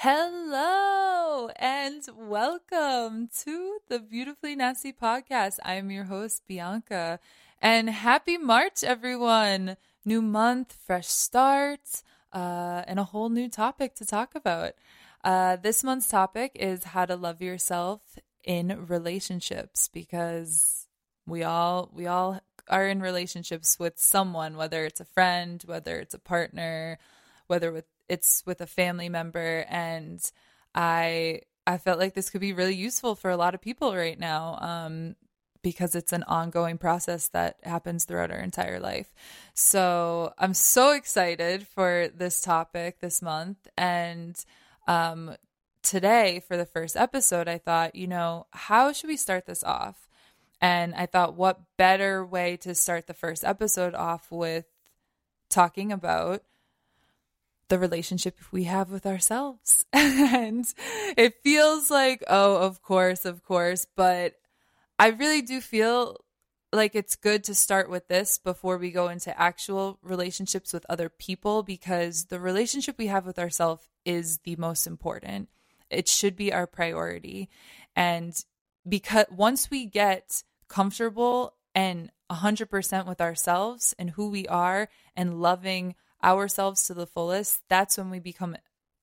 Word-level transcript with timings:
Hello 0.00 1.48
and 1.56 2.04
welcome 2.16 3.28
to 3.40 3.78
the 3.88 3.98
Beautifully 3.98 4.54
Nasty 4.54 4.92
podcast. 4.92 5.58
I'm 5.64 5.90
your 5.90 6.04
host, 6.04 6.42
Bianca, 6.46 7.18
and 7.60 7.90
happy 7.90 8.38
March, 8.38 8.84
everyone. 8.84 9.76
New 10.04 10.22
month, 10.22 10.78
fresh 10.86 11.08
start, 11.08 12.04
uh, 12.32 12.84
and 12.86 13.00
a 13.00 13.10
whole 13.10 13.28
new 13.28 13.48
topic 13.48 13.96
to 13.96 14.06
talk 14.06 14.36
about. 14.36 14.74
Uh, 15.24 15.56
this 15.56 15.82
month's 15.82 16.06
topic 16.06 16.52
is 16.54 16.84
how 16.84 17.04
to 17.04 17.16
love 17.16 17.42
yourself 17.42 18.20
in 18.44 18.86
relationships 18.86 19.88
because 19.92 20.86
we 21.26 21.42
all 21.42 21.90
we 21.92 22.06
all 22.06 22.40
are 22.68 22.86
in 22.86 23.00
relationships 23.00 23.80
with 23.80 23.98
someone 23.98 24.56
whether 24.56 24.84
it's 24.84 25.00
a 25.00 25.04
friend 25.04 25.64
whether 25.66 25.98
it's 25.98 26.14
a 26.14 26.20
partner 26.20 26.98
whether 27.48 27.72
with 27.72 27.84
it's 28.08 28.42
with 28.46 28.60
a 28.60 28.66
family 28.66 29.08
member 29.08 29.64
and 29.68 30.30
I 30.74 31.42
I 31.66 31.76
felt 31.76 31.98
like 31.98 32.14
this 32.14 32.30
could 32.30 32.40
be 32.40 32.54
really 32.54 32.74
useful 32.74 33.14
for 33.14 33.30
a 33.30 33.36
lot 33.36 33.54
of 33.54 33.60
people 33.60 33.94
right 33.94 34.18
now 34.18 34.58
um, 34.62 35.16
because 35.62 35.94
it's 35.94 36.14
an 36.14 36.22
ongoing 36.22 36.78
process 36.78 37.28
that 37.28 37.58
happens 37.62 38.04
throughout 38.04 38.30
our 38.30 38.38
entire 38.38 38.80
life. 38.80 39.12
So 39.52 40.32
I'm 40.38 40.54
so 40.54 40.92
excited 40.92 41.66
for 41.66 42.08
this 42.14 42.40
topic 42.40 43.00
this 43.00 43.20
month. 43.20 43.68
And 43.76 44.42
um, 44.86 45.36
today, 45.82 46.42
for 46.48 46.56
the 46.56 46.64
first 46.64 46.96
episode, 46.96 47.48
I 47.48 47.58
thought, 47.58 47.94
you 47.94 48.06
know, 48.06 48.46
how 48.50 48.92
should 48.92 49.08
we 49.08 49.18
start 49.18 49.44
this 49.44 49.62
off? 49.62 50.08
And 50.62 50.94
I 50.94 51.04
thought, 51.04 51.36
what 51.36 51.60
better 51.76 52.24
way 52.24 52.56
to 52.58 52.74
start 52.74 53.06
the 53.06 53.14
first 53.14 53.44
episode 53.44 53.94
off 53.94 54.30
with 54.30 54.64
talking 55.50 55.92
about 55.92 56.42
the 57.68 57.78
relationship 57.78 58.36
we 58.50 58.64
have 58.64 58.90
with 58.90 59.06
ourselves. 59.06 59.84
and 59.92 60.66
it 61.16 61.34
feels 61.42 61.90
like, 61.90 62.24
oh, 62.28 62.56
of 62.56 62.82
course, 62.82 63.24
of 63.24 63.44
course. 63.44 63.86
But 63.96 64.34
I 64.98 65.08
really 65.08 65.42
do 65.42 65.60
feel 65.60 66.16
like 66.72 66.94
it's 66.94 67.16
good 67.16 67.44
to 67.44 67.54
start 67.54 67.88
with 67.88 68.08
this 68.08 68.38
before 68.38 68.76
we 68.76 68.90
go 68.90 69.08
into 69.08 69.38
actual 69.40 69.98
relationships 70.02 70.72
with 70.72 70.84
other 70.88 71.08
people 71.08 71.62
because 71.62 72.26
the 72.26 72.40
relationship 72.40 72.98
we 72.98 73.06
have 73.06 73.24
with 73.24 73.38
ourselves 73.38 73.88
is 74.04 74.38
the 74.38 74.56
most 74.56 74.86
important. 74.86 75.48
It 75.90 76.08
should 76.08 76.36
be 76.36 76.52
our 76.52 76.66
priority. 76.66 77.48
And 77.96 78.34
because 78.86 79.26
once 79.30 79.70
we 79.70 79.86
get 79.86 80.42
comfortable 80.68 81.54
and 81.74 82.10
100% 82.30 83.06
with 83.06 83.20
ourselves 83.20 83.94
and 83.98 84.10
who 84.10 84.28
we 84.28 84.46
are 84.48 84.88
and 85.16 85.40
loving 85.40 85.94
ourselves 86.22 86.84
to 86.84 86.94
the 86.94 87.06
fullest, 87.06 87.62
that's 87.68 87.96
when 87.98 88.10
we 88.10 88.18
become 88.18 88.56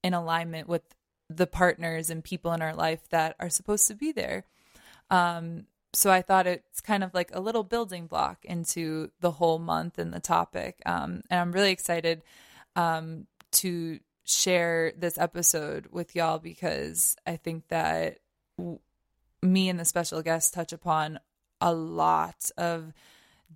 in 0.03 0.13
alignment 0.13 0.67
with 0.67 0.83
the 1.29 1.47
partners 1.47 2.09
and 2.09 2.23
people 2.23 2.53
in 2.53 2.61
our 2.61 2.75
life 2.75 3.07
that 3.09 3.35
are 3.39 3.49
supposed 3.49 3.87
to 3.87 3.95
be 3.95 4.11
there. 4.11 4.45
Um, 5.09 5.65
so 5.93 6.11
I 6.11 6.21
thought 6.21 6.45
it's 6.45 6.81
kind 6.81 7.03
of 7.03 7.13
like 7.13 7.31
a 7.33 7.39
little 7.39 7.63
building 7.63 8.07
block 8.07 8.43
into 8.43 9.11
the 9.21 9.31
whole 9.31 9.59
month 9.59 9.97
and 9.97 10.13
the 10.13 10.19
topic. 10.19 10.81
Um, 10.85 11.21
and 11.29 11.39
I'm 11.39 11.51
really 11.51 11.71
excited 11.71 12.21
um, 12.75 13.27
to 13.53 13.99
share 14.25 14.91
this 14.97 15.17
episode 15.17 15.87
with 15.91 16.15
y'all 16.15 16.39
because 16.39 17.15
I 17.25 17.37
think 17.37 17.69
that 17.69 18.19
w- 18.57 18.79
me 19.41 19.69
and 19.69 19.79
the 19.79 19.85
special 19.85 20.21
guest 20.21 20.53
touch 20.53 20.73
upon 20.73 21.19
a 21.61 21.73
lot 21.73 22.51
of 22.57 22.91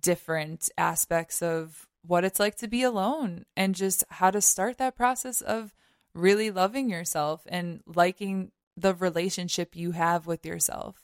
different 0.00 0.70
aspects 0.78 1.42
of 1.42 1.86
what 2.06 2.24
it's 2.24 2.40
like 2.40 2.56
to 2.56 2.68
be 2.68 2.82
alone 2.82 3.44
and 3.56 3.74
just 3.74 4.04
how 4.08 4.30
to 4.30 4.40
start 4.40 4.78
that 4.78 4.96
process 4.96 5.40
of 5.40 5.72
really 6.14 6.50
loving 6.50 6.90
yourself 6.90 7.42
and 7.48 7.82
liking 7.86 8.50
the 8.76 8.94
relationship 8.94 9.76
you 9.76 9.92
have 9.92 10.26
with 10.26 10.44
yourself. 10.46 11.02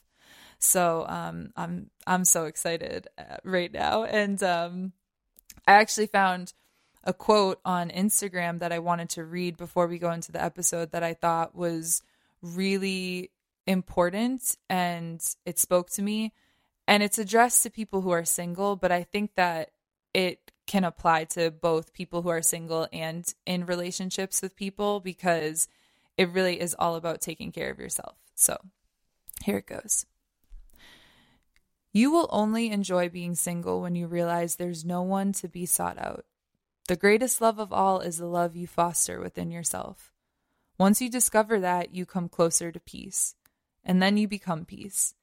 So 0.59 1.05
um, 1.07 1.51
I'm 1.55 1.91
I'm 2.07 2.25
so 2.25 2.45
excited 2.45 3.07
uh, 3.17 3.37
right 3.43 3.71
now, 3.71 4.03
and 4.03 4.41
um, 4.41 4.93
I 5.67 5.73
actually 5.73 6.07
found 6.07 6.53
a 7.03 7.13
quote 7.13 7.59
on 7.63 7.89
Instagram 7.89 8.59
that 8.59 8.71
I 8.71 8.79
wanted 8.79 9.09
to 9.11 9.23
read 9.23 9.55
before 9.55 9.87
we 9.87 9.99
go 9.99 10.11
into 10.11 10.31
the 10.31 10.43
episode 10.43 10.91
that 10.91 11.03
I 11.03 11.13
thought 11.13 11.55
was 11.55 12.01
really 12.41 13.29
important, 13.67 14.57
and 14.69 15.21
it 15.45 15.59
spoke 15.59 15.91
to 15.91 16.01
me. 16.01 16.33
And 16.89 17.03
it's 17.03 17.19
addressed 17.19 17.63
to 17.63 17.69
people 17.69 17.99
who 17.99 18.11
are 18.11 18.23
single, 18.23 18.77
but 18.77 18.93
I 18.93 19.03
think 19.03 19.35
that 19.35 19.71
it 20.13 20.51
can 20.67 20.83
apply 20.83 21.23
to 21.23 21.49
both 21.49 21.93
people 21.93 22.21
who 22.21 22.29
are 22.29 22.41
single 22.41 22.87
and 22.93 23.33
in 23.45 23.65
relationships 23.65 24.41
with 24.41 24.55
people 24.55 24.99
because 24.99 25.67
it 26.17 26.29
really 26.29 26.59
is 26.59 26.75
all 26.77 26.95
about 26.95 27.21
taking 27.21 27.51
care 27.51 27.71
of 27.71 27.79
yourself. 27.79 28.17
So 28.35 28.57
here 29.43 29.57
it 29.57 29.65
goes. 29.65 30.05
You 31.93 32.11
will 32.11 32.27
only 32.31 32.69
enjoy 32.69 33.09
being 33.09 33.33
single 33.33 33.81
when 33.81 33.95
you 33.95 34.07
realize 34.07 34.55
there's 34.55 34.85
no 34.85 35.01
one 35.01 35.31
to 35.33 35.47
be 35.47 35.65
sought 35.65 35.97
out. 35.97 36.25
The 36.87 36.95
greatest 36.95 37.41
love 37.41 37.59
of 37.59 37.73
all 37.73 38.01
is 38.01 38.17
the 38.17 38.27
love 38.27 38.55
you 38.55 38.67
foster 38.67 39.19
within 39.19 39.51
yourself. 39.51 40.11
Once 40.77 41.01
you 41.01 41.09
discover 41.09 41.59
that, 41.59 41.95
you 41.95 42.05
come 42.05 42.29
closer 42.29 42.71
to 42.71 42.79
peace, 42.79 43.35
and 43.83 44.01
then 44.01 44.15
you 44.15 44.27
become 44.27 44.63
peace. 44.63 45.15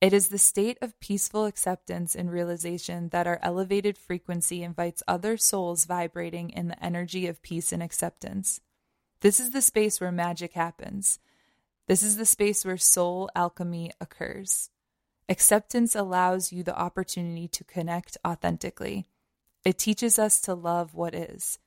It 0.00 0.14
is 0.14 0.28
the 0.28 0.38
state 0.38 0.78
of 0.80 0.98
peaceful 0.98 1.44
acceptance 1.44 2.14
and 2.14 2.30
realization 2.30 3.10
that 3.10 3.26
our 3.26 3.38
elevated 3.42 3.98
frequency 3.98 4.62
invites 4.62 5.02
other 5.06 5.36
souls 5.36 5.84
vibrating 5.84 6.50
in 6.50 6.68
the 6.68 6.84
energy 6.84 7.26
of 7.26 7.42
peace 7.42 7.70
and 7.70 7.82
acceptance. 7.82 8.60
This 9.20 9.38
is 9.38 9.50
the 9.50 9.60
space 9.60 10.00
where 10.00 10.10
magic 10.10 10.54
happens. 10.54 11.18
This 11.86 12.02
is 12.02 12.16
the 12.16 12.24
space 12.24 12.64
where 12.64 12.78
soul 12.78 13.28
alchemy 13.34 13.90
occurs. 14.00 14.70
Acceptance 15.28 15.94
allows 15.94 16.50
you 16.50 16.62
the 16.62 16.78
opportunity 16.78 17.46
to 17.48 17.64
connect 17.64 18.16
authentically. 18.26 19.06
It 19.64 19.76
teaches 19.76 20.18
us 20.18 20.40
to 20.42 20.54
love 20.54 20.94
what 20.94 21.14
is. 21.14 21.58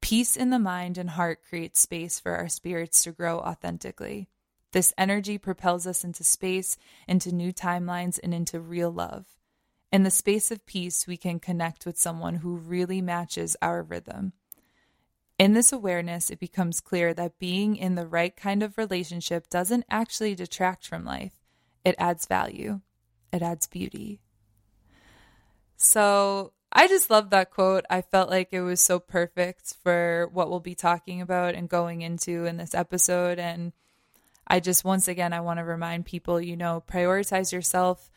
Peace 0.00 0.36
in 0.36 0.50
the 0.50 0.58
mind 0.58 0.98
and 0.98 1.10
heart 1.10 1.40
creates 1.48 1.78
space 1.78 2.18
for 2.18 2.32
our 2.32 2.48
spirits 2.48 3.04
to 3.04 3.12
grow 3.12 3.38
authentically. 3.38 4.28
This 4.72 4.94
energy 4.96 5.38
propels 5.38 5.86
us 5.86 6.04
into 6.04 6.22
space, 6.22 6.76
into 7.08 7.32
new 7.32 7.52
timelines, 7.52 8.20
and 8.22 8.32
into 8.32 8.60
real 8.60 8.90
love. 8.90 9.26
In 9.92 10.04
the 10.04 10.10
space 10.10 10.50
of 10.50 10.66
peace, 10.66 11.06
we 11.06 11.16
can 11.16 11.40
connect 11.40 11.84
with 11.84 11.98
someone 11.98 12.36
who 12.36 12.56
really 12.56 13.00
matches 13.00 13.56
our 13.60 13.82
rhythm. 13.82 14.32
In 15.38 15.54
this 15.54 15.72
awareness, 15.72 16.30
it 16.30 16.38
becomes 16.38 16.80
clear 16.80 17.12
that 17.14 17.38
being 17.38 17.74
in 17.74 17.96
the 17.96 18.06
right 18.06 18.36
kind 18.36 18.62
of 18.62 18.78
relationship 18.78 19.48
doesn't 19.48 19.86
actually 19.90 20.34
detract 20.34 20.86
from 20.86 21.04
life, 21.04 21.34
it 21.84 21.96
adds 21.98 22.26
value, 22.26 22.80
it 23.32 23.42
adds 23.42 23.66
beauty. 23.66 24.20
So, 25.76 26.52
I 26.72 26.86
just 26.86 27.10
love 27.10 27.30
that 27.30 27.50
quote. 27.50 27.84
I 27.90 28.02
felt 28.02 28.30
like 28.30 28.50
it 28.52 28.60
was 28.60 28.80
so 28.80 29.00
perfect 29.00 29.74
for 29.82 30.28
what 30.32 30.50
we'll 30.50 30.60
be 30.60 30.74
talking 30.76 31.20
about 31.20 31.54
and 31.54 31.68
going 31.68 32.02
into 32.02 32.44
in 32.44 32.58
this 32.58 32.74
episode. 32.74 33.40
And 33.40 33.72
I 34.50 34.58
just, 34.58 34.84
once 34.84 35.06
again, 35.06 35.32
I 35.32 35.40
want 35.40 35.60
to 35.60 35.64
remind 35.64 36.06
people, 36.06 36.40
you 36.40 36.56
know, 36.56 36.82
prioritize 36.90 37.52
yourself, 37.52 38.10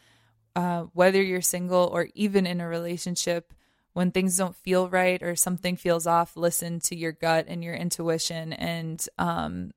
uh, 0.55 0.85
whether 0.93 1.21
you're 1.21 1.41
single 1.41 1.91
or 1.93 2.07
even 2.15 2.47
in 2.47 2.59
a 2.59 2.67
relationship. 2.67 3.53
When 3.93 4.09
things 4.09 4.35
don't 4.35 4.55
feel 4.55 4.89
right 4.89 5.21
or 5.21 5.35
something 5.35 5.77
feels 5.77 6.07
off, 6.07 6.35
listen 6.35 6.79
to 6.85 6.95
your 6.95 7.11
gut 7.11 7.45
and 7.47 7.63
your 7.63 7.75
intuition 7.75 8.51
and 8.51 9.07
um, 9.19 9.73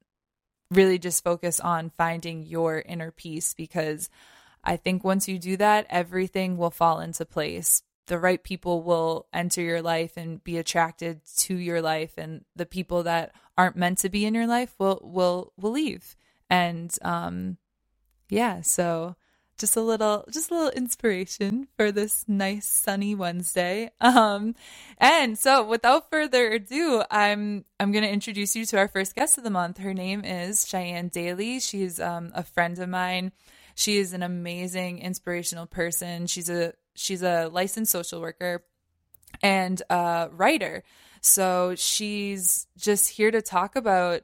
really 0.70 0.98
just 0.98 1.22
focus 1.22 1.60
on 1.60 1.90
finding 1.90 2.42
your 2.42 2.78
inner 2.80 3.10
peace 3.10 3.52
because 3.52 4.08
I 4.64 4.78
think 4.78 5.04
once 5.04 5.28
you 5.28 5.38
do 5.38 5.58
that, 5.58 5.86
everything 5.90 6.56
will 6.56 6.70
fall 6.70 7.00
into 7.00 7.26
place. 7.26 7.82
The 8.06 8.18
right 8.18 8.42
people 8.42 8.82
will 8.82 9.26
enter 9.32 9.60
your 9.60 9.82
life 9.82 10.16
and 10.16 10.42
be 10.42 10.56
attracted 10.56 11.20
to 11.38 11.54
your 11.54 11.82
life, 11.82 12.14
and 12.16 12.44
the 12.54 12.66
people 12.66 13.02
that 13.02 13.34
aren't 13.58 13.76
meant 13.76 13.98
to 13.98 14.08
be 14.08 14.24
in 14.24 14.34
your 14.34 14.46
life 14.46 14.74
will 14.78 15.00
will 15.02 15.52
will 15.56 15.72
leave. 15.72 16.16
And 16.48 16.96
um, 17.02 17.58
yeah, 18.28 18.60
so 18.60 19.16
just 19.58 19.76
a 19.76 19.80
little 19.80 20.24
just 20.30 20.50
a 20.50 20.54
little 20.54 20.70
inspiration 20.70 21.66
for 21.76 21.90
this 21.90 22.24
nice 22.28 22.66
sunny 22.66 23.14
Wednesday. 23.14 23.90
Um, 24.00 24.54
and 24.98 25.38
so 25.38 25.66
without 25.66 26.10
further 26.10 26.52
ado, 26.52 27.02
I'm 27.10 27.64
I'm 27.80 27.92
going 27.92 28.04
to 28.04 28.10
introduce 28.10 28.54
you 28.54 28.64
to 28.66 28.78
our 28.78 28.88
first 28.88 29.14
guest 29.14 29.36
of 29.36 29.44
the 29.44 29.50
month. 29.50 29.78
Her 29.78 29.92
name 29.92 30.24
is 30.24 30.64
Chyenne 30.64 31.10
Daley. 31.10 31.60
She's 31.60 32.00
um, 32.00 32.30
a 32.34 32.42
friend 32.42 32.78
of 32.78 32.88
mine. 32.88 33.32
She 33.74 33.98
is 33.98 34.12
an 34.12 34.22
amazing, 34.22 35.00
inspirational 35.00 35.66
person. 35.66 36.26
She's 36.26 36.48
a 36.48 36.72
she's 36.94 37.22
a 37.22 37.48
licensed 37.48 37.92
social 37.92 38.20
worker 38.20 38.64
and 39.42 39.82
a 39.90 40.28
writer. 40.32 40.82
So 41.20 41.74
she's 41.76 42.66
just 42.76 43.10
here 43.10 43.30
to 43.30 43.42
talk 43.42 43.76
about 43.76 44.22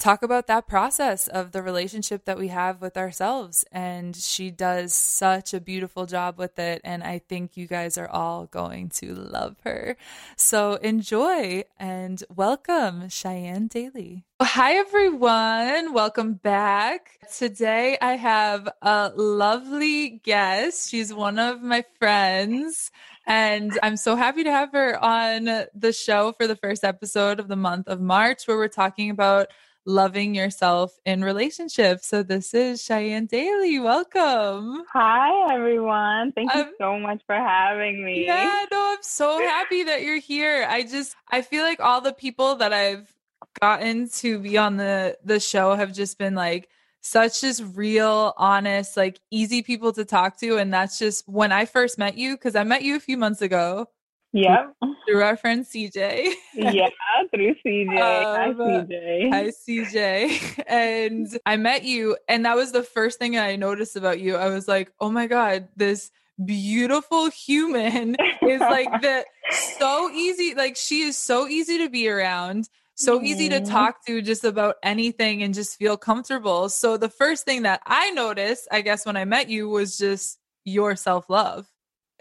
talk 0.00 0.22
about 0.22 0.46
that 0.46 0.66
process 0.66 1.28
of 1.28 1.52
the 1.52 1.62
relationship 1.62 2.24
that 2.24 2.38
we 2.38 2.48
have 2.48 2.80
with 2.80 2.96
ourselves. 2.96 3.64
And 3.70 4.16
she 4.16 4.50
does 4.50 4.94
such 4.94 5.52
a 5.52 5.60
beautiful 5.60 6.06
job 6.06 6.38
with 6.38 6.58
it. 6.58 6.80
And 6.84 7.04
I 7.04 7.18
think 7.18 7.56
you 7.56 7.66
guys 7.66 7.98
are 7.98 8.08
all 8.08 8.46
going 8.46 8.88
to 9.00 9.14
love 9.14 9.56
her. 9.64 9.96
So 10.36 10.74
enjoy 10.76 11.64
and 11.78 12.24
welcome, 12.34 13.02
Chyenne 13.08 13.68
Daley. 13.68 14.24
Hi, 14.40 14.72
everyone. 14.72 15.92
Welcome 15.92 16.32
back. 16.32 17.18
Today 17.36 17.98
I 18.00 18.14
have 18.14 18.70
a 18.80 19.12
lovely 19.14 20.20
guest. 20.24 20.90
She's 20.90 21.12
one 21.12 21.38
of 21.38 21.60
my 21.60 21.84
friends. 21.98 22.90
And 23.26 23.78
I'm 23.82 23.98
so 23.98 24.16
happy 24.16 24.44
to 24.44 24.50
have 24.50 24.72
her 24.72 24.98
on 25.04 25.66
the 25.74 25.92
show 25.92 26.32
for 26.32 26.46
the 26.46 26.56
first 26.56 26.84
episode 26.84 27.38
of 27.38 27.48
the 27.48 27.56
month 27.56 27.86
of 27.86 28.00
March, 28.00 28.48
where 28.48 28.56
we're 28.56 28.68
talking 28.68 29.10
about 29.10 29.48
loving 29.86 30.34
yourself 30.34 30.98
in 31.04 31.22
relationships. 31.22 32.06
So 32.06 32.22
this 32.22 32.54
is 32.54 32.82
Chyenne 32.82 33.28
Daley. 33.28 33.78
Welcome. 33.78 34.84
Hi 34.92 35.54
everyone. 35.54 36.32
Thank 36.32 36.54
you 36.54 36.60
um, 36.60 36.72
so 36.78 36.98
much 36.98 37.22
for 37.26 37.36
having 37.36 38.04
me. 38.04 38.26
Yeah, 38.26 38.64
no, 38.70 38.92
I'm 38.92 39.02
so 39.02 39.38
happy 39.38 39.84
that 39.84 40.02
you're 40.02 40.18
here. 40.20 40.66
I 40.68 40.82
just 40.82 41.16
I 41.30 41.42
feel 41.42 41.64
like 41.64 41.80
all 41.80 42.00
the 42.00 42.12
people 42.12 42.56
that 42.56 42.72
I've 42.72 43.12
gotten 43.60 44.08
to 44.08 44.38
be 44.38 44.58
on 44.58 44.76
the 44.76 45.16
the 45.24 45.40
show 45.40 45.74
have 45.74 45.92
just 45.92 46.18
been 46.18 46.34
like 46.34 46.68
such 47.02 47.40
just 47.40 47.62
real, 47.74 48.34
honest, 48.36 48.96
like 48.96 49.20
easy 49.30 49.62
people 49.62 49.92
to 49.94 50.04
talk 50.04 50.38
to. 50.40 50.58
And 50.58 50.72
that's 50.72 50.98
just 50.98 51.26
when 51.28 51.52
I 51.52 51.64
first 51.64 51.98
met 51.98 52.16
you, 52.18 52.36
because 52.36 52.54
I 52.54 52.64
met 52.64 52.82
you 52.82 52.96
a 52.96 53.00
few 53.00 53.16
months 53.16 53.42
ago. 53.42 53.86
Yeah. 54.32 54.68
Through 55.06 55.22
our 55.22 55.36
friend 55.36 55.64
CJ. 55.64 56.32
yeah, 56.54 56.88
through 57.34 57.54
CJ. 57.64 57.98
Um, 58.00 58.56
hi, 58.56 58.84
CJ. 58.86 59.32
Hi, 59.32 59.50
CJ. 59.50 60.64
And 60.66 61.38
I 61.46 61.56
met 61.56 61.84
you, 61.84 62.16
and 62.28 62.44
that 62.44 62.56
was 62.56 62.72
the 62.72 62.82
first 62.82 63.18
thing 63.18 63.36
I 63.36 63.56
noticed 63.56 63.96
about 63.96 64.20
you. 64.20 64.36
I 64.36 64.48
was 64.48 64.68
like, 64.68 64.92
oh 65.00 65.10
my 65.10 65.26
God, 65.26 65.68
this 65.76 66.10
beautiful 66.44 67.28
human 67.30 68.16
is 68.42 68.60
like 68.60 69.02
the 69.02 69.24
so 69.78 70.10
easy. 70.10 70.54
Like, 70.54 70.76
she 70.76 71.02
is 71.02 71.16
so 71.16 71.48
easy 71.48 71.78
to 71.78 71.88
be 71.88 72.08
around 72.08 72.68
so 73.00 73.22
easy 73.22 73.48
to 73.48 73.60
talk 73.60 74.04
to 74.04 74.20
just 74.20 74.44
about 74.44 74.76
anything 74.82 75.42
and 75.42 75.54
just 75.54 75.78
feel 75.78 75.96
comfortable. 75.96 76.68
So 76.68 76.98
the 76.98 77.08
first 77.08 77.46
thing 77.46 77.62
that 77.62 77.80
I 77.86 78.10
noticed, 78.10 78.68
I 78.70 78.82
guess, 78.82 79.06
when 79.06 79.16
I 79.16 79.24
met 79.24 79.48
you 79.48 79.70
was 79.70 79.96
just 79.96 80.38
your 80.64 80.94
self 80.96 81.30
love 81.30 81.66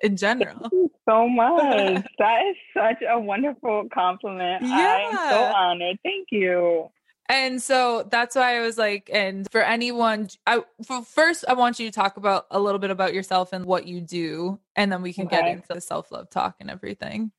in 0.01 0.15
general. 0.15 0.69
so 1.09 1.27
much. 1.27 2.05
that 2.19 2.41
is 2.45 2.55
such 2.73 3.03
a 3.09 3.19
wonderful 3.19 3.87
compliment. 3.93 4.63
Yeah. 4.63 5.09
I'm 5.11 5.29
so 5.29 5.43
honored. 5.55 5.99
Thank 6.03 6.27
you. 6.31 6.89
And 7.31 7.61
so 7.61 8.07
that's 8.09 8.35
why 8.35 8.57
I 8.57 8.61
was 8.61 8.77
like, 8.77 9.09
and 9.13 9.49
for 9.51 9.61
anyone, 9.61 10.29
I 10.47 10.63
first 11.05 11.45
I 11.47 11.53
want 11.53 11.79
you 11.79 11.85
to 11.85 11.91
talk 11.91 12.17
about 12.17 12.47
a 12.49 12.59
little 12.59 12.79
bit 12.79 12.89
about 12.89 13.13
yourself 13.13 13.53
and 13.53 13.65
what 13.65 13.85
you 13.85 14.01
do, 14.01 14.59
and 14.75 14.91
then 14.91 15.03
we 15.03 15.13
can 15.13 15.27
okay. 15.27 15.41
get 15.41 15.47
into 15.47 15.67
the 15.67 15.79
self 15.79 16.11
love 16.11 16.31
talk 16.31 16.55
and 16.59 16.71
everything. 16.71 17.31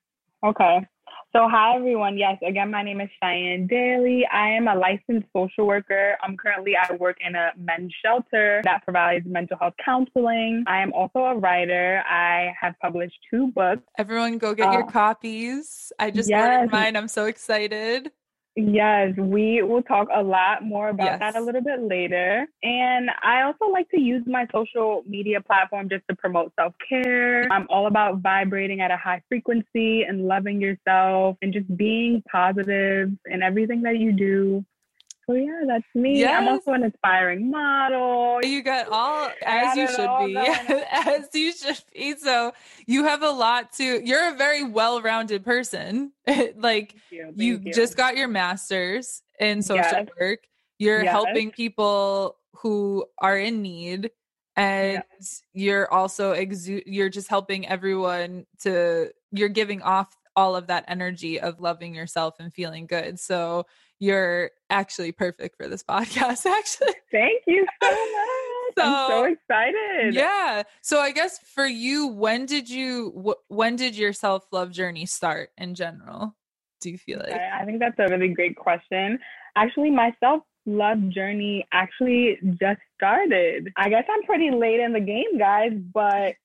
Okay. 0.44 0.86
So, 1.32 1.46
hi 1.48 1.76
everyone. 1.76 2.18
Yes, 2.18 2.38
again, 2.44 2.72
my 2.72 2.82
name 2.82 3.00
is 3.00 3.08
Chyenne 3.22 3.68
Daley. 3.68 4.26
I 4.32 4.48
am 4.48 4.66
a 4.66 4.74
licensed 4.74 5.28
social 5.32 5.64
worker. 5.64 6.16
I'm 6.24 6.36
currently 6.36 6.72
I 6.76 6.92
work 6.94 7.18
in 7.24 7.36
a 7.36 7.52
men's 7.56 7.94
shelter 8.04 8.60
that 8.64 8.82
provides 8.82 9.24
mental 9.28 9.56
health 9.60 9.74
counseling. 9.84 10.64
I 10.66 10.82
am 10.82 10.92
also 10.92 11.20
a 11.20 11.36
writer. 11.36 12.02
I 12.10 12.52
have 12.60 12.74
published 12.82 13.14
two 13.30 13.52
books. 13.52 13.82
Everyone, 13.96 14.38
go 14.38 14.54
get 14.54 14.70
uh, 14.70 14.72
your 14.72 14.86
copies. 14.86 15.92
I 16.00 16.10
just 16.10 16.28
yes. 16.28 16.50
ordered 16.50 16.72
mine. 16.72 16.96
I'm 16.96 17.06
so 17.06 17.26
excited. 17.26 18.10
Yes, 18.68 19.14
we 19.16 19.62
will 19.62 19.82
talk 19.82 20.08
a 20.14 20.22
lot 20.22 20.64
more 20.64 20.88
about 20.88 21.04
yes. 21.04 21.20
that 21.20 21.36
a 21.36 21.40
little 21.40 21.62
bit 21.62 21.82
later. 21.82 22.46
And 22.62 23.10
I 23.22 23.42
also 23.42 23.66
like 23.66 23.88
to 23.90 24.00
use 24.00 24.22
my 24.26 24.46
social 24.52 25.02
media 25.06 25.40
platform 25.40 25.88
just 25.88 26.04
to 26.08 26.16
promote 26.16 26.52
self 26.58 26.74
care. 26.88 27.50
I'm 27.50 27.66
all 27.70 27.86
about 27.86 28.18
vibrating 28.20 28.80
at 28.80 28.90
a 28.90 28.96
high 28.96 29.22
frequency 29.28 30.02
and 30.02 30.26
loving 30.26 30.60
yourself 30.60 31.36
and 31.42 31.52
just 31.52 31.74
being 31.76 32.22
positive 32.30 33.10
in 33.26 33.42
everything 33.42 33.82
that 33.82 33.98
you 33.98 34.12
do. 34.12 34.64
So 35.30 35.36
yeah, 35.36 35.60
that's 35.64 35.84
me. 35.94 36.18
Yes. 36.18 36.40
I'm 36.40 36.48
also 36.48 36.72
an 36.72 36.82
aspiring 36.82 37.52
model. 37.52 38.40
You 38.42 38.64
got 38.64 38.88
all 38.90 39.30
as 39.46 39.76
you 39.76 39.86
should 39.86 40.26
be. 40.26 40.36
as 40.90 41.28
you 41.32 41.52
should 41.52 41.80
be. 41.94 42.16
So 42.16 42.52
you 42.86 43.04
have 43.04 43.22
a 43.22 43.30
lot 43.30 43.72
to 43.74 44.04
you're 44.04 44.32
a 44.32 44.36
very 44.36 44.64
well-rounded 44.64 45.44
person. 45.44 46.10
like 46.56 46.96
you, 47.10 47.32
you, 47.36 47.60
you, 47.62 47.72
just 47.72 47.96
got 47.96 48.16
your 48.16 48.26
masters 48.26 49.22
in 49.38 49.62
social 49.62 49.84
yes. 49.84 50.08
work. 50.18 50.40
You're 50.80 51.04
yes. 51.04 51.12
helping 51.12 51.52
people 51.52 52.36
who 52.54 53.04
are 53.18 53.38
in 53.38 53.62
need 53.62 54.10
and 54.56 55.04
you're 55.52 55.92
also 55.92 56.34
exu- 56.34 56.82
you're 56.86 57.08
just 57.08 57.28
helping 57.28 57.68
everyone 57.68 58.46
to 58.62 59.12
you're 59.30 59.48
giving 59.48 59.80
off 59.82 60.08
all 60.34 60.56
of 60.56 60.66
that 60.66 60.84
energy 60.88 61.38
of 61.38 61.60
loving 61.60 61.94
yourself 61.94 62.34
and 62.40 62.52
feeling 62.52 62.86
good. 62.86 63.20
So 63.20 63.66
you're 64.00 64.50
actually 64.70 65.12
perfect 65.12 65.56
for 65.56 65.68
this 65.68 65.82
podcast, 65.88 66.46
actually. 66.46 66.94
Thank 67.12 67.42
you 67.46 67.64
so 67.82 67.90
much. 67.90 68.76
So, 68.78 68.84
I'm 68.84 69.10
so 69.10 69.24
excited. 69.24 70.14
Yeah. 70.14 70.62
So 70.80 71.00
I 71.00 71.12
guess 71.12 71.38
for 71.38 71.66
you, 71.66 72.08
when 72.08 72.46
did 72.46 72.68
you 72.68 73.12
wh- 73.26 73.50
when 73.50 73.76
did 73.76 73.96
your 73.96 74.12
self 74.12 74.46
love 74.52 74.70
journey 74.70 75.06
start 75.06 75.50
in 75.58 75.74
general? 75.74 76.36
Do 76.80 76.90
you 76.90 76.98
feel 76.98 77.18
like? 77.18 77.32
I 77.32 77.64
think 77.64 77.80
that's 77.80 77.98
a 77.98 78.08
really 78.08 78.32
great 78.32 78.56
question. 78.56 79.18
Actually, 79.56 79.90
my 79.90 80.14
self 80.20 80.42
love 80.66 81.08
journey 81.08 81.66
actually 81.72 82.38
just 82.60 82.80
started. 82.96 83.72
I 83.76 83.88
guess 83.88 84.04
I'm 84.08 84.22
pretty 84.22 84.50
late 84.50 84.80
in 84.80 84.92
the 84.92 85.00
game, 85.00 85.36
guys, 85.36 85.72
but 85.92 86.36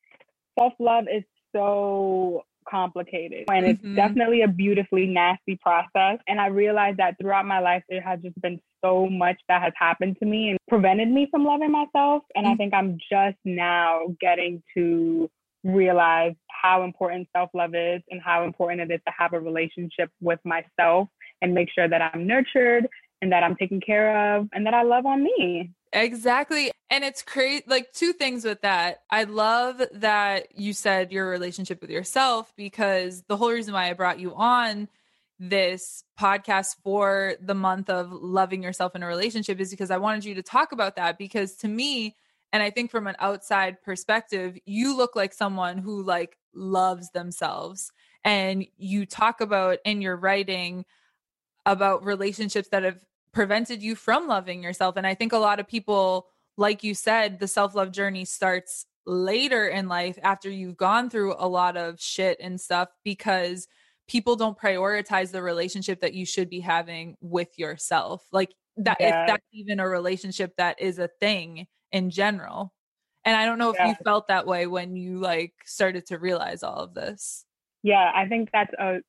self 0.57 0.73
love 0.79 1.05
is 1.13 1.23
so 1.55 2.43
complicated 2.69 3.45
and 3.49 3.65
it's 3.65 3.81
mm-hmm. 3.81 3.95
definitely 3.95 4.41
a 4.41 4.47
beautifully 4.47 5.07
nasty 5.07 5.57
process 5.61 6.17
and 6.27 6.39
i 6.39 6.47
realized 6.47 6.97
that 6.97 7.15
throughout 7.19 7.45
my 7.45 7.59
life 7.59 7.83
there 7.89 8.01
has 8.01 8.19
just 8.21 8.39
been 8.41 8.59
so 8.83 9.07
much 9.07 9.39
that 9.47 9.61
has 9.61 9.73
happened 9.77 10.17
to 10.19 10.25
me 10.25 10.49
and 10.49 10.59
prevented 10.67 11.09
me 11.09 11.27
from 11.31 11.43
loving 11.43 11.71
myself 11.71 12.23
and 12.35 12.45
mm-hmm. 12.45 12.53
i 12.53 12.55
think 12.55 12.73
i'm 12.73 12.97
just 13.11 13.37
now 13.45 14.01
getting 14.19 14.61
to 14.75 15.29
realize 15.63 16.35
how 16.49 16.83
important 16.83 17.27
self-love 17.35 17.73
is 17.73 18.01
and 18.09 18.21
how 18.21 18.43
important 18.43 18.79
it 18.81 18.93
is 18.93 19.01
to 19.07 19.13
have 19.17 19.33
a 19.33 19.39
relationship 19.39 20.09
with 20.21 20.39
myself 20.43 21.07
and 21.41 21.53
make 21.53 21.69
sure 21.73 21.87
that 21.87 22.01
i'm 22.13 22.27
nurtured 22.27 22.87
and 23.25 23.31
that 23.33 23.43
i'm 23.43 23.55
taken 23.55 23.81
care 23.81 24.37
of 24.37 24.47
and 24.53 24.65
that 24.67 24.75
i 24.75 24.83
love 24.83 25.05
on 25.05 25.23
me 25.23 25.71
Exactly. 25.95 26.71
And 26.89 27.05
it's 27.05 27.21
crazy. 27.21 27.63
Like, 27.67 27.93
two 27.93 28.11
things 28.11 28.43
with 28.43 28.61
that. 28.61 29.03
I 29.09 29.23
love 29.23 29.81
that 29.93 30.47
you 30.57 30.73
said 30.73 31.11
your 31.11 31.29
relationship 31.29 31.81
with 31.81 31.89
yourself 31.89 32.51
because 32.57 33.23
the 33.27 33.37
whole 33.37 33.51
reason 33.51 33.73
why 33.73 33.89
I 33.89 33.93
brought 33.93 34.19
you 34.19 34.35
on 34.35 34.89
this 35.39 36.03
podcast 36.19 36.75
for 36.83 37.35
the 37.41 37.55
month 37.55 37.89
of 37.89 38.11
loving 38.11 38.61
yourself 38.61 38.95
in 38.95 39.03
a 39.03 39.07
relationship 39.07 39.59
is 39.59 39.71
because 39.71 39.89
I 39.89 39.97
wanted 39.97 40.25
you 40.25 40.35
to 40.35 40.43
talk 40.43 40.73
about 40.73 40.97
that. 40.97 41.17
Because 41.17 41.55
to 41.57 41.67
me, 41.69 42.15
and 42.51 42.61
I 42.61 42.71
think 42.71 42.91
from 42.91 43.07
an 43.07 43.15
outside 43.19 43.81
perspective, 43.81 44.57
you 44.65 44.95
look 44.95 45.15
like 45.15 45.33
someone 45.33 45.77
who 45.77 46.03
like 46.03 46.37
loves 46.53 47.09
themselves. 47.11 47.91
And 48.25 48.65
you 48.75 49.05
talk 49.05 49.39
about 49.39 49.77
in 49.85 50.01
your 50.01 50.17
writing 50.17 50.83
about 51.65 52.03
relationships 52.03 52.69
that 52.69 52.83
have 52.83 52.99
prevented 53.35 53.83
you 53.83 53.95
from 53.95 54.27
loving 54.27 54.63
yourself. 54.63 54.95
And 54.95 55.05
I 55.05 55.13
think 55.13 55.33
a 55.33 55.37
lot 55.37 55.59
of 55.59 55.67
people, 55.67 56.27
like 56.57 56.83
you 56.83 56.95
said, 56.95 57.37
the 57.37 57.47
self 57.47 57.75
love 57.75 57.91
journey 57.91 58.25
starts 58.25 58.87
later 59.05 59.67
in 59.67 59.87
life 59.87 60.17
after 60.23 60.49
you've 60.49 60.77
gone 60.77 61.09
through 61.09 61.35
a 61.37 61.47
lot 61.47 61.77
of 61.77 62.01
shit 62.01 62.37
and 62.39 62.59
stuff 62.59 62.89
because 63.03 63.67
people 64.07 64.35
don't 64.35 64.57
prioritize 64.57 65.31
the 65.31 65.43
relationship 65.43 65.99
that 65.99 66.13
you 66.13 66.25
should 66.25 66.49
be 66.49 66.61
having 66.61 67.17
with 67.21 67.49
yourself. 67.59 68.25
Like 68.31 68.53
that, 68.77 68.97
yeah. 68.99 69.23
if 69.23 69.27
that's 69.27 69.45
even 69.51 69.79
a 69.79 69.87
relationship 69.87 70.53
that 70.57 70.81
is 70.81 70.97
a 70.97 71.09
thing 71.19 71.67
in 71.91 72.09
general. 72.09 72.73
And 73.25 73.35
I 73.35 73.45
don't 73.45 73.57
know 73.57 73.71
if 73.71 73.77
yeah. 73.77 73.89
you 73.89 73.95
felt 74.03 74.27
that 74.29 74.47
way 74.47 74.65
when 74.65 74.95
you 74.95 75.19
like 75.19 75.53
started 75.65 76.05
to 76.07 76.19
realize 76.19 76.63
all 76.63 76.77
of 76.77 76.93
this. 76.93 77.45
Yeah, 77.83 78.11
I 78.15 78.27
think 78.27 78.49
that's 78.53 78.73
a 78.79 78.99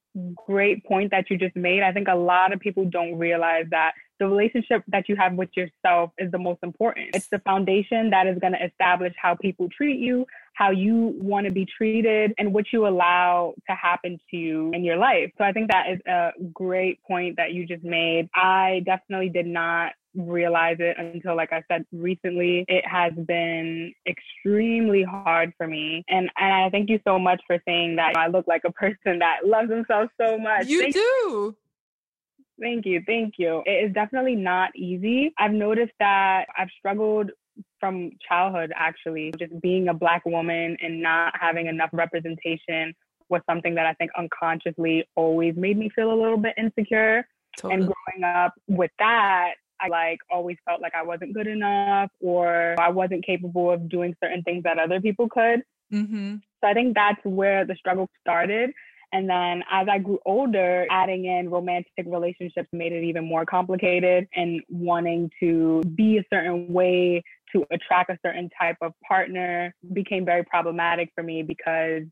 great 0.46 0.84
point 0.84 1.10
that 1.12 1.30
you 1.30 1.38
just 1.38 1.56
made. 1.56 1.82
I 1.82 1.92
think 1.92 2.08
a 2.08 2.14
lot 2.14 2.52
of 2.52 2.60
people 2.60 2.84
don't 2.86 3.16
realize 3.16 3.66
that 3.70 3.92
the 4.18 4.26
relationship 4.26 4.82
that 4.88 5.08
you 5.08 5.16
have 5.16 5.34
with 5.34 5.50
yourself 5.56 6.10
is 6.18 6.30
the 6.30 6.38
most 6.38 6.58
important. 6.62 7.14
It's 7.14 7.28
the 7.28 7.38
foundation 7.40 8.10
that 8.10 8.26
is 8.26 8.38
going 8.38 8.52
to 8.52 8.64
establish 8.64 9.14
how 9.20 9.34
people 9.34 9.68
treat 9.68 9.98
you, 9.98 10.26
how 10.54 10.70
you 10.70 11.14
want 11.18 11.46
to 11.46 11.52
be 11.52 11.66
treated, 11.66 12.32
and 12.38 12.52
what 12.52 12.66
you 12.72 12.86
allow 12.86 13.54
to 13.68 13.76
happen 13.76 14.18
to 14.30 14.36
you 14.36 14.70
in 14.72 14.84
your 14.84 14.96
life. 14.96 15.30
So 15.38 15.44
I 15.44 15.52
think 15.52 15.70
that 15.70 15.90
is 15.90 16.00
a 16.06 16.30
great 16.52 17.02
point 17.02 17.36
that 17.36 17.52
you 17.52 17.66
just 17.66 17.84
made. 17.84 18.28
I 18.34 18.82
definitely 18.86 19.28
did 19.28 19.46
not 19.46 19.92
realize 20.16 20.76
it 20.80 20.96
until 20.98 21.36
like 21.36 21.52
I 21.52 21.62
said 21.70 21.84
recently 21.92 22.64
it 22.68 22.86
has 22.86 23.12
been 23.12 23.92
extremely 24.08 25.02
hard 25.02 25.52
for 25.58 25.66
me 25.66 26.04
and 26.08 26.30
and 26.38 26.54
I 26.54 26.70
thank 26.70 26.88
you 26.88 26.98
so 27.06 27.18
much 27.18 27.42
for 27.46 27.58
saying 27.66 27.96
that 27.96 28.16
I 28.16 28.28
look 28.28 28.46
like 28.48 28.62
a 28.64 28.72
person 28.72 29.18
that 29.18 29.40
loves 29.44 29.68
themselves 29.68 30.10
so 30.18 30.38
much 30.38 30.68
you 30.68 30.80
thank 30.80 30.94
do 30.94 31.56
Thank 32.60 32.86
you. 32.86 33.02
Thank 33.06 33.34
you. 33.38 33.62
It 33.66 33.88
is 33.88 33.92
definitely 33.92 34.34
not 34.34 34.74
easy. 34.74 35.32
I've 35.38 35.52
noticed 35.52 35.92
that 36.00 36.46
I've 36.56 36.70
struggled 36.78 37.30
from 37.80 38.10
childhood, 38.26 38.72
actually, 38.74 39.32
just 39.38 39.60
being 39.60 39.88
a 39.88 39.94
Black 39.94 40.24
woman 40.24 40.76
and 40.80 41.02
not 41.02 41.34
having 41.38 41.66
enough 41.66 41.90
representation 41.92 42.94
was 43.28 43.42
something 43.48 43.74
that 43.74 43.86
I 43.86 43.92
think 43.94 44.10
unconsciously 44.16 45.04
always 45.16 45.56
made 45.56 45.76
me 45.76 45.90
feel 45.94 46.12
a 46.12 46.18
little 46.20 46.38
bit 46.38 46.54
insecure. 46.56 47.26
Totally. 47.58 47.74
And 47.74 47.82
growing 47.82 48.24
up 48.24 48.54
with 48.68 48.90
that, 48.98 49.54
I 49.80 49.88
like 49.88 50.18
always 50.30 50.56
felt 50.64 50.80
like 50.80 50.94
I 50.94 51.02
wasn't 51.02 51.34
good 51.34 51.46
enough 51.46 52.10
or 52.20 52.76
I 52.78 52.88
wasn't 52.90 53.26
capable 53.26 53.70
of 53.70 53.88
doing 53.88 54.14
certain 54.22 54.42
things 54.42 54.62
that 54.64 54.78
other 54.78 55.00
people 55.00 55.28
could. 55.28 55.62
Mm-hmm. 55.92 56.36
So 56.60 56.68
I 56.68 56.74
think 56.74 56.94
that's 56.94 57.22
where 57.24 57.64
the 57.64 57.74
struggle 57.74 58.08
started. 58.20 58.70
And 59.12 59.28
then 59.28 59.62
as 59.70 59.86
I 59.90 59.98
grew 59.98 60.18
older, 60.26 60.86
adding 60.90 61.26
in 61.26 61.48
romantic 61.48 62.04
relationships 62.06 62.68
made 62.72 62.92
it 62.92 63.04
even 63.04 63.24
more 63.24 63.46
complicated 63.46 64.28
and 64.34 64.60
wanting 64.68 65.30
to 65.40 65.82
be 65.94 66.18
a 66.18 66.24
certain 66.32 66.72
way 66.72 67.22
to 67.54 67.64
attract 67.70 68.10
a 68.10 68.18
certain 68.24 68.50
type 68.60 68.76
of 68.80 68.92
partner 69.06 69.74
became 69.92 70.24
very 70.24 70.44
problematic 70.44 71.10
for 71.14 71.22
me 71.22 71.42
because 71.42 72.02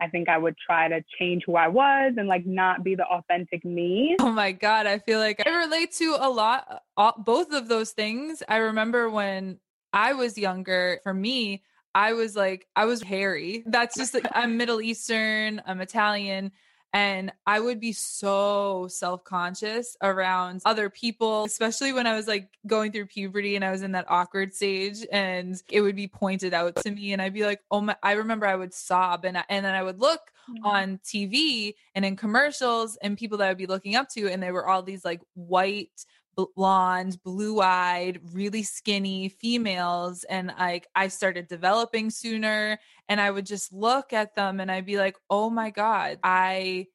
I 0.00 0.08
think 0.08 0.28
I 0.28 0.38
would 0.38 0.56
try 0.64 0.88
to 0.88 1.04
change 1.18 1.44
who 1.46 1.56
I 1.56 1.68
was 1.68 2.14
and 2.16 2.28
like 2.28 2.46
not 2.46 2.82
be 2.82 2.94
the 2.94 3.04
authentic 3.04 3.64
me. 3.64 4.16
Oh 4.20 4.30
my 4.30 4.52
God. 4.52 4.86
I 4.86 4.98
feel 4.98 5.18
like 5.18 5.42
I 5.46 5.50
relate 5.50 5.92
to 5.92 6.16
a 6.18 6.28
lot, 6.28 6.82
all, 6.96 7.14
both 7.16 7.52
of 7.52 7.68
those 7.68 7.92
things. 7.92 8.42
I 8.48 8.56
remember 8.56 9.08
when 9.08 9.58
I 9.92 10.12
was 10.12 10.36
younger, 10.36 10.98
for 11.04 11.14
me, 11.14 11.62
I 11.94 12.12
was 12.14 12.34
like, 12.34 12.66
I 12.74 12.86
was 12.86 13.02
hairy. 13.02 13.62
That's 13.66 13.96
just 13.96 14.14
like, 14.14 14.26
I'm 14.32 14.56
Middle 14.56 14.80
Eastern, 14.80 15.62
I'm 15.66 15.80
Italian. 15.80 16.52
And 16.92 17.32
I 17.44 17.58
would 17.58 17.80
be 17.80 17.92
so 17.92 18.86
self 18.88 19.24
conscious 19.24 19.96
around 20.00 20.62
other 20.64 20.88
people, 20.88 21.42
especially 21.44 21.92
when 21.92 22.06
I 22.06 22.14
was 22.14 22.28
like 22.28 22.50
going 22.68 22.92
through 22.92 23.06
puberty 23.06 23.56
and 23.56 23.64
I 23.64 23.72
was 23.72 23.82
in 23.82 23.92
that 23.92 24.04
awkward 24.08 24.54
stage 24.54 25.04
and 25.10 25.60
it 25.68 25.80
would 25.80 25.96
be 25.96 26.06
pointed 26.06 26.54
out 26.54 26.76
to 26.76 26.90
me. 26.92 27.12
And 27.12 27.20
I'd 27.20 27.34
be 27.34 27.44
like, 27.44 27.62
oh 27.72 27.80
my, 27.80 27.96
I 28.00 28.12
remember 28.12 28.46
I 28.46 28.54
would 28.54 28.72
sob 28.72 29.24
and, 29.24 29.36
I, 29.36 29.44
and 29.48 29.64
then 29.64 29.74
I 29.74 29.82
would 29.82 29.98
look 29.98 30.30
mm-hmm. 30.48 30.64
on 30.64 30.98
TV 30.98 31.74
and 31.96 32.04
in 32.04 32.14
commercials 32.14 32.96
and 33.02 33.18
people 33.18 33.38
that 33.38 33.46
I 33.46 33.48
would 33.48 33.58
be 33.58 33.66
looking 33.66 33.96
up 33.96 34.08
to. 34.10 34.28
And 34.28 34.40
they 34.40 34.52
were 34.52 34.68
all 34.68 34.82
these 34.82 35.04
like 35.04 35.20
white, 35.34 36.06
blonde, 36.36 37.22
blue 37.22 37.60
eyed, 37.60 38.20
really 38.32 38.62
skinny 38.62 39.28
females. 39.28 40.24
And 40.24 40.52
like 40.58 40.88
I 40.94 41.08
started 41.08 41.48
developing 41.48 42.10
sooner 42.10 42.78
and 43.08 43.20
I 43.20 43.30
would 43.30 43.46
just 43.46 43.72
look 43.72 44.12
at 44.12 44.34
them 44.34 44.60
and 44.60 44.70
I'd 44.70 44.86
be 44.86 44.98
like, 44.98 45.16
oh 45.30 45.50
my 45.50 45.70
God, 45.70 46.18
I 46.22 46.86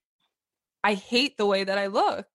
I 0.83 0.93
hate 0.93 1.37
the 1.37 1.45
way 1.45 1.63
that 1.63 1.77
I 1.77 1.87
look. 1.87 2.27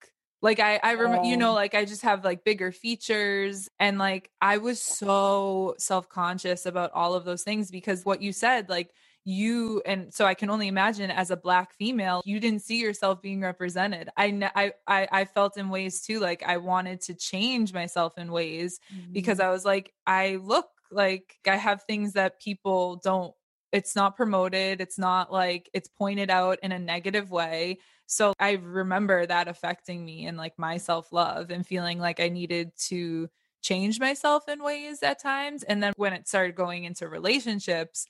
Like 0.43 0.61
I, 0.61 0.79
I 0.83 0.93
remember, 0.93 1.27
you 1.27 1.39
know, 1.39 1.53
oh. 1.53 1.55
like 1.55 1.75
I 1.75 1.87
just 1.87 2.03
have 2.03 2.23
like 2.23 2.45
bigger 2.45 2.71
features 2.71 3.71
and 3.79 3.99
like 3.99 4.31
I 4.43 4.59
was 4.59 4.79
so 4.81 5.75
self-conscious 5.79 6.67
about 6.67 6.91
all 6.93 7.15
of 7.15 7.25
those 7.25 7.43
things 7.43 7.71
because 7.71 8.05
what 8.05 8.21
you 8.21 8.33
said, 8.33 8.69
like 8.69 8.91
you 9.25 9.81
and 9.87 10.13
so 10.13 10.27
i 10.27 10.35
can 10.35 10.51
only 10.51 10.69
imagine 10.69 11.11
as 11.11 11.31
a 11.31 11.37
black 11.37 11.73
female 11.75 12.23
you 12.25 12.39
didn't 12.39 12.61
see 12.61 12.79
yourself 12.79 13.23
being 13.23 13.41
represented 13.41 14.09
i 14.17 14.51
i 14.57 14.73
i 14.87 15.25
felt 15.25 15.57
in 15.57 15.71
ways 15.71 16.03
too 16.03 16.21
like 16.21 16.43
i 16.47 16.57
wanted 16.57 17.01
to 17.01 17.15
change 17.15 17.73
myself 17.73 18.19
in 18.19 18.31
ways 18.31 18.81
mm-hmm. 18.95 19.13
because 19.13 19.41
i 19.41 19.49
was 19.49 19.65
like 19.65 19.93
i 20.07 20.37
look 20.43 20.67
like 20.91 21.37
i 21.47 21.57
have 21.57 21.83
things 21.85 22.13
that 22.13 22.39
people 22.39 22.97
don't 23.03 23.35
it's 23.73 23.97
not 23.97 24.15
promoted 24.15 24.81
it's 24.81 24.99
not 24.99 25.33
like 25.33 25.71
it's 25.73 25.89
pointed 25.89 26.31
out 26.31 26.59
in 26.63 26.71
a 26.73 26.79
negative 26.79 27.31
way 27.31 27.79
so 28.07 28.35
i 28.39 28.53
remember 28.53 29.25
that 29.25 29.49
affecting 29.49 30.05
me 30.05 30.27
and 30.27 30.37
like 30.37 30.53
my 30.59 30.77
self-love 30.77 31.51
and 31.51 31.67
feeling 31.67 31.99
like 31.99 32.21
i 32.21 32.29
needed 32.29 32.71
to 32.77 33.29
change 33.63 33.99
myself 33.99 34.47
in 34.47 34.63
ways 34.63 35.03
at 35.03 35.19
times 35.19 35.63
and 35.63 35.83
then 35.83 35.95
when 35.97 36.13
it 36.13 36.29
started 36.29 36.55
going 36.55 36.85
into 36.85 37.09
relationships 37.09 38.07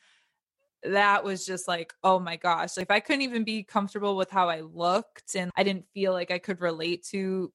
that 0.84 1.24
was 1.24 1.46
just 1.46 1.66
like, 1.66 1.94
oh 2.02 2.18
my 2.18 2.36
gosh. 2.36 2.78
If 2.78 2.90
I 2.90 3.00
couldn't 3.00 3.22
even 3.22 3.44
be 3.44 3.62
comfortable 3.62 4.16
with 4.16 4.30
how 4.30 4.48
I 4.48 4.60
looked 4.60 5.34
and 5.34 5.50
I 5.56 5.62
didn't 5.62 5.86
feel 5.94 6.12
like 6.12 6.30
I 6.30 6.38
could 6.38 6.60
relate 6.60 7.04
to 7.10 7.52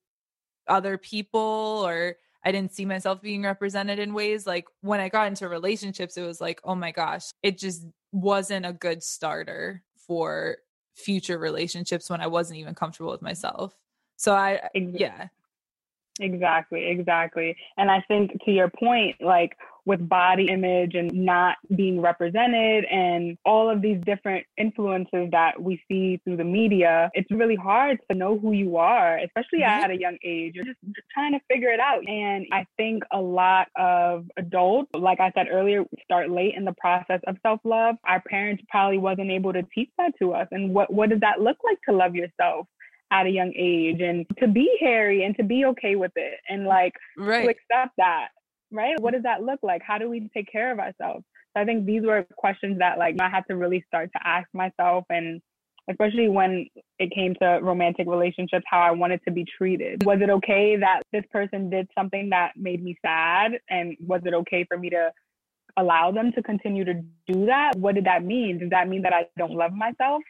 other 0.68 0.98
people 0.98 1.82
or 1.86 2.16
I 2.44 2.52
didn't 2.52 2.74
see 2.74 2.86
myself 2.86 3.22
being 3.22 3.44
represented 3.44 4.00
in 4.00 4.14
ways 4.14 4.48
like 4.48 4.66
when 4.82 5.00
I 5.00 5.10
got 5.10 5.28
into 5.28 5.48
relationships, 5.50 6.18
it 6.18 6.26
was 6.26 6.40
like, 6.40 6.62
oh 6.64 6.76
my 6.76 6.92
gosh, 6.92 7.26
it 7.44 7.58
just 7.58 7.86
wasn't 8.12 8.66
a 8.66 8.74
good 8.74 9.04
starter 9.04 9.84
for 10.08 10.58
future 10.96 11.38
relationships 11.38 12.10
when 12.10 12.22
I 12.22 12.28
wasn't 12.28 12.60
even 12.60 12.76
comfortable 12.76 13.12
with 13.12 13.22
myself. 13.22 13.76
So 14.16 14.34
I, 14.34 14.62
yeah. 14.74 15.28
Exactly, 16.20 16.88
exactly. 16.88 17.56
And 17.78 17.90
I 17.90 18.04
think 18.08 18.44
to 18.44 18.52
your 18.52 18.70
point, 18.70 19.16
like 19.22 19.56
with 19.90 20.08
body 20.08 20.50
image 20.50 20.94
and 20.94 21.12
not 21.12 21.58
being 21.76 22.00
represented 22.00 22.86
and 22.86 23.36
all 23.44 23.72
of 23.72 23.82
these 23.82 24.00
different 24.06 24.46
influences 24.56 25.30
that 25.32 25.60
we 25.60 25.82
see 25.88 26.22
through 26.24 26.38
the 26.38 26.44
media, 26.44 27.10
it's 27.16 27.30
really 27.32 27.56
hard 27.56 27.98
to 28.08 28.16
know 28.16 28.38
who 28.38 28.52
you 28.52 28.78
are, 28.78 29.18
especially 29.18 29.62
mm-hmm. 29.62 29.84
at 29.84 29.90
a 29.90 29.98
young 29.98 30.16
age. 30.24 30.54
You're 30.54 30.66
just, 30.66 30.78
just 30.96 31.08
trying 31.12 31.34
to 31.34 31.40
figure 31.52 31.72
it 31.72 31.80
out. 31.80 32.08
And 32.08 32.46
I 32.52 32.68
think 32.78 33.02
a 33.12 33.20
lot 33.20 33.70
of 33.78 34.28
adults, 34.38 34.92
like 34.94 35.20
I 35.20 35.32
said 35.34 35.48
earlier, 35.52 35.84
start 36.04 36.30
late 36.30 36.54
in 36.56 36.66
the 36.66 36.76
process 36.80 37.20
of 37.26 37.38
self 37.42 37.60
love. 37.64 37.96
Our 38.08 38.22
parents 38.22 38.62
probably 38.70 39.00
wasn't 39.00 39.32
able 39.32 39.54
to 39.54 39.64
teach 39.74 39.90
that 39.98 40.12
to 40.20 40.34
us. 40.34 40.48
And 40.52 40.72
what, 40.72 40.94
what 40.94 41.10
does 41.10 41.22
that 41.22 41.42
look 41.42 41.58
like 41.64 41.80
to 41.90 41.96
love 41.96 42.14
yourself? 42.14 42.68
at 43.12 43.26
a 43.26 43.30
young 43.30 43.52
age 43.58 44.02
and 44.02 44.24
to 44.38 44.48
be 44.48 44.70
hairy 44.80 45.24
and 45.24 45.36
to 45.36 45.42
be 45.44 45.66
okay 45.66 45.96
with 45.96 46.12
it 46.16 46.36
and 46.48 46.66
like 46.66 46.94
right. 47.18 47.44
to 47.44 47.50
accept 47.50 47.96
that 47.98 48.28
right? 48.72 49.00
What 49.00 49.14
does 49.14 49.24
that 49.24 49.44
look 49.44 49.60
like? 49.64 49.82
How 49.86 49.98
do 49.98 50.10
we 50.10 50.30
take 50.34 50.52
care 50.52 50.72
of 50.72 50.80
ourselves? 50.80 51.24
So 51.56 51.62
I 51.62 51.66
think 51.66 51.86
these 51.86 52.04
were 52.04 52.26
questions 52.36 52.80
that 52.80 52.98
like 52.98 53.16
I 53.20 53.30
had 53.30 53.44
to 53.50 53.56
really 53.56 53.84
start 53.88 54.12
to 54.16 54.28
ask 54.28 54.48
myself 54.54 55.06
and 55.10 55.42
especially 55.90 56.30
when 56.30 56.68
it 57.00 57.12
came 57.14 57.34
to 57.42 57.60
romantic 57.62 58.08
relationships, 58.08 58.64
how 58.68 58.80
I 58.80 58.92
wanted 58.92 59.22
to 59.26 59.32
be 59.32 59.44
treated. 59.58 60.06
Was 60.06 60.20
it 60.22 60.30
okay 60.30 60.76
that 60.78 61.02
this 61.12 61.24
person 61.32 61.70
did 61.70 61.88
something 61.98 62.30
that 62.30 62.52
made 62.56 62.84
me 62.84 62.96
sad? 63.04 63.54
And 63.70 63.98
was 64.00 64.22
it 64.24 64.34
okay 64.36 64.66
for 64.66 64.78
me 64.78 64.92
to 64.92 65.12
allow 65.78 66.12
them 66.12 66.32
to 66.34 66.44
continue 66.44 66.86
to 66.86 66.94
do 67.28 67.48
that? 67.48 67.76
What 67.76 67.96
did 67.96 68.06
that 68.06 68.24
mean? 68.24 68.60
Does 68.60 68.70
that 68.70 68.88
mean 68.88 69.02
that 69.02 69.14
I 69.14 69.28
don't 69.38 69.54
love 69.54 69.74
myself? 69.74 70.22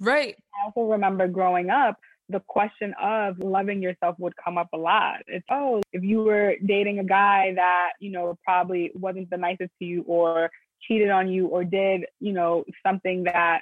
Right. 0.00 0.34
I 0.52 0.66
also 0.66 0.90
remember 0.90 1.28
growing 1.28 1.70
up, 1.70 1.96
the 2.28 2.40
question 2.40 2.94
of 3.02 3.38
loving 3.38 3.82
yourself 3.82 4.16
would 4.18 4.34
come 4.42 4.56
up 4.56 4.68
a 4.72 4.76
lot. 4.76 5.16
It's, 5.26 5.44
oh, 5.50 5.82
if 5.92 6.02
you 6.02 6.22
were 6.22 6.54
dating 6.64 6.98
a 6.98 7.04
guy 7.04 7.52
that, 7.54 7.90
you 8.00 8.10
know, 8.10 8.38
probably 8.44 8.92
wasn't 8.94 9.30
the 9.30 9.36
nicest 9.36 9.70
to 9.78 9.84
you 9.84 10.02
or 10.06 10.50
cheated 10.80 11.10
on 11.10 11.28
you 11.28 11.46
or 11.48 11.64
did, 11.64 12.06
you 12.20 12.32
know, 12.32 12.64
something 12.86 13.24
that 13.24 13.60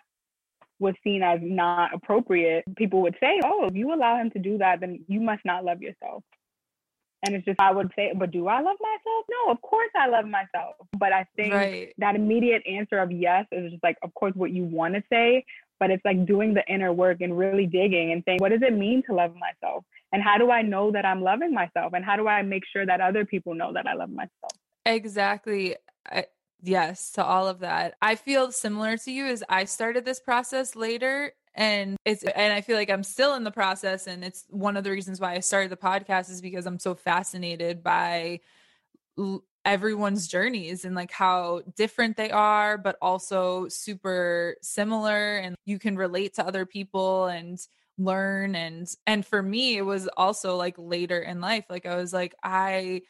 was 0.78 0.94
seen 1.04 1.22
as 1.22 1.40
not 1.42 1.94
appropriate, 1.94 2.64
people 2.76 3.02
would 3.02 3.16
say, 3.20 3.40
oh, 3.44 3.66
if 3.66 3.74
you 3.74 3.94
allow 3.94 4.16
him 4.16 4.30
to 4.30 4.38
do 4.38 4.58
that, 4.58 4.80
then 4.80 5.04
you 5.08 5.20
must 5.20 5.44
not 5.44 5.64
love 5.64 5.80
yourself. 5.80 6.22
And 7.24 7.36
it's 7.36 7.44
just, 7.44 7.60
I 7.60 7.70
would 7.70 7.92
say, 7.94 8.12
but 8.16 8.32
do 8.32 8.48
I 8.48 8.56
love 8.56 8.76
myself? 8.80 9.24
No, 9.30 9.52
of 9.52 9.62
course 9.62 9.90
I 9.96 10.08
love 10.08 10.24
myself. 10.24 10.74
But 10.98 11.12
I 11.12 11.24
think 11.36 11.54
right. 11.54 11.92
that 11.98 12.16
immediate 12.16 12.62
answer 12.66 12.98
of 12.98 13.12
yes 13.12 13.46
is 13.52 13.70
just 13.70 13.84
like, 13.84 13.96
of 14.02 14.12
course, 14.14 14.32
what 14.34 14.50
you 14.50 14.64
want 14.64 14.94
to 14.94 15.04
say 15.08 15.44
but 15.82 15.90
it's 15.90 16.04
like 16.04 16.24
doing 16.26 16.54
the 16.54 16.64
inner 16.72 16.92
work 16.92 17.20
and 17.22 17.36
really 17.36 17.66
digging 17.66 18.12
and 18.12 18.22
saying, 18.24 18.38
what 18.38 18.50
does 18.50 18.62
it 18.62 18.72
mean 18.72 19.02
to 19.04 19.12
love 19.12 19.34
myself? 19.34 19.82
And 20.12 20.22
how 20.22 20.38
do 20.38 20.48
I 20.52 20.62
know 20.62 20.92
that 20.92 21.04
I'm 21.04 21.22
loving 21.22 21.52
myself? 21.52 21.92
And 21.92 22.04
how 22.04 22.14
do 22.14 22.28
I 22.28 22.40
make 22.42 22.62
sure 22.72 22.86
that 22.86 23.00
other 23.00 23.24
people 23.24 23.52
know 23.52 23.72
that 23.72 23.88
I 23.88 23.94
love 23.94 24.10
myself? 24.10 24.52
Exactly. 24.86 25.74
I, 26.08 26.26
yes, 26.62 27.10
to 27.14 27.24
all 27.24 27.48
of 27.48 27.58
that. 27.58 27.96
I 28.00 28.14
feel 28.14 28.52
similar 28.52 28.96
to 28.98 29.10
you 29.10 29.26
as 29.26 29.42
I 29.48 29.64
started 29.64 30.04
this 30.04 30.20
process 30.20 30.76
later 30.76 31.32
and 31.52 31.96
it's 32.04 32.22
and 32.22 32.52
I 32.52 32.60
feel 32.60 32.76
like 32.76 32.88
I'm 32.88 33.02
still 33.02 33.34
in 33.34 33.42
the 33.42 33.50
process 33.50 34.06
and 34.06 34.22
it's 34.24 34.44
one 34.50 34.76
of 34.76 34.84
the 34.84 34.92
reasons 34.92 35.20
why 35.20 35.34
I 35.34 35.40
started 35.40 35.72
the 35.72 35.76
podcast 35.76 36.30
is 36.30 36.40
because 36.40 36.64
I'm 36.64 36.78
so 36.78 36.94
fascinated 36.94 37.82
by 37.82 38.38
everyone's 39.64 40.26
journeys 40.26 40.84
and 40.84 40.94
like 40.94 41.12
how 41.12 41.62
different 41.76 42.16
they 42.16 42.30
are 42.30 42.76
but 42.76 42.96
also 43.00 43.68
super 43.68 44.56
similar 44.60 45.36
and 45.36 45.54
you 45.64 45.78
can 45.78 45.96
relate 45.96 46.34
to 46.34 46.46
other 46.46 46.66
people 46.66 47.26
and 47.26 47.58
learn 47.98 48.54
and 48.56 48.88
and 49.06 49.24
for 49.24 49.42
me 49.42 49.76
it 49.76 49.82
was 49.82 50.08
also 50.16 50.56
like 50.56 50.74
later 50.78 51.20
in 51.20 51.40
life 51.40 51.64
like 51.70 51.86
i 51.86 51.96
was 51.96 52.12
like 52.12 52.34
i 52.42 53.00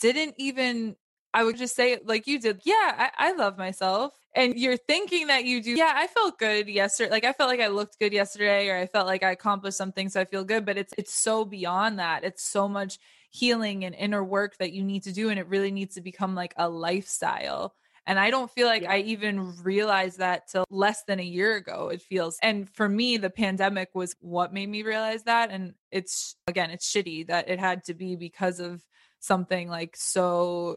didn't 0.00 0.34
even 0.38 0.96
i 1.34 1.44
would 1.44 1.56
just 1.56 1.76
say 1.76 1.98
like 2.04 2.26
you 2.26 2.40
did 2.40 2.60
yeah 2.64 3.10
I, 3.18 3.28
I 3.28 3.32
love 3.32 3.56
myself 3.56 4.14
and 4.34 4.58
you're 4.58 4.76
thinking 4.76 5.28
that 5.28 5.44
you 5.44 5.62
do 5.62 5.72
yeah 5.72 5.92
i 5.94 6.08
felt 6.08 6.38
good 6.38 6.68
yesterday 6.68 7.10
like 7.10 7.24
i 7.24 7.32
felt 7.32 7.50
like 7.50 7.60
i 7.60 7.68
looked 7.68 7.98
good 8.00 8.12
yesterday 8.12 8.68
or 8.68 8.76
i 8.76 8.86
felt 8.86 9.06
like 9.06 9.22
i 9.22 9.30
accomplished 9.30 9.76
something 9.76 10.08
so 10.08 10.20
i 10.20 10.24
feel 10.24 10.44
good 10.44 10.64
but 10.64 10.76
it's 10.76 10.94
it's 10.98 11.14
so 11.14 11.44
beyond 11.44 11.98
that 11.98 12.24
it's 12.24 12.42
so 12.42 12.66
much 12.66 12.98
healing 13.30 13.84
and 13.84 13.94
inner 13.94 14.24
work 14.24 14.56
that 14.58 14.72
you 14.72 14.82
need 14.82 15.02
to 15.02 15.12
do 15.12 15.28
and 15.30 15.38
it 15.38 15.48
really 15.48 15.70
needs 15.70 15.94
to 15.94 16.00
become 16.00 16.34
like 16.34 16.54
a 16.56 16.68
lifestyle 16.68 17.74
And 18.06 18.20
I 18.20 18.30
don't 18.30 18.50
feel 18.50 18.68
like 18.68 18.82
yeah. 18.82 18.92
I 18.92 18.98
even 18.98 19.56
realized 19.62 20.18
that 20.18 20.48
till 20.48 20.64
less 20.70 21.02
than 21.08 21.18
a 21.18 21.24
year 21.24 21.56
ago, 21.56 21.88
it 21.88 22.00
feels. 22.00 22.38
And 22.40 22.70
for 22.70 22.88
me, 22.88 23.16
the 23.16 23.30
pandemic 23.30 23.90
was 23.94 24.14
what 24.20 24.52
made 24.54 24.68
me 24.68 24.82
realize 24.84 25.24
that. 25.24 25.50
And 25.50 25.74
it's, 25.90 26.36
again, 26.46 26.70
it's 26.70 26.88
shitty 26.88 27.26
that 27.26 27.48
it 27.48 27.58
had 27.58 27.82
to 27.84 27.94
be 27.94 28.14
because 28.14 28.60
of 28.60 28.84
something 29.18 29.68
like 29.68 29.96
so 29.96 30.76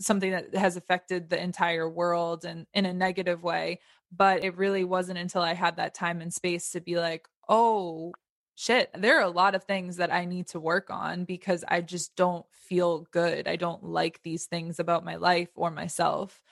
something 0.00 0.30
that 0.30 0.54
has 0.54 0.76
affected 0.76 1.28
the 1.28 1.40
entire 1.40 1.88
world 1.88 2.44
and 2.44 2.66
in 2.72 2.86
a 2.86 2.92
negative 2.92 3.42
way 3.42 3.80
but 4.16 4.44
it 4.44 4.56
really 4.56 4.84
wasn't 4.84 5.18
until 5.18 5.42
i 5.42 5.54
had 5.54 5.76
that 5.76 5.94
time 5.94 6.20
and 6.20 6.32
space 6.32 6.70
to 6.70 6.80
be 6.80 6.96
like 6.96 7.28
oh 7.48 8.12
shit 8.60 8.90
there 8.98 9.18
are 9.18 9.24
a 9.24 9.30
lot 9.30 9.54
of 9.54 9.62
things 9.62 9.96
that 9.98 10.12
i 10.12 10.24
need 10.24 10.46
to 10.48 10.58
work 10.58 10.90
on 10.90 11.24
because 11.24 11.64
i 11.68 11.80
just 11.80 12.16
don't 12.16 12.44
feel 12.68 13.06
good. 13.10 13.48
I 13.48 13.56
don't 13.56 13.82
like 13.82 14.22
these 14.22 14.44
things 14.44 14.78
about 14.78 15.04
my 15.04 15.16
life 15.16 15.48
or 15.54 15.70
myself. 15.70 16.42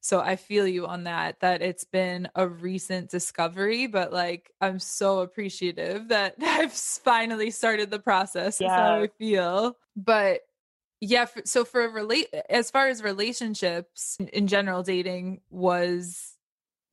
So 0.00 0.20
i 0.20 0.36
feel 0.36 0.66
you 0.66 0.86
on 0.86 1.04
that 1.04 1.40
that 1.40 1.62
it's 1.62 1.84
been 1.84 2.28
a 2.34 2.46
recent 2.46 3.08
discovery 3.08 3.86
but 3.86 4.12
like 4.12 4.50
i'm 4.60 4.78
so 4.78 5.20
appreciative 5.20 6.08
that 6.08 6.34
i've 6.42 6.72
finally 6.72 7.50
started 7.50 7.90
the 7.90 7.98
process 7.98 8.60
yeah. 8.60 8.76
how 8.76 9.02
i 9.02 9.06
feel. 9.06 9.76
But 9.96 10.40
yeah 11.00 11.26
so 11.44 11.64
for 11.64 11.88
relate 11.88 12.28
as 12.50 12.70
far 12.70 12.88
as 12.88 13.02
relationships 13.02 14.18
in 14.32 14.46
general 14.46 14.82
dating 14.82 15.40
was 15.50 16.34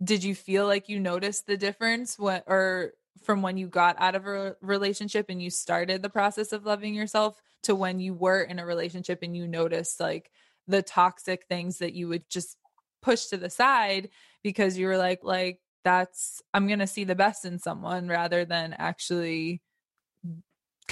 did 0.03 0.23
you 0.23 0.33
feel 0.33 0.65
like 0.65 0.87
you 0.87 0.99
noticed 0.99 1.47
the 1.47 1.57
difference 1.57 2.17
what 2.17 2.43
or 2.47 2.93
from 3.23 3.41
when 3.41 3.57
you 3.57 3.67
got 3.67 3.95
out 3.99 4.15
of 4.15 4.25
a 4.25 4.55
relationship 4.61 5.27
and 5.29 5.41
you 5.41 5.49
started 5.49 6.01
the 6.01 6.09
process 6.09 6.51
of 6.51 6.65
loving 6.65 6.93
yourself 6.93 7.41
to 7.63 7.75
when 7.75 7.99
you 7.99 8.13
were 8.13 8.41
in 8.41 8.59
a 8.59 8.65
relationship 8.65 9.19
and 9.21 9.35
you 9.35 9.47
noticed 9.47 9.99
like 9.99 10.31
the 10.67 10.81
toxic 10.81 11.45
things 11.47 11.77
that 11.79 11.93
you 11.93 12.07
would 12.07 12.29
just 12.29 12.57
push 13.01 13.25
to 13.25 13.37
the 13.37 13.49
side 13.49 14.09
because 14.43 14.77
you 14.77 14.87
were 14.87 14.97
like 14.97 15.19
like 15.23 15.59
that's 15.83 16.41
i'm 16.53 16.67
going 16.67 16.79
to 16.79 16.87
see 16.87 17.03
the 17.03 17.15
best 17.15 17.45
in 17.45 17.57
someone 17.57 18.07
rather 18.07 18.45
than 18.45 18.73
actually 18.77 19.61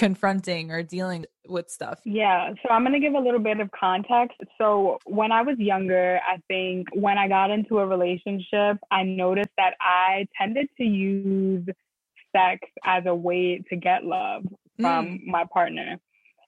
confronting 0.00 0.70
or 0.70 0.82
dealing 0.82 1.26
with 1.46 1.68
stuff? 1.68 2.00
Yeah, 2.06 2.54
so 2.62 2.72
I'm 2.72 2.82
going 2.84 2.94
to 2.94 3.00
give 3.00 3.12
a 3.12 3.18
little 3.18 3.38
bit 3.38 3.60
of 3.60 3.70
context. 3.78 4.38
So, 4.56 4.98
when 5.04 5.30
I 5.30 5.42
was 5.42 5.58
younger, 5.58 6.18
I 6.26 6.38
think 6.48 6.88
when 6.94 7.18
I 7.18 7.28
got 7.28 7.50
into 7.50 7.78
a 7.78 7.86
relationship, 7.86 8.78
I 8.90 9.02
noticed 9.02 9.50
that 9.58 9.74
I 9.78 10.26
tended 10.40 10.68
to 10.78 10.84
use 10.84 11.66
sex 12.34 12.60
as 12.84 13.04
a 13.06 13.14
way 13.14 13.62
to 13.70 13.76
get 13.76 14.04
love 14.04 14.44
from 14.80 15.06
mm. 15.06 15.26
my 15.26 15.44
partner. 15.52 15.98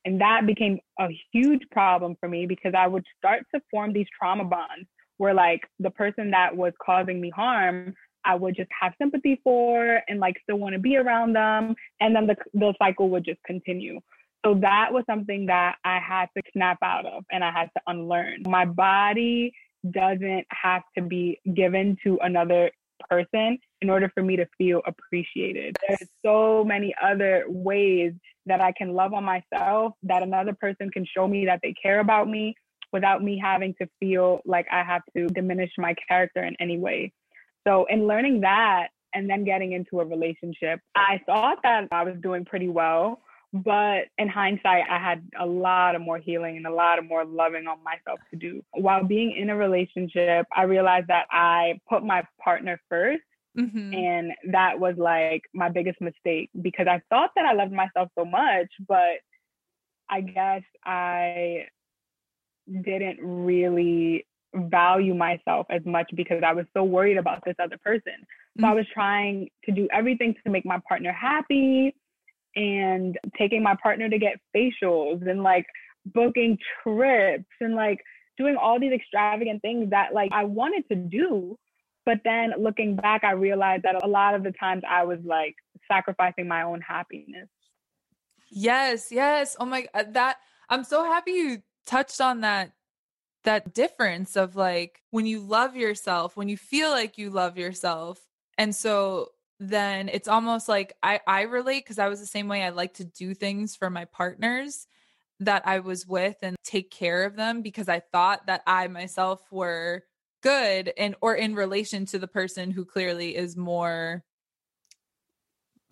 And 0.04 0.20
that 0.20 0.46
became 0.46 0.80
a 0.98 1.08
huge 1.32 1.62
problem 1.70 2.16
for 2.18 2.28
me 2.28 2.46
because 2.46 2.74
I 2.76 2.88
would 2.88 3.04
start 3.18 3.44
to 3.54 3.60
form 3.70 3.92
these 3.92 4.06
trauma 4.18 4.44
bonds 4.44 4.88
where, 5.18 5.34
like, 5.34 5.60
the 5.78 5.90
person 5.90 6.30
that 6.32 6.56
was 6.56 6.72
causing 6.84 7.20
me 7.20 7.30
harm, 7.30 7.94
I 8.24 8.34
would 8.34 8.56
just 8.56 8.70
have 8.80 8.92
sympathy 8.98 9.40
for 9.42 10.00
and 10.08 10.20
like 10.20 10.36
still 10.42 10.56
want 10.58 10.74
to 10.74 10.78
be 10.78 10.96
around 10.96 11.34
them. 11.34 11.74
And 12.00 12.14
then 12.14 12.26
the, 12.26 12.36
the 12.54 12.74
cycle 12.78 13.08
would 13.10 13.24
just 13.24 13.42
continue. 13.44 14.00
So 14.44 14.54
that 14.54 14.92
was 14.92 15.04
something 15.08 15.46
that 15.46 15.76
I 15.84 15.98
had 15.98 16.26
to 16.36 16.42
snap 16.52 16.78
out 16.82 17.06
of 17.06 17.24
and 17.30 17.44
I 17.44 17.52
had 17.52 17.68
to 17.76 17.82
unlearn. 17.86 18.42
My 18.46 18.64
body 18.64 19.52
doesn't 19.90 20.46
have 20.50 20.82
to 20.96 21.02
be 21.02 21.40
given 21.54 21.96
to 22.04 22.18
another 22.22 22.70
person 23.09 23.59
in 23.80 23.90
order 23.90 24.11
for 24.14 24.23
me 24.23 24.37
to 24.37 24.47
feel 24.59 24.80
appreciated. 24.87 25.76
There's 25.87 26.09
so 26.25 26.64
many 26.64 26.94
other 27.02 27.44
ways 27.49 28.12
that 28.47 28.61
I 28.61 28.73
can 28.73 28.94
love 28.94 29.12
on 29.12 29.25
myself 29.25 29.94
that 30.04 30.23
another 30.23 30.54
person 30.54 30.90
can 30.90 31.06
show 31.06 31.28
me 31.28 31.47
that 31.47 31.61
they 31.62 31.75
care 31.80 32.00
about 32.00 32.28
me 32.28 32.54
without 32.92 33.23
me 33.23 33.40
having 33.42 33.75
to 33.80 33.88
feel 34.00 34.40
like 34.44 34.66
I 34.71 34.82
have 34.82 35.02
to 35.16 35.26
diminish 35.28 35.71
my 35.78 35.94
character 36.09 36.44
in 36.44 36.54
any 36.61 36.78
way. 36.78 37.12
So, 37.66 37.87
in 37.88 38.06
learning 38.06 38.40
that 38.40 38.88
and 39.14 39.28
then 39.28 39.44
getting 39.44 39.73
into 39.73 40.00
a 40.00 40.04
relationship, 40.04 40.80
I 40.94 41.21
thought 41.26 41.59
that 41.62 41.88
I 41.92 42.04
was 42.04 42.16
doing 42.23 42.44
pretty 42.44 42.68
well. 42.68 43.23
But 43.52 44.04
in 44.16 44.28
hindsight, 44.28 44.85
I 44.90 44.99
had 44.99 45.28
a 45.38 45.44
lot 45.44 45.94
of 45.94 46.00
more 46.00 46.18
healing 46.18 46.56
and 46.56 46.66
a 46.66 46.73
lot 46.73 46.99
of 46.99 47.04
more 47.04 47.25
loving 47.25 47.66
on 47.66 47.85
myself 47.85 48.18
to 48.30 48.37
do. 48.37 48.62
While 48.73 49.04
being 49.04 49.37
in 49.37 49.50
a 49.50 49.56
relationship, 49.56 50.47
I 50.56 50.62
realized 50.62 51.09
that 51.09 51.26
I 51.30 51.78
put 51.88 52.02
my 52.02 52.23
partner 52.42 52.80
1st 52.90 53.18
mm-hmm. 53.59 53.94
And 53.94 54.32
that 54.52 54.80
was 54.80 54.94
like 54.97 55.42
my 55.52 55.68
biggest 55.68 56.00
mistake 56.00 56.49
because 56.62 56.87
I 56.88 57.03
thought 57.11 57.31
that 57.37 57.44
I 57.44 57.53
loved 57.53 57.72
myself 57.72 58.09
so 58.18 58.24
much, 58.24 58.68
but 58.88 59.20
I 60.09 60.22
guess 60.22 60.62
I 60.85 61.66
didn't 62.83 63.18
really 63.20 64.26
value 64.55 65.14
myself 65.14 65.66
as 65.68 65.83
much 65.85 66.11
because 66.14 66.42
I 66.42 66.55
was 66.55 66.64
so 66.74 66.85
worried 66.85 67.18
about 67.18 67.42
this 67.44 67.57
other 67.62 67.76
person. 67.85 68.14
So 68.57 68.62
mm-hmm. 68.62 68.64
I 68.64 68.74
was 68.74 68.87
trying 68.94 69.48
to 69.64 69.72
do 69.72 69.88
everything 69.92 70.35
to 70.44 70.50
make 70.50 70.64
my 70.64 70.81
partner 70.88 71.12
happy 71.12 71.94
and 72.56 73.18
taking 73.38 73.62
my 73.62 73.76
partner 73.82 74.08
to 74.08 74.18
get 74.18 74.40
facials 74.54 75.28
and 75.28 75.42
like 75.42 75.66
booking 76.06 76.58
trips 76.82 77.44
and 77.60 77.74
like 77.74 77.98
doing 78.38 78.56
all 78.56 78.80
these 78.80 78.92
extravagant 78.92 79.62
things 79.62 79.90
that 79.90 80.14
like 80.14 80.30
I 80.32 80.44
wanted 80.44 80.88
to 80.88 80.96
do. 80.96 81.58
But 82.04 82.18
then 82.24 82.52
looking 82.58 82.96
back, 82.96 83.22
I 83.22 83.32
realized 83.32 83.84
that 83.84 84.02
a 84.02 84.06
lot 84.06 84.34
of 84.34 84.42
the 84.42 84.52
times 84.52 84.82
I 84.88 85.04
was 85.04 85.18
like 85.24 85.54
sacrificing 85.90 86.48
my 86.48 86.62
own 86.62 86.80
happiness. 86.80 87.48
Yes, 88.50 89.08
yes. 89.10 89.56
Oh 89.58 89.64
my 89.64 89.86
god, 89.94 90.14
that 90.14 90.38
I'm 90.68 90.84
so 90.84 91.04
happy 91.04 91.32
you 91.32 91.62
touched 91.86 92.20
on 92.20 92.40
that 92.40 92.72
that 93.44 93.74
difference 93.74 94.36
of 94.36 94.56
like 94.56 95.02
when 95.10 95.26
you 95.26 95.40
love 95.40 95.76
yourself, 95.76 96.36
when 96.36 96.48
you 96.48 96.56
feel 96.56 96.90
like 96.90 97.18
you 97.18 97.30
love 97.30 97.56
yourself. 97.56 98.20
And 98.58 98.74
so 98.74 99.30
then 99.62 100.09
it's 100.09 100.27
almost 100.27 100.68
like 100.68 100.96
I, 101.05 101.20
I 101.25 101.42
relate 101.42 101.85
because 101.85 102.01
I 102.01 102.09
was 102.09 102.18
the 102.18 102.27
same 102.27 102.48
way. 102.48 102.64
I 102.64 102.70
like 102.70 102.94
to 102.94 103.05
do 103.05 103.33
things 103.33 103.77
for 103.77 103.90
my 103.90 104.07
partners 104.07 104.88
that 105.38 105.62
I 105.66 105.79
was 105.79 106.05
with 106.05 106.37
and 106.42 106.57
take 106.64 106.90
care 106.90 107.25
of 107.25 107.37
them 107.37 107.62
because 107.62 107.88
I 107.88 108.01
thought 108.01 108.46
that 108.46 108.62
I 108.66 108.88
myself 108.88 109.40
were 109.53 110.03
good 110.42 110.92
and 110.98 111.14
or 111.20 111.37
in 111.37 111.55
relation 111.55 112.07
to 112.07 112.18
the 112.18 112.27
person 112.27 112.72
who 112.72 112.85
clearly 112.85 113.37
is 113.37 113.57
more 113.57 114.25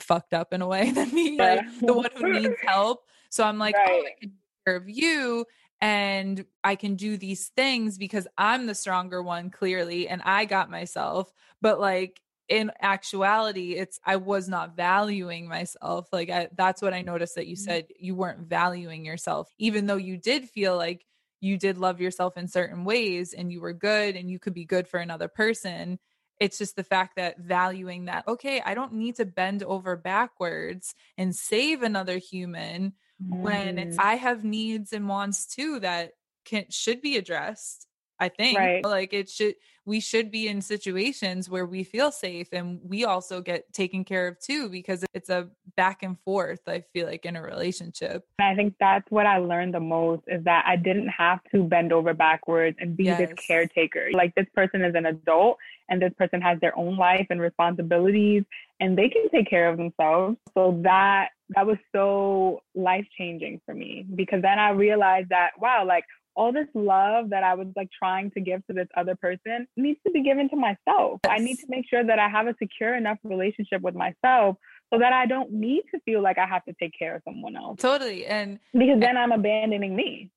fucked 0.00 0.34
up 0.34 0.52
in 0.52 0.62
a 0.62 0.66
way 0.66 0.90
than 0.94 1.14
me, 1.14 1.36
yeah. 1.36 1.54
like 1.54 1.80
the 1.80 1.92
one 1.92 2.10
who 2.16 2.40
needs 2.40 2.60
help. 2.66 3.04
So 3.28 3.44
I'm 3.44 3.58
like, 3.58 3.76
right. 3.76 3.88
oh, 3.88 4.04
I 4.04 4.20
can 4.20 4.30
take 4.30 4.64
care 4.66 4.76
of 4.76 4.90
you 4.90 5.46
and 5.80 6.44
I 6.64 6.74
can 6.74 6.96
do 6.96 7.16
these 7.16 7.48
things 7.48 7.98
because 7.98 8.26
I'm 8.36 8.66
the 8.66 8.74
stronger 8.74 9.22
one, 9.22 9.48
clearly, 9.48 10.08
and 10.08 10.20
I 10.24 10.44
got 10.44 10.70
myself. 10.70 11.32
But 11.62 11.78
like 11.78 12.20
in 12.50 12.72
actuality, 12.80 13.76
it's 13.76 14.00
I 14.04 14.16
was 14.16 14.48
not 14.48 14.76
valuing 14.76 15.48
myself. 15.48 16.08
Like 16.12 16.28
I, 16.30 16.48
that's 16.56 16.82
what 16.82 16.92
I 16.92 17.00
noticed 17.00 17.36
that 17.36 17.46
you 17.46 17.54
mm-hmm. 17.54 17.64
said 17.64 17.86
you 17.98 18.16
weren't 18.16 18.40
valuing 18.40 19.04
yourself, 19.04 19.48
even 19.58 19.86
though 19.86 19.96
you 19.96 20.16
did 20.16 20.50
feel 20.50 20.76
like 20.76 21.06
you 21.40 21.56
did 21.56 21.78
love 21.78 22.00
yourself 22.00 22.36
in 22.36 22.48
certain 22.48 22.84
ways 22.84 23.32
and 23.32 23.50
you 23.52 23.60
were 23.60 23.72
good 23.72 24.16
and 24.16 24.28
you 24.28 24.38
could 24.38 24.52
be 24.52 24.64
good 24.64 24.88
for 24.88 24.98
another 24.98 25.28
person. 25.28 25.98
It's 26.40 26.58
just 26.58 26.74
the 26.74 26.84
fact 26.84 27.16
that 27.16 27.38
valuing 27.38 28.06
that, 28.06 28.26
okay, 28.26 28.60
I 28.64 28.74
don't 28.74 28.94
need 28.94 29.16
to 29.16 29.24
bend 29.24 29.62
over 29.62 29.96
backwards 29.96 30.94
and 31.16 31.34
save 31.34 31.82
another 31.82 32.18
human 32.18 32.94
mm. 33.22 33.40
when 33.40 33.78
it's 33.78 33.96
mm. 33.96 34.02
I 34.02 34.16
have 34.16 34.44
needs 34.44 34.92
and 34.92 35.08
wants 35.08 35.46
too 35.46 35.80
that 35.80 36.12
can 36.44 36.64
should 36.68 37.00
be 37.00 37.16
addressed. 37.16 37.86
I 38.18 38.28
think 38.28 38.58
right. 38.58 38.84
like 38.84 39.14
it 39.14 39.30
should 39.30 39.54
we 39.84 40.00
should 40.00 40.30
be 40.30 40.48
in 40.48 40.60
situations 40.60 41.48
where 41.48 41.66
we 41.66 41.84
feel 41.84 42.12
safe 42.12 42.48
and 42.52 42.80
we 42.82 43.04
also 43.04 43.40
get 43.40 43.72
taken 43.72 44.04
care 44.04 44.28
of 44.28 44.38
too 44.38 44.68
because 44.68 45.04
it's 45.14 45.30
a 45.30 45.48
back 45.76 46.02
and 46.02 46.18
forth 46.20 46.60
I 46.66 46.84
feel 46.92 47.06
like 47.06 47.24
in 47.24 47.36
a 47.36 47.42
relationship. 47.42 48.26
I 48.40 48.54
think 48.54 48.74
that's 48.78 49.10
what 49.10 49.26
I 49.26 49.38
learned 49.38 49.74
the 49.74 49.80
most 49.80 50.22
is 50.26 50.44
that 50.44 50.64
I 50.66 50.76
didn't 50.76 51.08
have 51.08 51.40
to 51.52 51.62
bend 51.62 51.92
over 51.92 52.14
backwards 52.14 52.76
and 52.80 52.96
be 52.96 53.04
yes. 53.04 53.18
this 53.18 53.46
caretaker. 53.46 54.08
Like 54.12 54.34
this 54.34 54.46
person 54.54 54.82
is 54.82 54.94
an 54.94 55.06
adult 55.06 55.58
and 55.88 56.00
this 56.00 56.12
person 56.16 56.40
has 56.40 56.60
their 56.60 56.76
own 56.78 56.96
life 56.96 57.26
and 57.30 57.40
responsibilities 57.40 58.44
and 58.80 58.96
they 58.96 59.08
can 59.08 59.28
take 59.30 59.48
care 59.48 59.68
of 59.68 59.76
themselves. 59.76 60.36
So 60.54 60.80
that 60.84 61.28
that 61.56 61.66
was 61.66 61.78
so 61.92 62.62
life 62.74 63.06
changing 63.18 63.60
for 63.66 63.74
me 63.74 64.06
because 64.14 64.42
then 64.42 64.58
I 64.58 64.70
realized 64.70 65.30
that 65.30 65.50
wow, 65.58 65.84
like 65.86 66.04
all 66.34 66.52
this 66.52 66.68
love 66.74 67.30
that 67.30 67.42
I 67.42 67.54
was 67.54 67.68
like 67.76 67.88
trying 67.96 68.30
to 68.32 68.40
give 68.40 68.66
to 68.66 68.72
this 68.72 68.88
other 68.96 69.16
person 69.16 69.66
needs 69.76 69.98
to 70.06 70.12
be 70.12 70.22
given 70.22 70.48
to 70.50 70.56
myself. 70.56 71.20
I 71.28 71.38
need 71.38 71.58
to 71.58 71.66
make 71.68 71.88
sure 71.88 72.04
that 72.04 72.18
I 72.18 72.28
have 72.28 72.46
a 72.46 72.54
secure 72.58 72.94
enough 72.94 73.18
relationship 73.24 73.82
with 73.82 73.94
myself 73.94 74.56
so 74.92 74.98
that 74.98 75.12
I 75.12 75.26
don't 75.26 75.52
need 75.52 75.82
to 75.94 76.00
feel 76.00 76.22
like 76.22 76.38
I 76.38 76.46
have 76.46 76.64
to 76.64 76.74
take 76.80 76.92
care 76.98 77.16
of 77.16 77.22
someone 77.24 77.56
else. 77.56 77.80
Totally. 77.80 78.26
And 78.26 78.58
because 78.72 79.00
then 79.00 79.16
I'm 79.16 79.32
abandoning 79.32 79.94
me. 79.94 80.30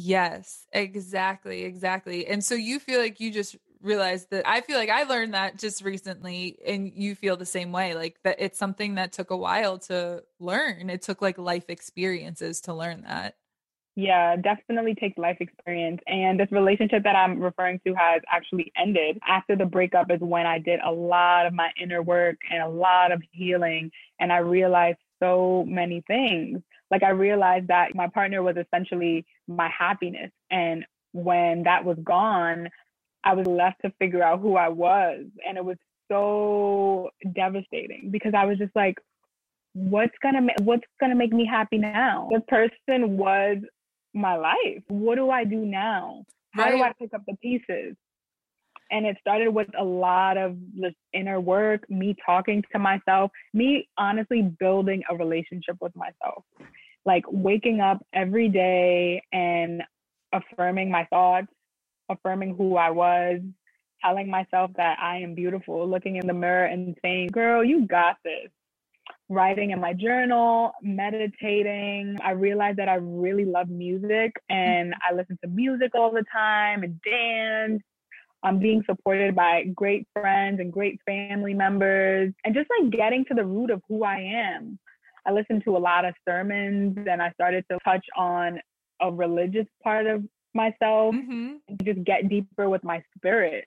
Yes, 0.00 0.66
exactly, 0.72 1.64
exactly. 1.64 2.26
And 2.26 2.42
so 2.44 2.54
you 2.54 2.78
feel 2.78 3.00
like 3.00 3.18
you 3.18 3.32
just 3.32 3.56
realized 3.82 4.30
that 4.30 4.48
I 4.48 4.60
feel 4.60 4.76
like 4.76 4.90
I 4.90 5.04
learned 5.04 5.34
that 5.34 5.58
just 5.58 5.82
recently 5.82 6.58
and 6.66 6.92
you 6.94 7.14
feel 7.14 7.36
the 7.36 7.46
same 7.46 7.70
way 7.70 7.94
like 7.94 8.16
that 8.24 8.36
it's 8.40 8.58
something 8.58 8.96
that 8.96 9.12
took 9.12 9.30
a 9.30 9.36
while 9.36 9.78
to 9.80 10.22
learn. 10.38 10.90
It 10.90 11.02
took 11.02 11.20
like 11.20 11.38
life 11.38 11.68
experiences 11.68 12.60
to 12.62 12.74
learn 12.74 13.02
that. 13.02 13.36
Yeah, 13.98 14.36
definitely 14.36 14.94
takes 14.94 15.18
life 15.18 15.38
experience. 15.40 16.00
And 16.06 16.38
this 16.38 16.52
relationship 16.52 17.02
that 17.02 17.16
I'm 17.16 17.40
referring 17.40 17.80
to 17.84 17.94
has 17.94 18.22
actually 18.30 18.70
ended. 18.80 19.18
After 19.26 19.56
the 19.56 19.64
breakup 19.66 20.12
is 20.12 20.20
when 20.20 20.46
I 20.46 20.60
did 20.60 20.78
a 20.86 20.92
lot 20.92 21.46
of 21.46 21.52
my 21.52 21.70
inner 21.82 22.00
work 22.00 22.36
and 22.48 22.62
a 22.62 22.68
lot 22.68 23.10
of 23.10 23.20
healing. 23.32 23.90
And 24.20 24.32
I 24.32 24.36
realized 24.36 24.98
so 25.20 25.64
many 25.66 26.04
things. 26.06 26.60
Like 26.92 27.02
I 27.02 27.08
realized 27.08 27.66
that 27.66 27.96
my 27.96 28.06
partner 28.06 28.40
was 28.40 28.54
essentially 28.56 29.26
my 29.48 29.68
happiness. 29.76 30.30
And 30.48 30.86
when 31.10 31.64
that 31.64 31.84
was 31.84 31.98
gone, 32.04 32.68
I 33.24 33.34
was 33.34 33.48
left 33.48 33.82
to 33.84 33.92
figure 33.98 34.22
out 34.22 34.40
who 34.40 34.54
I 34.54 34.68
was. 34.68 35.24
And 35.44 35.58
it 35.58 35.64
was 35.64 35.76
so 36.08 37.10
devastating 37.34 38.10
because 38.12 38.32
I 38.32 38.44
was 38.44 38.58
just 38.58 38.76
like, 38.76 38.94
what's 39.74 40.14
gonna 40.22 40.42
ma- 40.42 40.62
what's 40.62 40.86
gonna 41.00 41.14
make 41.14 41.32
me 41.32 41.44
happy 41.46 41.78
now? 41.78 42.28
the 42.32 42.40
person 42.40 43.16
was 43.16 43.58
my 44.14 44.36
life. 44.36 44.82
What 44.88 45.16
do 45.16 45.30
I 45.30 45.44
do 45.44 45.64
now? 45.64 46.24
How 46.52 46.64
right. 46.64 46.76
do 46.76 46.82
I 46.82 46.92
pick 46.98 47.14
up 47.14 47.22
the 47.26 47.36
pieces? 47.36 47.96
And 48.90 49.04
it 49.04 49.18
started 49.20 49.50
with 49.50 49.68
a 49.78 49.84
lot 49.84 50.38
of 50.38 50.56
this 50.74 50.94
inner 51.12 51.40
work, 51.40 51.88
me 51.90 52.16
talking 52.24 52.64
to 52.72 52.78
myself, 52.78 53.30
me 53.52 53.86
honestly 53.98 54.42
building 54.58 55.02
a 55.10 55.16
relationship 55.16 55.76
with 55.80 55.94
myself. 55.94 56.44
Like 57.04 57.24
waking 57.28 57.80
up 57.80 58.04
every 58.14 58.48
day 58.48 59.22
and 59.30 59.82
affirming 60.32 60.90
my 60.90 61.04
thoughts, 61.10 61.48
affirming 62.08 62.56
who 62.56 62.76
I 62.76 62.90
was, 62.90 63.40
telling 64.02 64.30
myself 64.30 64.70
that 64.76 64.98
I 65.00 65.18
am 65.18 65.34
beautiful, 65.34 65.88
looking 65.88 66.16
in 66.16 66.26
the 66.26 66.34
mirror 66.34 66.64
and 66.64 66.96
saying, 67.02 67.28
girl, 67.28 67.62
you 67.62 67.86
got 67.86 68.16
this 68.24 68.50
writing 69.28 69.70
in 69.70 69.80
my 69.80 69.92
journal, 69.92 70.72
meditating. 70.82 72.16
I 72.22 72.30
realized 72.30 72.78
that 72.78 72.88
I 72.88 72.94
really 72.94 73.44
love 73.44 73.68
music 73.68 74.32
and 74.48 74.94
I 75.08 75.14
listen 75.14 75.38
to 75.44 75.50
music 75.50 75.92
all 75.94 76.10
the 76.10 76.24
time 76.32 76.82
and 76.82 77.00
dance. 77.02 77.82
I'm 78.42 78.58
being 78.58 78.82
supported 78.88 79.34
by 79.34 79.64
great 79.74 80.06
friends 80.14 80.60
and 80.60 80.72
great 80.72 81.00
family 81.04 81.54
members 81.54 82.32
and 82.44 82.54
just 82.54 82.68
like 82.80 82.90
getting 82.90 83.24
to 83.26 83.34
the 83.34 83.44
root 83.44 83.70
of 83.70 83.82
who 83.88 84.04
I 84.04 84.20
am. 84.20 84.78
I 85.26 85.32
listened 85.32 85.64
to 85.64 85.76
a 85.76 85.78
lot 85.78 86.04
of 86.04 86.14
sermons 86.26 86.96
and 87.10 87.20
I 87.20 87.30
started 87.32 87.64
to 87.70 87.78
touch 87.84 88.06
on 88.16 88.60
a 89.00 89.12
religious 89.12 89.66
part 89.82 90.06
of 90.06 90.24
myself 90.54 91.14
mm-hmm. 91.14 91.56
and 91.68 91.84
just 91.84 92.02
get 92.04 92.28
deeper 92.28 92.68
with 92.68 92.82
my 92.82 93.02
spirit. 93.16 93.66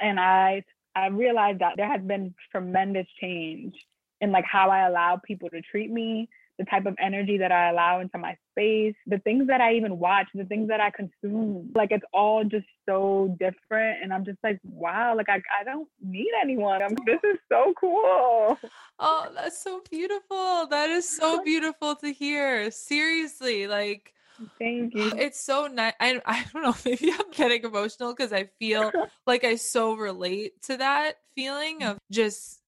And 0.00 0.18
I 0.18 0.62
I 0.94 1.06
realized 1.06 1.60
that 1.60 1.74
there 1.76 1.90
has 1.90 2.02
been 2.02 2.34
tremendous 2.50 3.06
change 3.20 3.74
in 4.22 4.32
like 4.32 4.44
how 4.50 4.70
I 4.70 4.86
allow 4.88 5.20
people 5.22 5.50
to 5.50 5.60
treat 5.60 5.90
me, 5.90 6.28
the 6.58 6.64
type 6.64 6.86
of 6.86 6.94
energy 6.98 7.38
that 7.38 7.50
I 7.50 7.70
allow 7.70 8.00
into 8.00 8.18
my 8.18 8.36
space, 8.52 8.94
the 9.06 9.18
things 9.18 9.48
that 9.48 9.60
I 9.60 9.74
even 9.74 9.98
watch, 9.98 10.28
the 10.32 10.44
things 10.44 10.68
that 10.68 10.80
I 10.80 10.90
consume. 10.90 11.72
Like 11.74 11.90
it's 11.90 12.04
all 12.14 12.44
just 12.44 12.66
so 12.88 13.36
different. 13.38 14.02
And 14.02 14.12
I'm 14.12 14.24
just 14.24 14.38
like, 14.44 14.60
wow, 14.64 15.16
like 15.16 15.28
I, 15.28 15.42
I 15.60 15.64
don't 15.64 15.88
need 16.00 16.30
anyone. 16.42 16.82
I'm, 16.82 16.94
this 17.04 17.20
is 17.24 17.38
so 17.50 17.74
cool. 17.78 18.58
Oh, 18.98 19.28
that's 19.34 19.62
so 19.62 19.82
beautiful. 19.90 20.66
That 20.68 20.88
is 20.88 21.08
so 21.08 21.42
beautiful 21.44 21.96
to 21.96 22.12
hear. 22.12 22.70
Seriously, 22.70 23.66
like 23.66 24.12
Thank 24.58 24.94
you. 24.94 25.12
It's 25.16 25.40
so 25.40 25.66
nice. 25.66 25.94
I, 26.00 26.20
I 26.24 26.44
don't 26.52 26.62
know. 26.62 26.74
Maybe 26.84 27.12
I'm 27.12 27.30
getting 27.32 27.64
emotional 27.64 28.14
because 28.14 28.32
I 28.32 28.44
feel 28.58 28.90
like 29.26 29.44
I 29.44 29.56
so 29.56 29.94
relate 29.94 30.62
to 30.62 30.76
that 30.78 31.18
feeling 31.34 31.82
of 31.82 31.98
just 32.10 32.61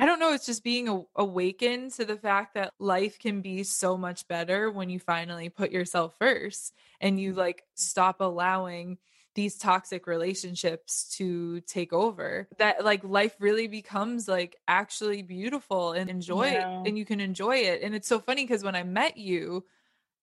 I 0.00 0.06
don't 0.06 0.18
know, 0.18 0.32
it's 0.32 0.46
just 0.46 0.64
being 0.64 1.04
awakened 1.14 1.92
to 1.92 2.06
the 2.06 2.16
fact 2.16 2.54
that 2.54 2.72
life 2.78 3.18
can 3.18 3.42
be 3.42 3.62
so 3.64 3.98
much 3.98 4.26
better 4.28 4.70
when 4.70 4.88
you 4.88 4.98
finally 4.98 5.50
put 5.50 5.70
yourself 5.70 6.14
first 6.18 6.72
and 7.00 7.20
you 7.20 7.34
like 7.34 7.64
stop 7.74 8.20
allowing 8.20 8.98
these 9.34 9.56
toxic 9.56 10.06
relationships 10.06 11.14
to 11.16 11.60
take 11.62 11.92
over 11.92 12.48
that 12.58 12.84
like 12.84 13.04
life 13.04 13.36
really 13.38 13.68
becomes 13.68 14.26
like 14.26 14.56
actually 14.66 15.22
beautiful 15.22 15.92
and 15.92 16.10
enjoy 16.10 16.50
yeah. 16.50 16.82
and 16.84 16.98
you 16.98 17.04
can 17.04 17.20
enjoy 17.20 17.56
it 17.56 17.80
and 17.82 17.94
it's 17.94 18.08
so 18.08 18.18
funny 18.18 18.44
because 18.44 18.64
when 18.64 18.74
i 18.74 18.82
met 18.82 19.16
you 19.16 19.64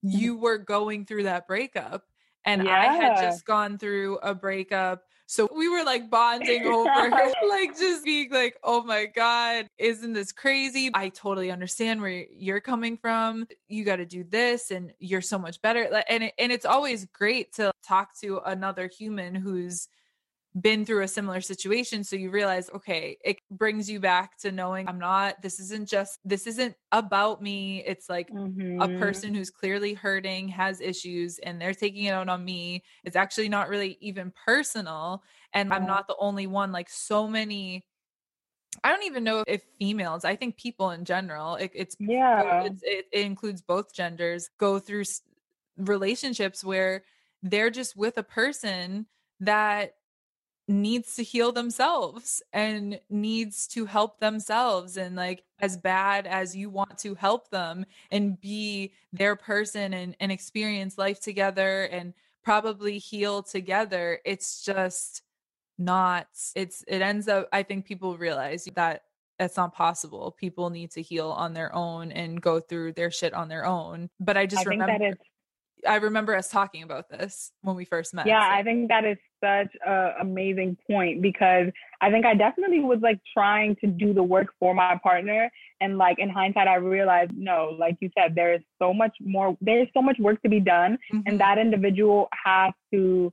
mm-hmm. 0.06 0.18
you 0.18 0.38
were 0.38 0.58
going 0.58 1.06
through 1.06 1.24
that 1.24 1.48
breakup 1.48 2.04
and 2.44 2.66
yeah. 2.66 2.80
i 2.80 2.94
had 2.94 3.22
just 3.22 3.46
gone 3.46 3.78
through 3.78 4.18
a 4.18 4.36
breakup 4.36 5.04
so 5.28 5.50
we 5.54 5.68
were 5.68 5.84
like 5.84 6.10
bonding 6.10 6.66
over, 6.66 6.86
like 7.50 7.78
just 7.78 8.06
being 8.06 8.32
like, 8.32 8.58
oh 8.64 8.82
my 8.84 9.06
God, 9.06 9.68
isn't 9.78 10.14
this 10.14 10.32
crazy? 10.32 10.90
I 10.94 11.10
totally 11.10 11.52
understand 11.52 12.02
where 12.02 12.26
you're 12.32 12.62
coming 12.62 12.98
from. 12.98 13.46
You 13.68 13.84
got 13.84 13.98
to 13.98 14.06
do 14.06 14.24
this 14.24 14.72
and 14.72 14.94
you're 15.00 15.22
so 15.22 15.38
much 15.38 15.62
better. 15.62 15.84
And, 16.10 16.24
it, 16.24 16.34
and 16.40 16.52
it's 16.52 16.66
always 16.66 17.06
great 17.06 17.54
to 17.56 17.72
talk 17.86 18.18
to 18.22 18.40
another 18.46 18.88
human 18.88 19.36
who's 19.36 19.90
been 20.62 20.86
through 20.86 21.04
a 21.04 21.08
similar 21.08 21.42
situation 21.42 22.04
so 22.04 22.16
you 22.16 22.30
realize 22.30 22.70
okay 22.74 23.18
it 23.24 23.38
brings 23.52 23.90
you 23.90 24.00
back 24.00 24.38
to 24.38 24.52
knowing 24.52 24.88
i'm 24.88 24.98
not 24.98 25.42
this 25.42 25.60
isn't 25.60 25.88
just 25.88 26.20
this 26.24 26.48
isn't 26.48 26.76
about 26.92 27.42
me 27.42 27.84
it's 27.86 28.10
like 28.10 28.30
mm-hmm. 28.30 28.82
a 28.82 28.88
person 29.00 29.36
who's 29.36 29.50
clearly 29.50 29.94
hurting 29.94 30.48
has 30.48 30.82
issues 30.82 31.38
and 31.40 31.62
they're 31.62 31.74
taking 31.74 32.06
it 32.06 32.12
out 32.12 32.30
on 32.30 32.44
me 32.44 32.84
it's 33.04 33.16
actually 33.16 33.50
not 33.50 33.70
really 33.70 33.98
even 34.02 34.32
personal 34.46 35.22
and 35.54 35.74
i'm 35.74 35.86
not 35.86 36.08
the 36.08 36.16
only 36.20 36.48
one 36.48 36.72
like 36.72 36.90
so 36.90 37.28
many 37.28 37.86
I 38.84 38.92
don't 38.92 39.06
even 39.06 39.24
know 39.24 39.44
if 39.48 39.64
females, 39.80 40.24
I 40.24 40.36
think 40.36 40.56
people 40.56 40.92
in 40.92 41.04
general, 41.04 41.56
it, 41.56 41.72
it's 41.74 41.96
yeah, 42.00 42.66
it's, 42.66 42.82
it, 42.84 43.06
it 43.12 43.26
includes 43.26 43.64
both 43.64 43.92
genders, 43.92 44.50
go 44.60 44.78
through 44.78 45.06
relationships 45.78 46.64
where 46.64 47.04
they're 47.42 47.72
just 47.72 47.96
with 47.96 48.20
a 48.20 48.24
person 48.24 49.08
that 49.40 49.94
needs 50.68 51.16
to 51.16 51.24
heal 51.24 51.52
themselves 51.52 52.42
and 52.52 53.00
needs 53.10 53.68
to 53.68 53.86
help 53.86 54.20
themselves 54.20 54.98
and 54.98 55.16
like 55.16 55.44
as 55.60 55.78
bad 55.78 56.28
as 56.28 56.56
you 56.56 56.70
want 56.70 56.98
to 56.98 57.16
help 57.16 57.50
them 57.50 57.86
and 58.12 58.40
be 58.42 58.92
their 59.14 59.36
person 59.36 59.94
and, 59.94 60.16
and 60.20 60.32
experience 60.32 60.98
life 60.98 61.20
together 61.22 61.84
and 61.84 62.14
probably 62.44 62.98
heal 62.98 63.42
together 63.42 64.20
it's 64.26 64.64
just 64.64 65.22
not 65.78 66.28
it's 66.56 66.84
it 66.88 67.02
ends 67.02 67.28
up 67.28 67.48
i 67.54 67.64
think 67.64 67.86
people 67.86 68.18
realize 68.18 68.68
that 68.76 69.04
that's 69.38 69.58
not 69.58 69.74
possible. 69.74 70.36
People 70.40 70.70
need 70.70 70.92
to 70.92 71.02
heal 71.02 71.30
on 71.30 71.54
their 71.54 71.74
own 71.76 72.12
and 72.12 72.42
go 72.42 72.60
through 72.60 72.94
their 72.94 73.12
shit 73.12 73.34
on 73.34 73.48
their 73.48 73.66
own. 73.66 74.10
But 74.20 74.38
i 74.38 74.46
just 74.46 74.66
I 74.66 74.70
remember 74.70 74.98
that 74.98 75.18
I 75.88 75.96
remember 75.98 76.36
us 76.36 76.50
talking 76.50 76.84
about 76.84 77.10
this 77.10 77.52
when 77.62 77.76
we 77.76 77.86
first 77.86 78.14
met. 78.14 78.28
Yeah, 78.28 78.42
so. 78.42 78.60
I 78.60 78.64
think 78.64 78.90
that 78.90 79.06
is 79.06 79.18
such 79.44 79.70
a 79.86 80.14
amazing 80.22 80.78
point 80.90 81.22
because 81.22 81.68
I 82.02 82.10
think 82.10 82.26
I 82.26 82.34
definitely 82.34 82.80
was 82.80 83.00
like 83.02 83.20
trying 83.34 83.76
to 83.78 83.88
do 83.88 84.14
the 84.14 84.24
work 84.24 84.48
for 84.60 84.74
my 84.74 85.00
partner 85.04 85.52
and 85.80 85.98
like 85.98 86.18
in 86.20 86.30
hindsight 86.30 86.68
I 86.68 86.76
realized 86.76 87.32
no, 87.36 87.76
like 87.78 87.98
you 88.00 88.10
said 88.18 88.34
there 88.36 88.54
is 88.54 88.62
so 88.82 88.94
much 88.94 89.16
more 89.22 89.56
there 89.62 89.82
is 89.82 89.88
so 89.94 90.02
much 90.02 90.18
work 90.20 90.42
to 90.42 90.50
be 90.50 90.60
done 90.60 90.98
mm-hmm. 91.14 91.22
and 91.26 91.40
that 91.40 91.58
individual 91.58 92.28
has 92.46 92.74
to 92.94 93.32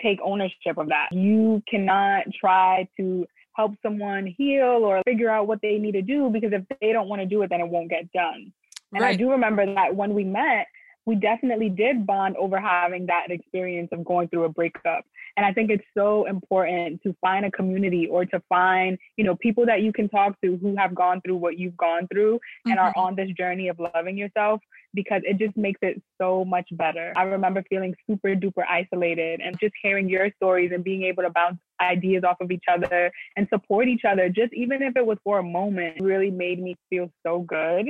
take 0.00 0.18
ownership 0.24 0.78
of 0.78 0.88
that. 0.88 1.08
You 1.12 1.62
cannot 1.68 2.24
try 2.40 2.88
to 2.98 3.26
help 3.54 3.72
someone 3.82 4.34
heal 4.38 4.80
or 4.82 5.02
figure 5.06 5.28
out 5.28 5.46
what 5.46 5.60
they 5.60 5.78
need 5.78 5.92
to 5.92 6.02
do 6.02 6.30
because 6.30 6.52
if 6.52 6.62
they 6.80 6.92
don't 6.92 7.08
want 7.08 7.20
to 7.20 7.26
do 7.26 7.42
it 7.42 7.50
then 7.50 7.60
it 7.60 7.68
won't 7.68 7.90
get 7.90 8.10
done. 8.12 8.52
And 8.92 9.02
right. 9.02 9.14
I 9.14 9.16
do 9.16 9.30
remember 9.30 9.66
that 9.74 9.94
when 9.94 10.14
we 10.14 10.24
met 10.24 10.66
we 11.06 11.16
definitely 11.16 11.68
did 11.68 12.06
bond 12.06 12.36
over 12.36 12.60
having 12.60 13.06
that 13.06 13.30
experience 13.30 13.88
of 13.92 14.04
going 14.04 14.28
through 14.28 14.44
a 14.44 14.48
breakup. 14.48 15.04
And 15.36 15.46
I 15.46 15.52
think 15.52 15.70
it's 15.70 15.84
so 15.96 16.26
important 16.26 17.02
to 17.02 17.16
find 17.20 17.44
a 17.44 17.50
community 17.50 18.06
or 18.06 18.24
to 18.26 18.42
find, 18.48 18.98
you 19.16 19.24
know, 19.24 19.34
people 19.36 19.64
that 19.66 19.80
you 19.82 19.92
can 19.92 20.08
talk 20.08 20.38
to 20.42 20.58
who 20.58 20.76
have 20.76 20.94
gone 20.94 21.20
through 21.22 21.36
what 21.36 21.58
you've 21.58 21.76
gone 21.76 22.06
through 22.12 22.34
mm-hmm. 22.34 22.70
and 22.70 22.78
are 22.78 22.90
mm-hmm. 22.90 23.00
on 23.00 23.16
this 23.16 23.30
journey 23.36 23.68
of 23.68 23.78
loving 23.78 24.16
yourself 24.16 24.60
because 24.94 25.22
it 25.24 25.38
just 25.38 25.56
makes 25.56 25.78
it 25.82 26.02
so 26.20 26.44
much 26.44 26.68
better. 26.72 27.12
I 27.16 27.22
remember 27.22 27.64
feeling 27.68 27.94
super 28.08 28.34
duper 28.34 28.64
isolated 28.68 29.40
and 29.40 29.58
just 29.58 29.72
hearing 29.82 30.08
your 30.08 30.30
stories 30.36 30.70
and 30.74 30.84
being 30.84 31.02
able 31.04 31.22
to 31.22 31.30
bounce 31.30 31.58
ideas 31.80 32.24
off 32.24 32.36
of 32.40 32.50
each 32.50 32.64
other 32.70 33.10
and 33.36 33.48
support 33.48 33.88
each 33.88 34.02
other, 34.06 34.28
just 34.28 34.52
even 34.52 34.82
if 34.82 34.96
it 34.96 35.04
was 35.04 35.18
for 35.24 35.38
a 35.38 35.42
moment, 35.42 35.96
really 36.00 36.30
made 36.30 36.62
me 36.62 36.76
feel 36.90 37.10
so 37.26 37.40
good. 37.40 37.86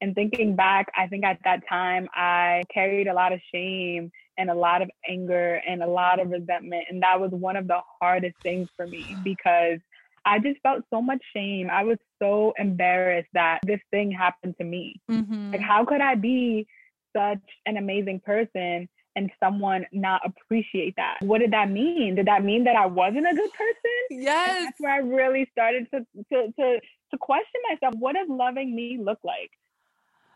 And 0.00 0.14
thinking 0.14 0.56
back, 0.56 0.90
I 0.96 1.06
think 1.06 1.24
at 1.24 1.38
that 1.44 1.60
time 1.68 2.08
I 2.14 2.62
carried 2.72 3.06
a 3.06 3.14
lot 3.14 3.32
of 3.32 3.40
shame 3.52 4.10
and 4.38 4.50
a 4.50 4.54
lot 4.54 4.80
of 4.80 4.90
anger 5.08 5.60
and 5.68 5.82
a 5.82 5.86
lot 5.86 6.20
of 6.20 6.30
resentment. 6.30 6.84
And 6.88 7.02
that 7.02 7.20
was 7.20 7.30
one 7.32 7.56
of 7.56 7.66
the 7.66 7.80
hardest 8.00 8.36
things 8.42 8.68
for 8.76 8.86
me 8.86 9.14
because 9.22 9.78
I 10.24 10.38
just 10.38 10.60
felt 10.62 10.84
so 10.90 11.02
much 11.02 11.22
shame. 11.34 11.68
I 11.70 11.84
was 11.84 11.98
so 12.20 12.54
embarrassed 12.58 13.28
that 13.34 13.60
this 13.66 13.80
thing 13.90 14.10
happened 14.10 14.54
to 14.58 14.64
me. 14.64 15.00
Mm-hmm. 15.10 15.52
Like, 15.52 15.60
how 15.60 15.84
could 15.84 16.00
I 16.00 16.14
be 16.14 16.66
such 17.14 17.42
an 17.66 17.76
amazing 17.76 18.20
person 18.20 18.88
and 19.16 19.30
someone 19.42 19.86
not 19.92 20.22
appreciate 20.24 20.94
that? 20.96 21.18
What 21.20 21.40
did 21.40 21.52
that 21.52 21.70
mean? 21.70 22.14
Did 22.14 22.26
that 22.26 22.44
mean 22.44 22.64
that 22.64 22.76
I 22.76 22.86
wasn't 22.86 23.26
a 23.26 23.34
good 23.34 23.52
person? 23.52 24.22
Yes. 24.22 24.56
And 24.56 24.66
that's 24.66 24.80
where 24.80 24.92
I 24.92 24.98
really 24.98 25.48
started 25.52 25.86
to, 25.92 26.00
to, 26.00 26.52
to, 26.52 26.80
to 27.10 27.18
question 27.18 27.60
myself. 27.68 27.94
What 27.98 28.14
does 28.14 28.28
loving 28.28 28.74
me 28.74 28.98
look 29.02 29.18
like? 29.24 29.50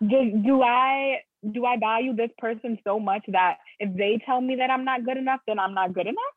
Do, 0.09 0.43
do 0.45 0.62
I 0.62 1.21
do 1.53 1.67
I 1.67 1.77
value 1.79 2.14
this 2.14 2.31
person 2.38 2.79
so 2.85 2.99
much 2.99 3.23
that 3.29 3.59
if 3.79 3.95
they 3.97 4.19
tell 4.25 4.40
me 4.40 4.57
that 4.57 4.71
I'm 4.71 4.85
not 4.85 5.05
good 5.05 5.17
enough, 5.17 5.40
then 5.47 5.59
I'm 5.59 5.75
not 5.75 5.93
good 5.93 6.07
enough? 6.07 6.35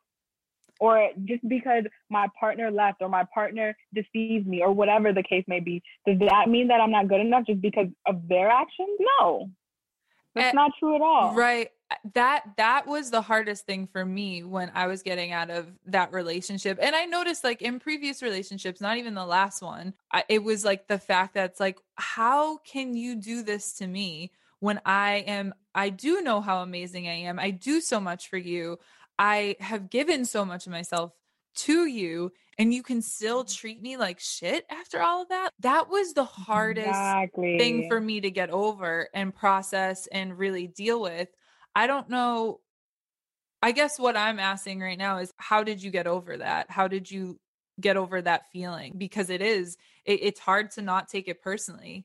Or 0.79 1.09
just 1.25 1.47
because 1.47 1.83
my 2.09 2.27
partner 2.39 2.69
left 2.69 3.01
or 3.01 3.09
my 3.09 3.23
partner 3.33 3.75
deceives 3.93 4.45
me 4.45 4.61
or 4.61 4.71
whatever 4.71 5.11
the 5.13 5.23
case 5.23 5.43
may 5.47 5.59
be, 5.59 5.81
does 6.05 6.19
that 6.19 6.49
mean 6.49 6.67
that 6.67 6.79
I'm 6.81 6.91
not 6.91 7.07
good 7.07 7.21
enough 7.21 7.45
just 7.47 7.61
because 7.61 7.87
of 8.05 8.27
their 8.27 8.49
actions? 8.49 8.99
No. 9.19 9.49
That's 10.35 10.49
eh, 10.49 10.51
not 10.53 10.71
true 10.79 10.95
at 10.95 11.01
all. 11.01 11.33
Right. 11.33 11.69
That 12.13 12.43
that 12.57 12.85
was 12.85 13.11
the 13.11 13.21
hardest 13.21 13.65
thing 13.65 13.87
for 13.87 14.03
me 14.03 14.43
when 14.43 14.71
I 14.75 14.87
was 14.87 15.03
getting 15.03 15.31
out 15.31 15.49
of 15.49 15.67
that 15.85 16.11
relationship. 16.11 16.79
And 16.81 16.95
I 16.95 17.05
noticed 17.05 17.43
like 17.43 17.61
in 17.61 17.79
previous 17.79 18.21
relationships, 18.21 18.81
not 18.81 18.97
even 18.97 19.13
the 19.13 19.25
last 19.25 19.61
one, 19.61 19.93
I, 20.11 20.25
it 20.27 20.43
was 20.43 20.65
like 20.65 20.87
the 20.87 20.99
fact 20.99 21.35
that 21.35 21.51
it's 21.51 21.59
like 21.59 21.77
how 21.95 22.57
can 22.57 22.95
you 22.95 23.15
do 23.15 23.41
this 23.41 23.73
to 23.75 23.87
me 23.87 24.31
when 24.59 24.81
I 24.85 25.23
am 25.27 25.53
I 25.73 25.89
do 25.89 26.21
know 26.21 26.41
how 26.41 26.61
amazing 26.61 27.07
I 27.07 27.21
am. 27.21 27.39
I 27.39 27.51
do 27.51 27.79
so 27.79 27.99
much 27.99 28.29
for 28.29 28.37
you. 28.37 28.79
I 29.17 29.55
have 29.59 29.89
given 29.89 30.25
so 30.25 30.43
much 30.43 30.65
of 30.65 30.71
myself 30.71 31.13
to 31.55 31.85
you 31.85 32.31
and 32.57 32.73
you 32.73 32.83
can 32.83 33.01
still 33.01 33.43
mm-hmm. 33.43 33.55
treat 33.55 33.81
me 33.81 33.97
like 33.97 34.19
shit 34.19 34.65
after 34.69 35.01
all 35.01 35.21
of 35.21 35.29
that. 35.29 35.51
That 35.59 35.89
was 35.89 36.13
the 36.13 36.25
hardest 36.25 36.87
exactly. 36.87 37.57
thing 37.57 37.87
for 37.89 37.99
me 37.99 38.21
to 38.21 38.31
get 38.31 38.49
over 38.49 39.09
and 39.13 39.33
process 39.33 40.07
and 40.07 40.37
really 40.37 40.67
deal 40.67 41.01
with. 41.01 41.29
I 41.77 41.85
don't 41.85 42.09
know. 42.09 42.59
I 43.61 43.71
guess 43.71 43.99
what 43.99 44.17
I'm 44.17 44.39
asking 44.39 44.79
right 44.79 44.97
now 44.97 45.19
is 45.19 45.31
how 45.37 45.63
did 45.63 45.83
you 45.83 45.91
get 45.91 46.07
over 46.07 46.35
that? 46.37 46.71
How 46.71 46.87
did 46.87 47.09
you 47.11 47.39
get 47.79 47.97
over 47.97 48.19
that 48.19 48.49
feeling? 48.51 48.95
Because 48.97 49.29
it 49.29 49.43
is, 49.43 49.77
it, 50.03 50.19
it's 50.23 50.39
hard 50.39 50.71
to 50.71 50.81
not 50.81 51.07
take 51.07 51.27
it 51.27 51.39
personally. 51.39 52.03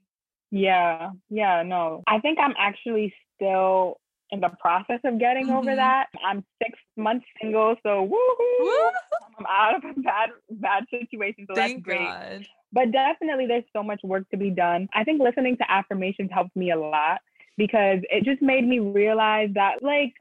Yeah, 0.50 1.12
yeah, 1.30 1.62
no. 1.62 2.02
I 2.06 2.18
think 2.18 2.38
I'm 2.38 2.52
actually 2.58 3.14
still 3.34 3.96
in 4.30 4.40
the 4.40 4.50
process 4.60 5.00
of 5.06 5.18
getting 5.18 5.46
mm-hmm. 5.46 5.56
over 5.56 5.74
that. 5.74 6.08
I'm 6.22 6.44
six 6.62 6.78
months 6.98 7.24
single, 7.40 7.74
so 7.82 8.06
woohoo! 8.06 8.90
I'm 9.38 9.46
out 9.48 9.76
of 9.76 9.84
a 9.84 10.00
bad 10.02 10.28
bad 10.50 10.84
situation, 10.90 11.46
so 11.48 11.54
Thank 11.54 11.86
that's 11.86 11.96
great. 11.96 12.06
God. 12.06 12.46
But 12.74 12.92
definitely, 12.92 13.46
there's 13.46 13.64
so 13.74 13.82
much 13.82 14.00
work 14.04 14.28
to 14.32 14.36
be 14.36 14.50
done. 14.50 14.88
I 14.94 15.04
think 15.04 15.22
listening 15.22 15.56
to 15.56 15.70
affirmations 15.70 16.28
helped 16.30 16.54
me 16.56 16.72
a 16.72 16.78
lot 16.78 17.22
because 17.56 18.00
it 18.10 18.24
just 18.24 18.42
made 18.42 18.66
me 18.66 18.78
realize 18.78 19.50
that, 19.54 19.82
like, 19.82 20.12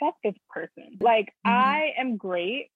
fuck 0.00 0.14
this 0.22 0.34
person. 0.48 0.98
Like, 1.00 1.26
mm-hmm. 1.46 1.50
I 1.50 1.92
am 1.98 2.16
great. 2.16 2.70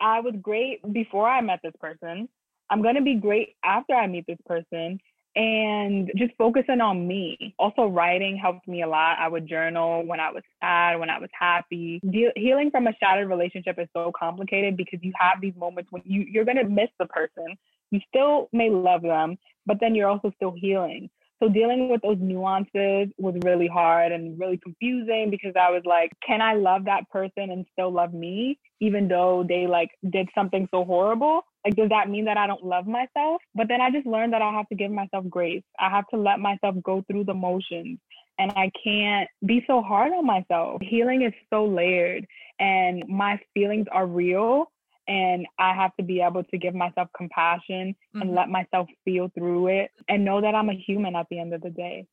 I 0.00 0.20
was 0.20 0.34
great 0.40 0.80
before 0.92 1.28
I 1.28 1.40
met 1.40 1.60
this 1.62 1.74
person. 1.80 2.28
I'm 2.70 2.82
gonna 2.82 3.02
be 3.02 3.14
great 3.14 3.56
after 3.64 3.94
I 3.94 4.06
meet 4.06 4.26
this 4.26 4.38
person 4.46 5.00
and 5.36 6.10
just 6.16 6.32
focusing 6.36 6.80
on 6.80 7.06
me. 7.06 7.54
Also, 7.58 7.86
writing 7.86 8.36
helped 8.36 8.66
me 8.66 8.82
a 8.82 8.88
lot. 8.88 9.18
I 9.20 9.28
would 9.28 9.46
journal 9.46 10.04
when 10.04 10.18
I 10.18 10.30
was 10.32 10.42
sad, 10.60 10.98
when 10.98 11.10
I 11.10 11.18
was 11.18 11.30
happy. 11.32 12.00
De- 12.10 12.32
healing 12.34 12.70
from 12.70 12.88
a 12.88 12.92
shattered 12.98 13.28
relationship 13.28 13.78
is 13.78 13.88
so 13.94 14.10
complicated 14.18 14.76
because 14.76 14.98
you 15.00 15.12
have 15.16 15.40
these 15.40 15.54
moments 15.56 15.92
when 15.92 16.02
you, 16.04 16.26
you're 16.28 16.44
going 16.44 16.56
to 16.56 16.68
miss 16.68 16.88
the 16.98 17.06
person. 17.06 17.56
You 17.92 18.00
still 18.08 18.48
may 18.52 18.68
love 18.68 19.02
them, 19.02 19.38
but 19.64 19.78
then 19.80 19.94
you're 19.94 20.08
also 20.08 20.32
still 20.34 20.54
healing. 20.56 21.08
So 21.42 21.48
dealing 21.48 21.88
with 21.88 22.00
those 22.02 22.16
nuances 22.20 23.08
was 23.16 23.34
really 23.44 23.68
hard 23.68 24.10
and 24.12 24.38
really 24.38 24.58
confusing 24.58 25.28
because 25.30 25.52
I 25.54 25.70
was 25.70 25.82
like, 25.84 26.10
can 26.26 26.40
I 26.42 26.54
love 26.54 26.84
that 26.86 27.08
person 27.10 27.50
and 27.50 27.64
still 27.72 27.92
love 27.92 28.12
me, 28.12 28.58
even 28.80 29.06
though 29.06 29.44
they 29.48 29.66
like 29.66 29.90
did 30.10 30.28
something 30.34 30.68
so 30.72 30.84
horrible? 30.84 31.42
Like, 31.64 31.76
does 31.76 31.90
that 31.90 32.08
mean 32.08 32.24
that 32.24 32.36
I 32.36 32.46
don't 32.46 32.64
love 32.64 32.86
myself? 32.86 33.40
But 33.54 33.68
then 33.68 33.80
I 33.80 33.90
just 33.90 34.06
learned 34.06 34.32
that 34.32 34.42
I 34.42 34.52
have 34.52 34.68
to 34.68 34.74
give 34.74 34.90
myself 34.90 35.28
grace. 35.28 35.62
I 35.78 35.90
have 35.90 36.06
to 36.08 36.16
let 36.16 36.40
myself 36.40 36.76
go 36.82 37.04
through 37.08 37.24
the 37.24 37.34
motions 37.34 37.98
and 38.38 38.52
I 38.52 38.70
can't 38.82 39.28
be 39.44 39.64
so 39.66 39.82
hard 39.82 40.12
on 40.12 40.26
myself. 40.26 40.80
Healing 40.82 41.22
is 41.22 41.32
so 41.50 41.66
layered 41.66 42.26
and 42.58 43.04
my 43.08 43.38
feelings 43.54 43.86
are 43.92 44.06
real 44.06 44.70
and 45.08 45.46
I 45.58 45.74
have 45.74 45.96
to 45.96 46.02
be 46.02 46.20
able 46.20 46.44
to 46.44 46.58
give 46.58 46.74
myself 46.74 47.08
compassion 47.16 47.96
mm-hmm. 48.14 48.22
and 48.22 48.34
let 48.34 48.50
myself 48.50 48.88
feel 49.04 49.30
through 49.34 49.68
it 49.68 49.90
and 50.06 50.24
know 50.24 50.42
that 50.42 50.54
I'm 50.54 50.68
a 50.68 50.74
human 50.74 51.16
at 51.16 51.26
the 51.30 51.40
end 51.40 51.54
of 51.54 51.62
the 51.62 51.70
day 51.70 52.06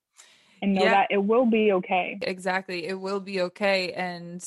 and 0.61 0.73
know 0.73 0.83
yeah. 0.83 0.91
that 0.91 1.07
it 1.11 1.17
will 1.17 1.45
be 1.45 1.73
okay. 1.73 2.17
Exactly. 2.21 2.87
It 2.87 2.99
will 2.99 3.19
be 3.19 3.41
okay. 3.41 3.91
And 3.91 4.43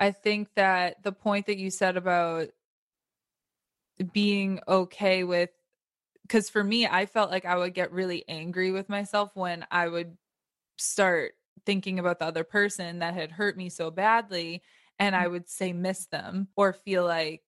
I 0.00 0.10
think 0.10 0.48
that 0.56 1.02
the 1.02 1.12
point 1.12 1.46
that 1.46 1.58
you 1.58 1.70
said 1.70 1.98
about 1.98 2.48
being 4.12 4.60
okay 4.66 5.22
with, 5.24 5.50
because 6.22 6.48
for 6.48 6.64
me, 6.64 6.86
I 6.86 7.04
felt 7.04 7.30
like 7.30 7.44
I 7.44 7.56
would 7.56 7.74
get 7.74 7.92
really 7.92 8.24
angry 8.26 8.72
with 8.72 8.88
myself 8.88 9.32
when 9.34 9.66
I 9.70 9.86
would 9.86 10.16
start 10.78 11.34
thinking 11.66 11.98
about 11.98 12.20
the 12.20 12.26
other 12.26 12.44
person 12.44 13.00
that 13.00 13.14
had 13.14 13.30
hurt 13.30 13.56
me 13.56 13.68
so 13.68 13.90
badly 13.90 14.62
and 14.98 15.14
I 15.14 15.26
mm. 15.26 15.32
would 15.32 15.48
say 15.48 15.72
miss 15.72 16.06
them 16.06 16.48
or 16.56 16.72
feel 16.72 17.04
like 17.04 17.42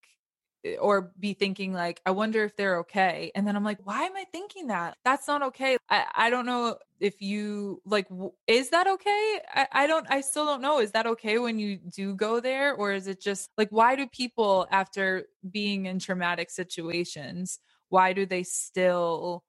Eh, 0.64 0.76
or 0.80 1.12
be 1.20 1.34
thinking 1.34 1.72
like 1.72 2.00
i 2.04 2.10
wonder 2.10 2.44
if 2.44 2.56
they're 2.56 2.78
okay 2.78 3.30
and 3.36 3.46
then 3.46 3.54
i'm 3.54 3.62
like 3.64 3.78
why 3.84 4.02
am 4.04 4.16
i 4.16 4.24
thinking 4.32 4.66
that? 4.68 4.96
That's 5.04 5.28
not 5.28 5.42
okay. 5.42 5.76
I, 5.88 6.04
I 6.14 6.30
don't 6.30 6.46
know 6.46 6.78
if 7.00 7.22
you 7.22 7.80
like 7.84 8.08
w- 8.08 8.32
is 8.46 8.70
that 8.70 8.86
okay? 8.88 9.40
I, 9.54 9.68
I 9.72 9.86
don't 9.86 10.06
i 10.10 10.20
still 10.20 10.46
don't 10.46 10.60
know. 10.62 10.80
Is 10.80 10.92
that 10.92 11.06
okay 11.06 11.38
when 11.38 11.58
you 11.58 11.76
do 11.78 12.14
go 12.14 12.40
there 12.40 12.74
or 12.74 12.92
is 12.92 13.06
it 13.06 13.20
just 13.22 13.50
like 13.56 13.68
why 13.70 13.94
do 13.96 14.06
people 14.08 14.66
after 14.70 15.24
being 15.50 15.86
in 15.86 15.98
traumatic 15.98 16.50
situations 16.50 17.60
why 17.90 18.12
do 18.12 18.26
they 18.26 18.42
still 18.42 19.44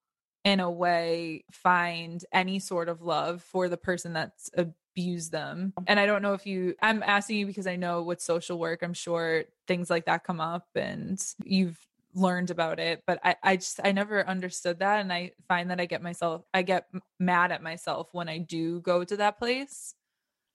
in 0.45 0.59
a 0.59 0.71
way 0.71 1.43
find 1.51 2.23
any 2.31 2.59
sort 2.59 2.87
of 2.89 3.01
love 3.01 3.41
for 3.43 3.67
the 3.67 3.77
person 3.77 4.13
that's 4.13 4.49
uh, 4.57 4.65
abuse 4.99 5.29
them. 5.29 5.73
And 5.87 5.99
I 5.99 6.05
don't 6.05 6.21
know 6.21 6.33
if 6.33 6.45
you, 6.45 6.75
I'm 6.81 7.03
asking 7.03 7.37
you 7.37 7.45
because 7.45 7.67
I 7.67 7.77
know 7.77 8.03
with 8.03 8.21
social 8.21 8.59
work, 8.59 8.81
I'm 8.83 8.93
sure 8.93 9.45
things 9.67 9.89
like 9.89 10.05
that 10.05 10.23
come 10.23 10.41
up 10.41 10.67
and 10.75 11.21
you've 11.43 11.77
learned 12.15 12.49
about 12.49 12.79
it 12.79 13.03
but 13.05 13.19
I, 13.23 13.35
I 13.43 13.55
just 13.57 13.79
i 13.83 13.91
never 13.91 14.27
understood 14.27 14.79
that 14.79 14.99
and 14.99 15.13
i 15.13 15.31
find 15.47 15.69
that 15.69 15.79
i 15.79 15.85
get 15.85 16.01
myself 16.01 16.41
i 16.55 16.63
get 16.63 16.87
mad 17.19 17.51
at 17.51 17.61
myself 17.61 18.09
when 18.13 18.27
i 18.27 18.39
do 18.39 18.79
go 18.81 19.03
to 19.03 19.15
that 19.17 19.37
place 19.37 19.93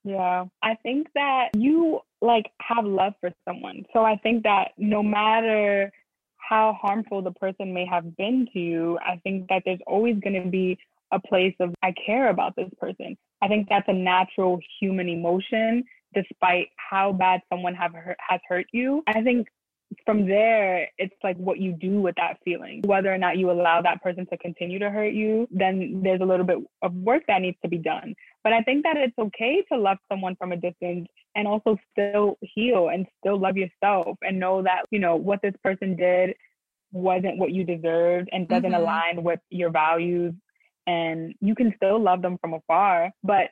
yeah 0.03 0.47
i 0.65 0.75
think 0.83 1.07
that 1.15 1.51
you 1.57 2.01
like 2.21 2.47
have 2.61 2.85
love 2.85 3.13
for 3.21 3.31
someone 3.49 3.85
so 3.93 4.03
i 4.03 4.17
think 4.17 4.43
that 4.43 4.73
no 4.79 5.01
matter 5.01 5.93
how 6.39 6.77
harmful 6.83 7.23
the 7.23 7.31
person 7.31 7.73
may 7.73 7.87
have 7.87 8.17
been 8.17 8.49
to 8.53 8.59
you 8.59 8.99
i 9.07 9.15
think 9.23 9.49
that 9.49 9.63
there's 9.65 9.79
always 9.87 10.19
going 10.19 10.43
to 10.43 10.51
be 10.51 10.77
a 11.15 11.21
place 11.21 11.55
of 11.61 11.75
I 11.83 11.95
care 12.07 12.29
about 12.29 12.57
this 12.57 12.69
person. 12.79 13.17
I 13.45 13.49
think 13.49 13.69
that's 13.69 13.89
a 13.89 13.93
natural 13.93 14.59
human 14.81 15.07
emotion, 15.07 15.85
despite 16.15 16.69
how 16.77 17.13
bad 17.13 17.43
someone 17.53 17.75
have 17.75 17.93
hurt, 17.93 18.17
has 18.27 18.41
hurt 18.49 18.65
you. 18.73 19.03
I 19.07 19.21
think 19.21 19.49
from 20.07 20.27
there, 20.27 20.89
it's 20.97 21.15
like 21.23 21.37
what 21.37 21.59
you 21.59 21.73
do 21.73 22.01
with 22.01 22.15
that 22.17 22.39
feeling. 22.43 22.81
Whether 22.87 23.13
or 23.13 23.19
not 23.19 23.37
you 23.37 23.51
allow 23.51 23.83
that 23.83 24.03
person 24.03 24.27
to 24.31 24.39
continue 24.39 24.79
to 24.79 24.89
hurt 24.89 25.13
you, 25.13 25.47
then 25.51 26.01
there's 26.03 26.23
a 26.23 26.25
little 26.25 26.47
bit 26.47 26.57
of 26.81 26.95
work 26.95 27.25
that 27.29 27.43
needs 27.43 27.59
to 27.63 27.69
be 27.69 27.77
done. 27.77 28.15
But 28.43 28.55
I 28.55 28.63
think 28.63 28.83
that 28.85 28.97
it's 28.97 29.19
okay 29.19 29.63
to 29.71 29.79
love 29.79 29.99
someone 30.11 30.37
from 30.37 30.53
a 30.53 30.57
distance 30.57 31.07
and 31.37 31.47
also 31.47 31.77
still 31.93 32.39
heal 32.41 32.89
and 32.89 33.07
still 33.21 33.39
love 33.39 33.59
yourself 33.59 34.17
and 34.23 34.41
know 34.41 34.63
that, 34.63 34.85
you 34.91 35.01
know, 35.01 35.17
what 35.17 35.43
this 35.43 35.55
person 35.63 35.97
did 35.97 36.35
wasn't 36.93 37.37
what 37.37 37.51
you 37.51 37.63
deserved 37.65 38.31
and 38.33 38.49
doesn't 38.49 38.71
mm-hmm. 38.71 38.81
align 38.81 39.23
with 39.23 39.41
your 39.51 39.71
values 39.71 40.33
and 40.87 41.35
you 41.41 41.55
can 41.55 41.73
still 41.77 42.01
love 42.01 42.23
them 42.23 42.39
from 42.39 42.55
afar. 42.55 43.11
But 43.23 43.51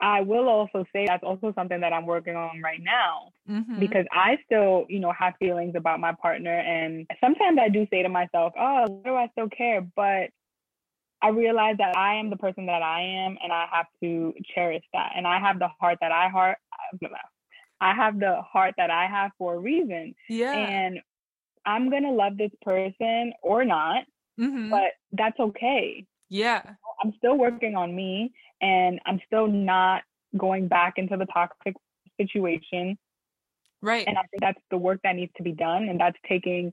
I 0.00 0.20
will 0.20 0.48
also 0.48 0.84
say 0.92 1.06
that's 1.06 1.24
also 1.24 1.52
something 1.54 1.80
that 1.80 1.92
I'm 1.92 2.06
working 2.06 2.36
on 2.36 2.60
right 2.62 2.82
now 2.82 3.32
mm-hmm. 3.48 3.80
because 3.80 4.04
I 4.12 4.38
still, 4.44 4.84
you 4.88 5.00
know, 5.00 5.12
have 5.18 5.34
feelings 5.38 5.74
about 5.74 6.00
my 6.00 6.12
partner. 6.12 6.58
And 6.58 7.06
sometimes 7.20 7.58
I 7.60 7.70
do 7.70 7.86
say 7.90 8.02
to 8.02 8.08
myself, 8.08 8.52
oh, 8.58 8.84
why 8.88 9.10
do 9.10 9.16
I 9.16 9.28
still 9.32 9.48
care? 9.48 9.80
But 9.96 10.30
I 11.22 11.28
realize 11.28 11.76
that 11.78 11.96
I 11.96 12.16
am 12.16 12.28
the 12.28 12.36
person 12.36 12.66
that 12.66 12.82
I 12.82 13.00
am 13.00 13.38
and 13.42 13.50
I 13.50 13.66
have 13.72 13.86
to 14.02 14.34
cherish 14.54 14.84
that. 14.92 15.12
And 15.16 15.26
I 15.26 15.40
have 15.40 15.58
the 15.58 15.68
heart 15.80 15.98
that 16.02 16.12
I 16.12 16.28
heart. 16.28 16.58
I 17.80 17.94
have 17.94 18.18
the 18.18 18.42
heart 18.42 18.74
that 18.76 18.90
I 18.90 19.06
have 19.06 19.30
for 19.38 19.54
a 19.54 19.58
reason. 19.58 20.14
Yeah. 20.28 20.52
And 20.52 21.00
I'm 21.64 21.88
going 21.90 22.04
to 22.04 22.12
love 22.12 22.36
this 22.36 22.52
person 22.62 23.32
or 23.42 23.64
not, 23.64 24.04
mm-hmm. 24.38 24.70
but 24.70 24.92
that's 25.12 25.38
okay. 25.40 26.06
Yeah. 26.28 26.62
I'm 27.02 27.12
still 27.18 27.36
working 27.36 27.74
on 27.76 27.94
me 27.94 28.32
and 28.60 29.00
I'm 29.06 29.20
still 29.26 29.46
not 29.46 30.02
going 30.36 30.68
back 30.68 30.94
into 30.96 31.16
the 31.16 31.26
toxic 31.26 31.74
situation. 32.20 32.98
Right. 33.82 34.06
And 34.06 34.16
I 34.18 34.22
think 34.22 34.40
that's 34.40 34.60
the 34.70 34.78
work 34.78 35.00
that 35.04 35.14
needs 35.16 35.32
to 35.36 35.42
be 35.42 35.52
done. 35.52 35.88
And 35.88 36.00
that's 36.00 36.16
taking 36.28 36.72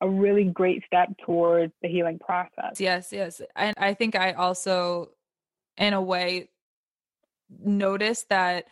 a 0.00 0.08
really 0.08 0.44
great 0.44 0.82
step 0.86 1.08
towards 1.24 1.72
the 1.82 1.88
healing 1.88 2.18
process. 2.18 2.78
Yes, 2.78 3.08
yes. 3.12 3.40
And 3.56 3.74
I 3.78 3.94
think 3.94 4.16
I 4.16 4.32
also, 4.32 5.10
in 5.76 5.92
a 5.92 6.02
way, 6.02 6.48
noticed 7.62 8.28
that 8.30 8.66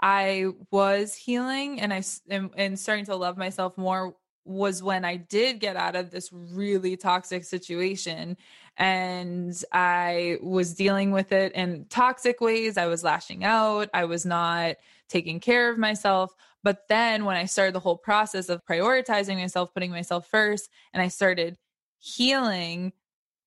I 0.00 0.46
was 0.70 1.14
healing 1.14 1.80
and 1.80 1.92
I 1.92 2.02
and, 2.28 2.50
and 2.56 2.78
starting 2.78 3.06
to 3.06 3.16
love 3.16 3.38
myself 3.38 3.78
more 3.78 4.14
was 4.46 4.82
when 4.82 5.04
I 5.04 5.16
did 5.16 5.60
get 5.60 5.76
out 5.76 5.96
of 5.96 6.10
this 6.10 6.30
really 6.32 6.96
toxic 6.96 7.44
situation 7.44 8.36
and 8.76 9.54
I 9.72 10.38
was 10.42 10.74
dealing 10.74 11.10
with 11.10 11.32
it 11.32 11.52
in 11.52 11.86
toxic 11.88 12.40
ways. 12.40 12.76
I 12.76 12.86
was 12.86 13.02
lashing 13.02 13.42
out. 13.42 13.88
I 13.94 14.04
was 14.04 14.26
not 14.26 14.76
taking 15.08 15.40
care 15.40 15.70
of 15.70 15.78
myself. 15.78 16.34
But 16.62 16.88
then 16.88 17.24
when 17.24 17.36
I 17.36 17.46
started 17.46 17.74
the 17.74 17.80
whole 17.80 17.96
process 17.96 18.48
of 18.48 18.64
prioritizing 18.66 19.36
myself, 19.36 19.72
putting 19.72 19.90
myself 19.90 20.26
first, 20.26 20.68
and 20.92 21.02
I 21.02 21.08
started 21.08 21.56
healing, 21.98 22.92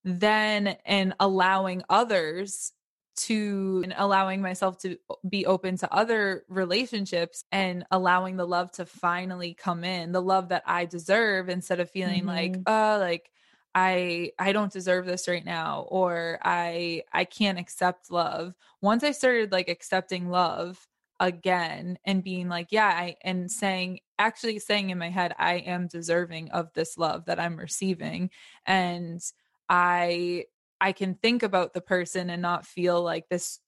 then 0.04 0.78
and 0.86 1.14
allowing 1.20 1.84
others 1.90 2.72
to 3.20 3.84
allowing 3.98 4.42
myself 4.42 4.78
to 4.78 4.98
be 5.28 5.46
open 5.46 5.78
to 5.78 5.94
other 5.94 6.46
relationships 6.48 7.44
and 7.52 7.86
allowing 7.92 8.38
the 8.38 8.48
love 8.48 8.72
to 8.72 8.86
finally 8.86 9.54
come 9.54 9.84
in 9.84 10.12
the 10.12 10.22
love 10.22 10.50
that 10.50 10.64
i 10.66 10.86
deserve 10.86 11.50
instead 11.50 11.80
of 11.80 11.90
feeling 11.90 12.24
mm-hmm. 12.24 12.30
like 12.30 12.56
uh 12.66 12.98
like 13.00 13.30
i 13.76 14.32
i 14.40 14.52
don't 14.52 14.72
deserve 14.72 15.06
this 15.06 15.28
right 15.28 15.46
now 15.46 15.86
or 15.90 16.40
i 16.44 17.04
i 17.14 17.26
can't 17.26 17.60
accept 17.60 18.10
love 18.10 18.54
once 18.82 19.04
i 19.04 19.12
started 19.12 19.52
like 19.52 19.70
accepting 19.70 20.30
love 20.30 20.88
again 21.20 22.00
and 22.06 22.24
being 22.24 22.48
like 22.48 22.68
yeah 22.72 22.88
i 22.88 23.16
and 23.24 23.52
saying 23.52 24.00
actually 24.18 24.58
saying 24.58 24.90
in 24.90 24.98
my 24.98 25.10
head 25.10 25.36
i 25.38 25.56
am 25.56 25.88
deserving 25.88 26.50
of 26.52 26.72
this 26.74 26.98
love 26.98 27.26
that 27.26 27.40
i'm 27.40 27.58
receiving 27.58 28.30
and 28.66 29.22
i 29.68 30.46
I 30.82 30.92
can 30.92 31.16
think 31.16 31.44
about 31.44 31.74
the 31.74 31.82
person 31.82 32.30
and 32.30 32.42
not 32.42 32.66
feel 32.66 33.02
like 33.04 33.30
this 33.30 33.60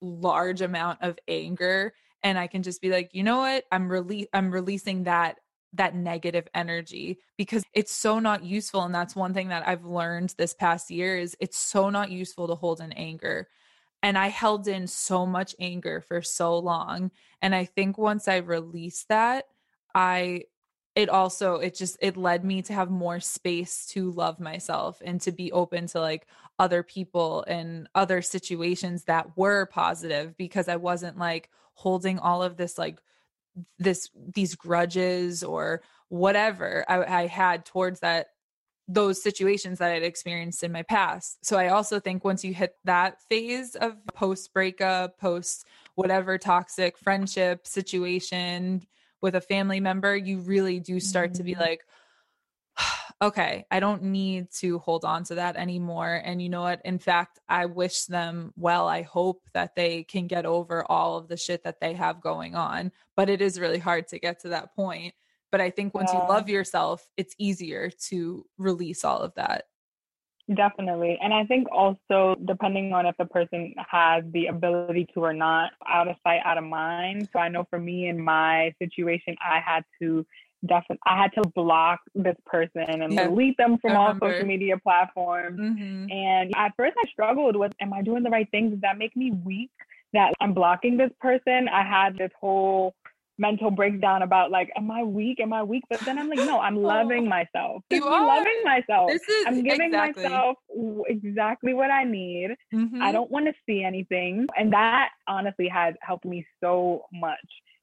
large 0.00 0.62
amount 0.62 1.02
of 1.02 1.18
anger 1.28 1.92
and 2.22 2.38
I 2.38 2.46
can 2.48 2.62
just 2.62 2.82
be 2.82 2.90
like, 2.90 3.10
"You 3.14 3.22
know 3.22 3.38
what? 3.38 3.64
I'm 3.72 3.90
release 3.90 4.26
I'm 4.32 4.50
releasing 4.50 5.04
that 5.04 5.38
that 5.72 5.94
negative 5.94 6.48
energy 6.54 7.18
because 7.36 7.64
it's 7.74 7.92
so 7.92 8.18
not 8.18 8.44
useful 8.44 8.82
and 8.82 8.94
that's 8.94 9.14
one 9.14 9.32
thing 9.34 9.48
that 9.48 9.66
I've 9.68 9.84
learned 9.84 10.34
this 10.36 10.52
past 10.54 10.90
year 10.90 11.16
is 11.18 11.36
it's 11.40 11.56
so 11.58 11.90
not 11.90 12.10
useful 12.10 12.48
to 12.48 12.54
hold 12.56 12.80
in 12.80 12.92
anger. 12.92 13.48
And 14.02 14.16
I 14.18 14.28
held 14.28 14.66
in 14.66 14.86
so 14.86 15.26
much 15.26 15.54
anger 15.60 16.00
for 16.00 16.22
so 16.22 16.58
long 16.58 17.10
and 17.42 17.54
I 17.54 17.64
think 17.66 17.98
once 17.98 18.28
I 18.28 18.38
released 18.38 19.08
that, 19.08 19.46
I 19.94 20.44
it 20.96 21.08
also 21.08 21.56
it 21.56 21.74
just 21.74 21.96
it 22.00 22.16
led 22.16 22.44
me 22.44 22.62
to 22.62 22.72
have 22.72 22.90
more 22.90 23.20
space 23.20 23.86
to 23.86 24.10
love 24.10 24.40
myself 24.40 25.00
and 25.04 25.20
to 25.20 25.32
be 25.32 25.52
open 25.52 25.86
to 25.86 26.00
like 26.00 26.26
other 26.58 26.82
people 26.82 27.44
and 27.46 27.88
other 27.94 28.20
situations 28.20 29.04
that 29.04 29.36
were 29.36 29.66
positive 29.66 30.36
because 30.36 30.68
I 30.68 30.76
wasn't 30.76 31.18
like 31.18 31.48
holding 31.74 32.18
all 32.18 32.42
of 32.42 32.56
this 32.56 32.76
like 32.76 33.00
this 33.78 34.10
these 34.34 34.54
grudges 34.54 35.44
or 35.44 35.82
whatever 36.08 36.84
I, 36.88 37.22
I 37.22 37.26
had 37.26 37.64
towards 37.64 38.00
that 38.00 38.28
those 38.88 39.22
situations 39.22 39.78
that 39.78 39.92
I'd 39.92 40.02
experienced 40.02 40.64
in 40.64 40.72
my 40.72 40.82
past. 40.82 41.44
So 41.44 41.56
I 41.56 41.68
also 41.68 42.00
think 42.00 42.24
once 42.24 42.44
you 42.44 42.52
hit 42.52 42.74
that 42.84 43.22
phase 43.28 43.76
of 43.76 43.94
post 44.14 44.52
breakup, 44.52 45.16
post 45.16 45.64
whatever 45.94 46.38
toxic 46.38 46.98
friendship 46.98 47.68
situation, 47.68 48.84
with 49.20 49.34
a 49.34 49.40
family 49.40 49.80
member, 49.80 50.16
you 50.16 50.38
really 50.38 50.80
do 50.80 51.00
start 51.00 51.30
mm-hmm. 51.30 51.36
to 51.38 51.42
be 51.44 51.52
mm-hmm. 51.52 51.60
like, 51.62 51.84
okay, 53.22 53.66
I 53.70 53.80
don't 53.80 54.02
need 54.04 54.50
to 54.58 54.78
hold 54.78 55.04
on 55.04 55.24
to 55.24 55.34
that 55.36 55.56
anymore. 55.56 56.20
And 56.24 56.40
you 56.40 56.48
know 56.48 56.62
what? 56.62 56.80
In 56.84 56.98
fact, 56.98 57.38
I 57.48 57.66
wish 57.66 58.04
them 58.04 58.52
well. 58.56 58.88
I 58.88 59.02
hope 59.02 59.42
that 59.54 59.74
they 59.74 60.04
can 60.04 60.26
get 60.26 60.46
over 60.46 60.84
all 60.90 61.18
of 61.18 61.28
the 61.28 61.36
shit 61.36 61.64
that 61.64 61.80
they 61.80 61.94
have 61.94 62.20
going 62.20 62.54
on. 62.54 62.92
But 63.16 63.28
it 63.28 63.40
is 63.40 63.60
really 63.60 63.78
hard 63.78 64.08
to 64.08 64.18
get 64.18 64.40
to 64.40 64.48
that 64.50 64.74
point. 64.74 65.14
But 65.52 65.60
I 65.60 65.70
think 65.70 65.94
once 65.94 66.10
yeah. 66.12 66.22
you 66.22 66.28
love 66.28 66.48
yourself, 66.48 67.08
it's 67.16 67.34
easier 67.38 67.90
to 68.08 68.46
release 68.56 69.04
all 69.04 69.18
of 69.18 69.34
that. 69.34 69.64
Definitely. 70.54 71.16
And 71.22 71.32
I 71.32 71.44
think 71.44 71.68
also, 71.70 72.34
depending 72.44 72.92
on 72.92 73.06
if 73.06 73.16
the 73.18 73.24
person 73.24 73.72
has 73.88 74.24
the 74.32 74.46
ability 74.46 75.06
to 75.14 75.20
or 75.20 75.32
not, 75.32 75.70
out 75.88 76.08
of 76.08 76.16
sight, 76.24 76.40
out 76.44 76.58
of 76.58 76.64
mind. 76.64 77.28
So 77.32 77.38
I 77.38 77.48
know 77.48 77.66
for 77.70 77.78
me 77.78 78.08
in 78.08 78.20
my 78.20 78.74
situation, 78.80 79.36
I 79.40 79.60
had 79.64 79.84
to 80.00 80.26
definitely, 80.66 80.98
I 81.06 81.22
had 81.22 81.32
to 81.40 81.48
block 81.50 82.00
this 82.14 82.36
person 82.46 82.82
and 82.88 83.12
yeah. 83.12 83.28
delete 83.28 83.56
them 83.58 83.78
from 83.78 83.96
all 83.96 84.16
social 84.20 84.44
media 84.44 84.76
platforms. 84.76 85.60
Mm-hmm. 85.60 86.10
And 86.10 86.52
at 86.56 86.72
first, 86.76 86.96
I 86.98 87.08
struggled 87.10 87.54
with, 87.54 87.72
am 87.80 87.92
I 87.92 88.02
doing 88.02 88.24
the 88.24 88.30
right 88.30 88.50
thing? 88.50 88.70
Does 88.70 88.80
that 88.80 88.98
make 88.98 89.16
me 89.16 89.30
weak? 89.30 89.70
That 90.12 90.34
I'm 90.40 90.52
blocking 90.52 90.96
this 90.96 91.12
person. 91.20 91.68
I 91.68 91.84
had 91.84 92.16
this 92.16 92.32
whole 92.40 92.96
mental 93.40 93.70
breakdown 93.70 94.22
about 94.22 94.50
like, 94.50 94.70
am 94.76 94.90
I 94.90 95.02
weak? 95.02 95.40
Am 95.40 95.52
I 95.52 95.62
weak? 95.62 95.82
But 95.88 96.00
then 96.00 96.18
I'm 96.18 96.28
like, 96.28 96.38
no, 96.38 96.60
I'm 96.60 96.76
loving 96.82 97.26
myself. 97.26 97.82
You 97.90 98.04
are 98.04 98.26
loving 98.26 98.60
myself. 98.64 99.10
This 99.10 99.22
is 99.22 99.46
I'm 99.46 99.62
giving 99.62 99.88
exactly. 99.88 100.24
myself 100.24 100.58
exactly 101.06 101.72
what 101.72 101.90
I 101.90 102.04
need. 102.04 102.50
Mm-hmm. 102.72 103.02
I 103.02 103.10
don't 103.10 103.30
want 103.30 103.46
to 103.46 103.52
see 103.66 103.82
anything. 103.82 104.46
And 104.56 104.72
that 104.72 105.08
honestly 105.26 105.68
has 105.68 105.94
helped 106.02 106.26
me 106.26 106.46
so 106.62 107.04
much 107.12 107.38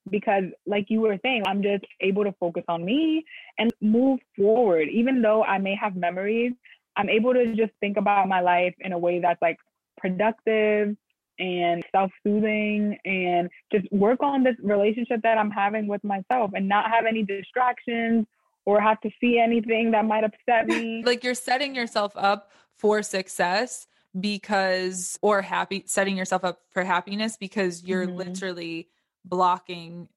because 0.09 0.43
like 0.65 0.85
you 0.87 1.01
were 1.01 1.17
saying 1.21 1.43
i'm 1.45 1.61
just 1.61 1.83
able 1.99 2.23
to 2.23 2.31
focus 2.39 2.63
on 2.69 2.85
me 2.85 3.25
and 3.57 3.73
move 3.81 4.17
forward 4.37 4.87
even 4.89 5.21
though 5.21 5.43
i 5.43 5.57
may 5.57 5.75
have 5.75 5.97
memories 5.97 6.53
i'm 6.95 7.09
able 7.09 7.33
to 7.33 7.53
just 7.55 7.73
think 7.81 7.97
about 7.97 8.25
my 8.25 8.39
life 8.39 8.73
in 8.79 8.93
a 8.93 8.97
way 8.97 9.19
that's 9.19 9.41
like 9.41 9.57
productive 9.97 10.95
and 11.39 11.83
self-soothing 11.91 12.97
and 13.05 13.49
just 13.71 13.91
work 13.91 14.21
on 14.21 14.43
this 14.43 14.55
relationship 14.63 15.21
that 15.23 15.37
I'm 15.37 15.51
having 15.51 15.87
with 15.87 16.03
myself 16.03 16.51
and 16.53 16.67
not 16.67 16.89
have 16.89 17.05
any 17.05 17.23
distractions 17.23 18.25
or 18.65 18.81
have 18.81 18.99
to 19.01 19.09
see 19.21 19.39
anything 19.39 19.91
that 19.91 20.05
might 20.05 20.23
upset 20.23 20.67
me. 20.67 21.03
like 21.05 21.23
you're 21.23 21.33
setting 21.33 21.73
yourself 21.73 22.11
up 22.15 22.51
for 22.77 23.01
success 23.01 23.87
because 24.19 25.17
or 25.21 25.41
happy 25.41 25.83
setting 25.85 26.17
yourself 26.17 26.43
up 26.43 26.59
for 26.71 26.83
happiness 26.83 27.37
because 27.37 27.83
you're 27.83 28.07
mm-hmm. 28.07 28.17
literally 28.17 28.87
blocking 29.25 30.07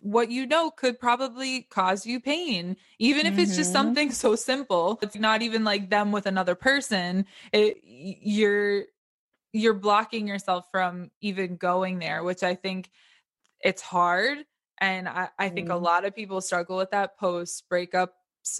what 0.00 0.30
you 0.30 0.46
know 0.46 0.70
could 0.70 1.00
probably 1.00 1.62
cause 1.62 2.06
you 2.06 2.20
pain 2.20 2.76
even 2.98 3.26
if 3.26 3.32
mm-hmm. 3.32 3.40
it's 3.40 3.56
just 3.56 3.70
mm-hmm. 3.70 3.86
something 3.86 4.12
so 4.12 4.36
simple 4.36 4.98
it's 5.02 5.16
not 5.16 5.42
even 5.42 5.64
like 5.64 5.90
them 5.90 6.12
with 6.12 6.26
another 6.26 6.54
person 6.54 7.26
it, 7.52 7.78
you're 7.84 8.84
you're 9.58 9.74
blocking 9.74 10.26
yourself 10.28 10.66
from 10.70 11.10
even 11.20 11.56
going 11.56 11.98
there, 11.98 12.22
which 12.22 12.42
I 12.42 12.54
think 12.54 12.90
it's 13.60 13.82
hard. 13.82 14.38
And 14.80 15.08
I, 15.08 15.28
I 15.38 15.48
think 15.48 15.68
mm. 15.68 15.72
a 15.72 15.74
mm-hmm. 15.74 15.84
lot 15.84 16.04
of 16.04 16.14
people 16.14 16.40
struggle 16.40 16.76
with 16.76 16.92
that 16.92 17.18
post 17.18 17.64
breakups 17.70 18.10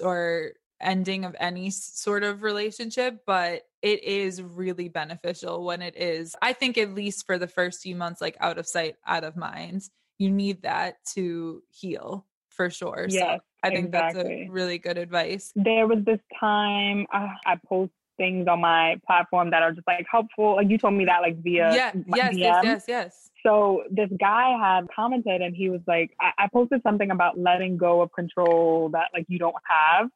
or 0.03 0.53
ending 0.81 1.25
of 1.25 1.37
any 1.39 1.71
sort 1.71 2.25
of 2.25 2.43
relationship, 2.43 3.21
but 3.27 3.63
it 3.83 4.03
is 4.03 4.43
really 4.43 4.89
beneficial 4.89 5.65
when 5.65 5.83
it 5.83 5.97
is. 5.97 6.35
I 6.43 6.53
think, 6.53 6.77
at 6.79 6.95
least 6.95 7.27
for 7.27 7.39
the 7.39 7.47
first 7.47 7.83
few 7.83 7.95
months, 7.95 8.21
like 8.21 8.37
out 8.41 8.59
of 8.59 8.67
sight, 8.67 8.97
out 9.07 9.25
of 9.25 9.37
mind, 9.37 9.83
you 10.19 10.31
need 10.31 10.63
that 10.63 10.97
to 11.15 11.63
heal 11.71 12.27
for 12.49 12.71
sure. 12.71 13.07
Yeah. 13.09 13.37
So 13.37 13.41
I 13.63 13.69
think 13.71 13.87
exactly. 13.87 14.23
that's 14.23 14.49
a 14.49 14.49
really 14.51 14.79
good 14.79 14.99
advice. 14.99 15.53
There 15.55 15.87
was 15.87 16.05
this 16.05 16.21
time 16.41 17.07
uh, 17.13 17.29
I 17.47 17.57
posted 17.69 17.93
things 18.19 18.47
on 18.47 18.61
my 18.61 19.01
platform 19.07 19.51
that 19.51 19.63
are 19.63 19.73
just 19.73 19.87
like 19.87 20.07
helpful. 20.11 20.57
Like 20.57 20.69
you 20.69 20.77
told 20.77 20.95
me 20.95 21.07
that 21.07 21.23
like 21.23 21.43
via 21.43 21.75
yeah, 21.75 21.93
yes, 22.15 22.35
DM. 22.35 22.39
yes, 22.39 22.65
yes, 22.65 22.85
yes. 22.87 23.31
So 23.47 23.85
this 23.91 24.11
guy 24.21 24.57
had 24.61 24.87
commented 24.95 25.41
and 25.41 25.57
he 25.57 25.71
was 25.71 25.81
like, 25.87 26.11
I-, 26.21 26.33
I 26.45 26.49
posted 26.53 26.83
something 26.83 27.11
about 27.11 27.39
letting 27.39 27.79
go 27.79 28.03
of 28.03 28.13
control 28.13 28.91
that 28.91 29.09
like 29.15 29.25
you 29.29 29.39
don't 29.39 29.55
have. 29.67 30.11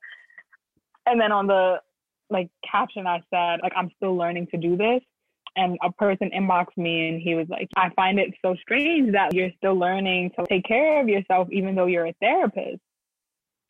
And 1.06 1.20
then 1.20 1.32
on 1.32 1.46
the 1.46 1.80
like 2.28 2.50
caption 2.70 3.06
I 3.06 3.22
said, 3.30 3.60
like 3.62 3.72
I'm 3.74 3.90
still 3.96 4.16
learning 4.16 4.48
to 4.50 4.58
do 4.58 4.76
this. 4.76 5.00
And 5.54 5.78
a 5.82 5.92
person 5.92 6.30
inboxed 6.34 6.76
me 6.78 7.08
and 7.08 7.20
he 7.20 7.34
was 7.34 7.46
like, 7.48 7.68
I 7.76 7.90
find 7.94 8.18
it 8.18 8.32
so 8.40 8.54
strange 8.62 9.12
that 9.12 9.34
you're 9.34 9.50
still 9.58 9.74
learning 9.74 10.30
to 10.38 10.46
take 10.46 10.64
care 10.64 11.00
of 11.00 11.08
yourself 11.08 11.48
even 11.50 11.74
though 11.74 11.86
you're 11.86 12.06
a 12.06 12.14
therapist. 12.20 12.80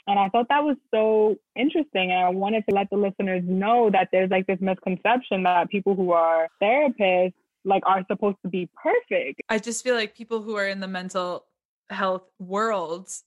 And 0.07 0.19
I 0.19 0.29
thought 0.31 0.49
that 0.49 0.65
was 0.65 0.77
so 0.93 1.37
interesting. 1.55 2.11
And 2.11 2.25
I 2.25 2.29
wanted 2.29 2.65
to 2.69 2.75
let 2.75 2.91
the 2.91 2.97
listeners 2.97 3.43
know 3.47 3.89
that 3.91 4.09
there's 4.11 4.31
like 4.31 4.47
this 4.47 4.59
misconception 4.61 5.45
that 5.45 5.71
people 5.71 5.95
who 5.95 6.13
are 6.13 6.49
therapists 6.61 7.35
like 7.65 7.83
are 7.87 8.05
supposed 8.11 8.39
to 8.43 8.49
be 8.49 8.69
perfect. 8.83 9.43
I 9.49 9.59
just 9.59 9.85
feel 9.85 9.95
like 9.95 10.17
people 10.17 10.43
who 10.43 10.57
are 10.57 10.67
in 10.67 10.81
the 10.81 10.89
mental 10.89 11.45
health 11.91 12.25
worlds 12.39 13.25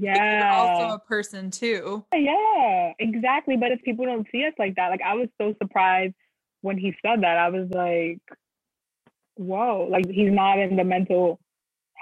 yeah 0.00 0.54
also 0.54 0.94
a 0.94 0.98
person 0.98 1.50
too 1.50 2.02
yeah 2.14 2.92
exactly 2.98 3.56
but 3.56 3.70
if 3.72 3.82
people 3.82 4.06
don't 4.06 4.26
see 4.32 4.44
us 4.44 4.54
like 4.58 4.74
that 4.76 4.88
like 4.88 5.02
i 5.04 5.12
was 5.12 5.28
so 5.38 5.54
surprised 5.60 6.14
when 6.62 6.78
he 6.78 6.94
said 7.04 7.22
that 7.22 7.36
i 7.36 7.48
was 7.50 7.68
like 7.70 8.18
whoa 9.34 9.86
like 9.90 10.08
he's 10.08 10.32
not 10.32 10.58
in 10.58 10.76
the 10.76 10.84
mental 10.84 11.38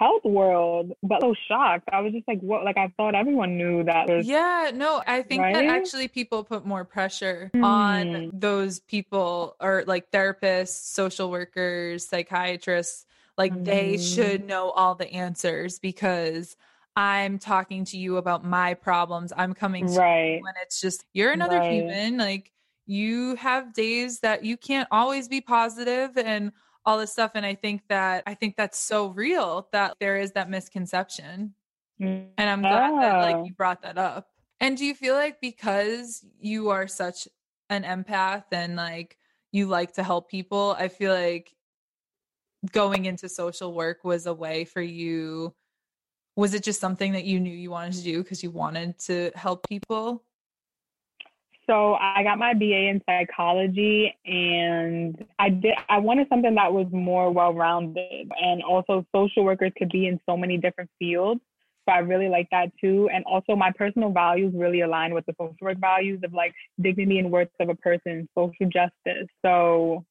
health 0.00 0.24
world, 0.24 0.92
but 1.02 1.20
so 1.20 1.34
shocked. 1.46 1.88
I 1.92 2.00
was 2.00 2.12
just 2.12 2.26
like, 2.26 2.40
what? 2.40 2.64
Like, 2.64 2.78
I 2.78 2.92
thought 2.96 3.14
everyone 3.14 3.58
knew 3.58 3.84
that. 3.84 4.08
Was, 4.08 4.26
yeah, 4.26 4.70
no, 4.74 5.02
I 5.06 5.22
think 5.22 5.42
right? 5.42 5.54
that 5.54 5.66
actually 5.66 6.08
people 6.08 6.42
put 6.42 6.64
more 6.64 6.84
pressure 6.84 7.50
mm. 7.54 7.62
on 7.62 8.30
those 8.32 8.80
people 8.80 9.56
or 9.60 9.84
like 9.86 10.10
therapists, 10.10 10.84
social 10.92 11.30
workers, 11.30 12.08
psychiatrists. 12.08 13.04
Like, 13.36 13.52
mm. 13.52 13.64
they 13.64 13.98
should 13.98 14.40
mm-hmm. 14.40 14.48
know 14.48 14.70
all 14.70 14.94
the 14.94 15.12
answers 15.12 15.78
because 15.78 16.56
I'm 16.96 17.38
talking 17.38 17.84
to 17.86 17.98
you 17.98 18.16
about 18.16 18.44
my 18.44 18.74
problems. 18.74 19.32
I'm 19.36 19.54
coming 19.54 19.86
to 19.86 19.92
right. 19.92 20.36
you 20.36 20.42
when 20.42 20.54
it's 20.62 20.80
just 20.80 21.04
you're 21.12 21.32
another 21.32 21.58
Right. 21.58 21.72
human. 21.72 22.16
Like 22.16 22.52
you 22.86 23.36
have 23.36 23.72
days 23.72 24.20
that 24.20 24.44
you 24.44 24.56
can't 24.56 24.88
always 24.90 25.28
be 25.28 25.40
positive 25.40 26.16
and 26.16 26.52
all 26.84 26.98
this 26.98 27.12
stuff. 27.12 27.32
And 27.34 27.44
I 27.46 27.54
think 27.54 27.82
that 27.88 28.22
I 28.26 28.34
think 28.34 28.56
that's 28.56 28.78
so 28.78 29.08
real 29.08 29.68
that 29.72 29.96
there 30.00 30.18
is 30.18 30.32
that 30.32 30.48
misconception. 30.50 31.54
Mm, 32.00 32.28
and 32.38 32.50
I'm 32.50 32.60
glad 32.62 33.00
that 33.02 33.16
Oh. 33.16 33.20
like 33.20 33.46
you 33.46 33.54
brought 33.54 33.82
that 33.82 33.98
up. 33.98 34.28
And 34.60 34.76
do 34.76 34.84
you 34.84 34.94
feel 34.94 35.14
like 35.14 35.40
because 35.40 36.24
you 36.38 36.70
are 36.70 36.86
such 36.88 37.28
an 37.70 37.84
empath 37.84 38.44
and 38.52 38.76
like 38.76 39.18
you 39.52 39.66
like 39.66 39.92
to 39.94 40.02
help 40.02 40.30
people, 40.30 40.76
I 40.78 40.88
feel 40.88 41.12
like 41.14 41.54
going 42.72 43.06
into 43.06 43.28
social 43.28 43.74
work 43.74 44.04
was 44.04 44.26
a 44.26 44.34
way 44.34 44.64
for 44.64 44.82
you 44.82 45.54
was 46.36 46.54
it 46.54 46.62
just 46.62 46.80
something 46.80 47.12
that 47.12 47.24
you 47.24 47.40
knew 47.40 47.52
you 47.52 47.70
wanted 47.70 47.92
to 47.94 48.02
do 48.02 48.22
because 48.22 48.42
you 48.42 48.50
wanted 48.50 48.98
to 48.98 49.30
help 49.34 49.68
people? 49.68 50.24
So 51.70 51.94
I 51.94 52.24
got 52.24 52.36
my 52.36 52.52
BA 52.52 52.88
in 52.88 53.00
psychology 53.08 54.12
and 54.24 55.24
I 55.38 55.50
did 55.50 55.74
I 55.88 55.98
wanted 55.98 56.26
something 56.28 56.56
that 56.56 56.72
was 56.72 56.88
more 56.90 57.30
well-rounded 57.30 58.28
and 58.42 58.62
also 58.64 59.06
social 59.14 59.44
workers 59.44 59.70
could 59.78 59.90
be 59.90 60.08
in 60.08 60.18
so 60.28 60.36
many 60.36 60.58
different 60.58 60.90
fields. 60.98 61.40
So 61.88 61.94
I 61.94 61.98
really 61.98 62.28
like 62.28 62.48
that 62.50 62.72
too. 62.80 63.08
And 63.14 63.24
also 63.24 63.54
my 63.54 63.70
personal 63.70 64.10
values 64.10 64.52
really 64.52 64.80
align 64.80 65.14
with 65.14 65.24
the 65.26 65.34
social 65.40 65.54
work 65.60 65.78
values 65.78 66.20
of 66.24 66.32
like 66.32 66.52
dignity 66.80 67.20
and 67.20 67.30
worth 67.30 67.48
of 67.60 67.68
a 67.68 67.76
person, 67.76 68.28
social 68.36 68.68
justice. 68.68 69.28
So 69.44 70.04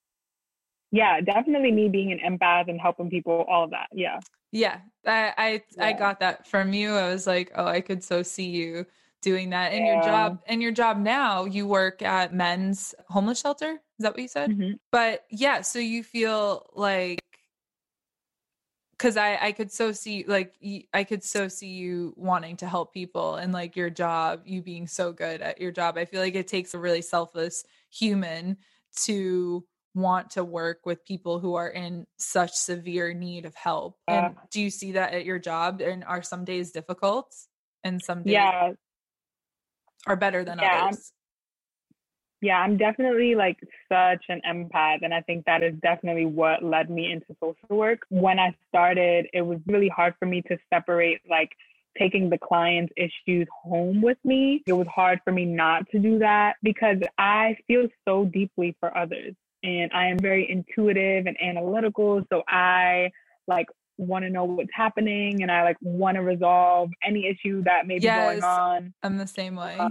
yeah, 0.94 1.20
definitely 1.20 1.74
me 1.74 1.90
being 1.90 2.14
an 2.14 2.20
empath 2.20 2.70
and 2.70 2.80
helping 2.80 3.10
people, 3.10 3.46
all 3.50 3.66
of 3.66 3.72
that. 3.72 3.88
Yeah. 3.92 4.22
Yeah, 4.54 4.78
I 5.06 5.62
I, 5.78 5.90
I 5.90 5.94
got 5.94 6.22
that 6.22 6.48
from 6.48 6.72
you. 6.72 6.96
I 6.96 7.10
was 7.10 7.28
like, 7.28 7.52
oh, 7.54 7.66
I 7.66 7.82
could 7.82 8.02
so 8.02 8.24
see 8.24 8.48
you 8.48 8.86
doing 9.22 9.50
that. 9.52 9.74
And 9.74 9.86
your 9.86 9.98
job 9.98 10.42
and 10.48 10.62
your 10.62 10.72
job 10.72 10.98
now, 10.98 11.46
you 11.46 11.68
work 11.68 12.02
at 12.02 12.34
men's 12.34 12.96
homeless 13.10 13.40
shelter. 13.42 13.74
Is 13.74 13.80
that 14.04 14.14
what 14.14 14.22
you 14.22 14.28
said? 14.28 14.52
Mhm. 14.52 14.80
But 14.92 15.26
yeah, 15.30 15.62
so 15.62 15.80
you 15.80 16.04
feel 16.04 16.68
like 16.74 17.20
because 18.92 19.18
I 19.18 19.38
I 19.48 19.52
could 19.52 19.72
so 19.72 19.92
see 19.92 20.26
like 20.28 20.56
I 20.94 21.04
could 21.04 21.24
so 21.24 21.48
see 21.48 21.70
you 21.70 22.14
wanting 22.18 22.58
to 22.58 22.68
help 22.68 22.94
people 22.94 23.36
and 23.36 23.54
like 23.54 23.76
your 23.76 23.90
job, 23.90 24.42
you 24.46 24.62
being 24.62 24.88
so 24.88 25.14
good 25.14 25.42
at 25.42 25.60
your 25.62 25.72
job. 25.72 25.98
I 25.98 26.06
feel 26.06 26.22
like 26.22 26.36
it 26.36 26.48
takes 26.48 26.74
a 26.74 26.80
really 26.80 27.02
selfless 27.02 27.64
human 27.90 28.58
to 29.04 29.66
want 29.96 30.30
to 30.32 30.44
work 30.44 30.86
with 30.86 31.04
people 31.06 31.40
who 31.40 31.56
are 31.56 31.70
in 31.70 32.06
such 32.18 32.52
severe 32.54 33.14
need 33.14 33.46
of 33.46 33.56
help. 33.56 34.00
And 34.08 34.36
do 34.52 34.62
you 34.62 34.70
see 34.70 34.92
that 34.94 35.14
at 35.14 35.26
your 35.26 35.40
job? 35.40 35.82
And 35.82 36.04
are 36.04 36.22
some 36.22 36.46
days 36.46 36.72
difficult 36.72 37.36
and 37.84 38.04
some 38.04 38.24
days 38.24 38.34
Yeah. 38.34 38.74
Are 40.08 40.16
better 40.16 40.44
than 40.44 40.60
Yeah, 40.60 40.76
I'm- 40.76 40.88
others? 40.90 41.14
Yeah, 42.42 42.58
I'm 42.60 42.78
definitely 42.78 43.36
like 43.36 43.60
such 43.92 44.24
an 44.30 44.42
empath. 44.50 45.00
And 45.02 45.14
I 45.14 45.22
think 45.22 45.46
that 45.46 45.62
is 45.62 45.76
definitely 45.82 46.26
what 46.26 46.64
led 46.64 46.90
me 46.90 47.12
into 47.12 47.36
social 47.42 47.78
work. 47.78 48.06
When 48.10 48.40
I 48.40 48.56
started, 48.70 49.28
it 49.34 49.42
was 49.42 49.60
really 49.68 49.90
hard 49.90 50.16
for 50.20 50.26
me 50.26 50.42
to 50.44 50.58
separate 50.74 51.20
like 51.30 51.52
taking 51.98 52.30
the 52.30 52.38
client's 52.38 52.94
issues 52.96 53.46
home 53.64 54.02
with 54.02 54.18
me. 54.24 54.64
It 54.66 54.74
was 54.74 54.88
hard 54.88 55.20
for 55.26 55.34
me 55.34 55.44
not 55.44 55.90
to 55.90 56.00
do 56.00 56.20
that 56.20 56.56
because 56.64 56.98
I 57.18 57.58
feel 57.68 57.88
so 58.08 58.24
deeply 58.24 58.74
for 58.80 58.96
others. 58.98 59.36
And 59.64 59.92
I 59.92 60.06
am 60.06 60.18
very 60.18 60.50
intuitive 60.50 61.26
and 61.26 61.36
analytical. 61.42 62.24
So 62.32 62.44
I 62.48 63.12
like 63.48 63.68
want 64.00 64.24
to 64.24 64.30
know 64.30 64.46
what's 64.46 64.70
happening 64.74 65.42
and 65.42 65.52
I 65.52 65.64
like 65.64 65.78
want 65.82 66.16
to 66.16 66.22
resolve 66.22 66.90
any 67.04 67.28
issue 67.28 67.64
that 67.64 67.86
may 67.86 68.00
be 68.00 68.06
Yes. 68.06 68.16
going 68.16 68.44
on 68.44 68.94
I'm 69.04 69.18
the 69.18 69.28
same 69.28 69.56
way. 69.56 69.78
Uh, 69.80 69.90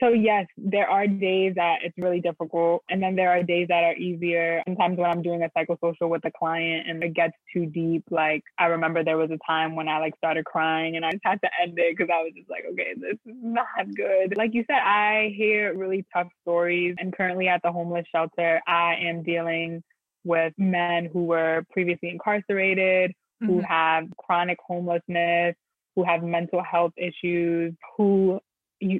so 0.00 0.08
yes, 0.08 0.46
there 0.56 0.88
are 0.88 1.06
days 1.06 1.54
that 1.56 1.80
it's 1.84 1.96
really 1.96 2.20
difficult, 2.20 2.82
and 2.90 3.00
then 3.00 3.14
there 3.14 3.30
are 3.30 3.42
days 3.42 3.68
that 3.68 3.84
are 3.84 3.94
easier. 3.94 4.60
Sometimes 4.66 4.98
when 4.98 5.08
I'm 5.08 5.22
doing 5.22 5.42
a 5.44 5.50
psychosocial 5.56 6.08
with 6.08 6.24
a 6.24 6.30
client 6.36 6.88
and 6.88 7.04
it 7.04 7.14
gets 7.14 7.34
too 7.52 7.66
deep, 7.66 8.02
like 8.10 8.42
I 8.58 8.66
remember 8.66 9.04
there 9.04 9.18
was 9.18 9.30
a 9.30 9.38
time 9.46 9.76
when 9.76 9.88
I 9.88 9.98
like 9.98 10.16
started 10.16 10.44
crying 10.44 10.96
and 10.96 11.04
I 11.04 11.12
just 11.12 11.22
had 11.24 11.40
to 11.42 11.50
end 11.62 11.78
it 11.78 11.96
because 11.96 12.10
I 12.12 12.22
was 12.22 12.32
just 12.36 12.50
like, 12.50 12.64
okay, 12.72 12.94
this 12.96 13.12
is 13.12 13.36
not 13.42 13.94
good. 13.94 14.36
Like 14.36 14.54
you 14.54 14.64
said, 14.66 14.80
I 14.80 15.32
hear 15.36 15.76
really 15.76 16.04
tough 16.12 16.28
stories, 16.42 16.96
and 16.98 17.14
currently 17.14 17.46
at 17.48 17.60
the 17.62 17.70
homeless 17.70 18.06
shelter, 18.12 18.60
I 18.66 18.96
am 18.96 19.22
dealing 19.22 19.84
with 20.24 20.52
men 20.56 21.10
who 21.12 21.24
were 21.24 21.64
previously 21.70 22.08
incarcerated, 22.08 23.12
who 23.46 23.60
Mhm. 23.60 23.64
have 23.64 24.16
chronic 24.16 24.58
homelessness, 24.66 25.56
who 25.94 26.04
have 26.04 26.22
mental 26.22 26.62
health 26.62 26.92
issues, 26.96 27.74
who 27.96 28.40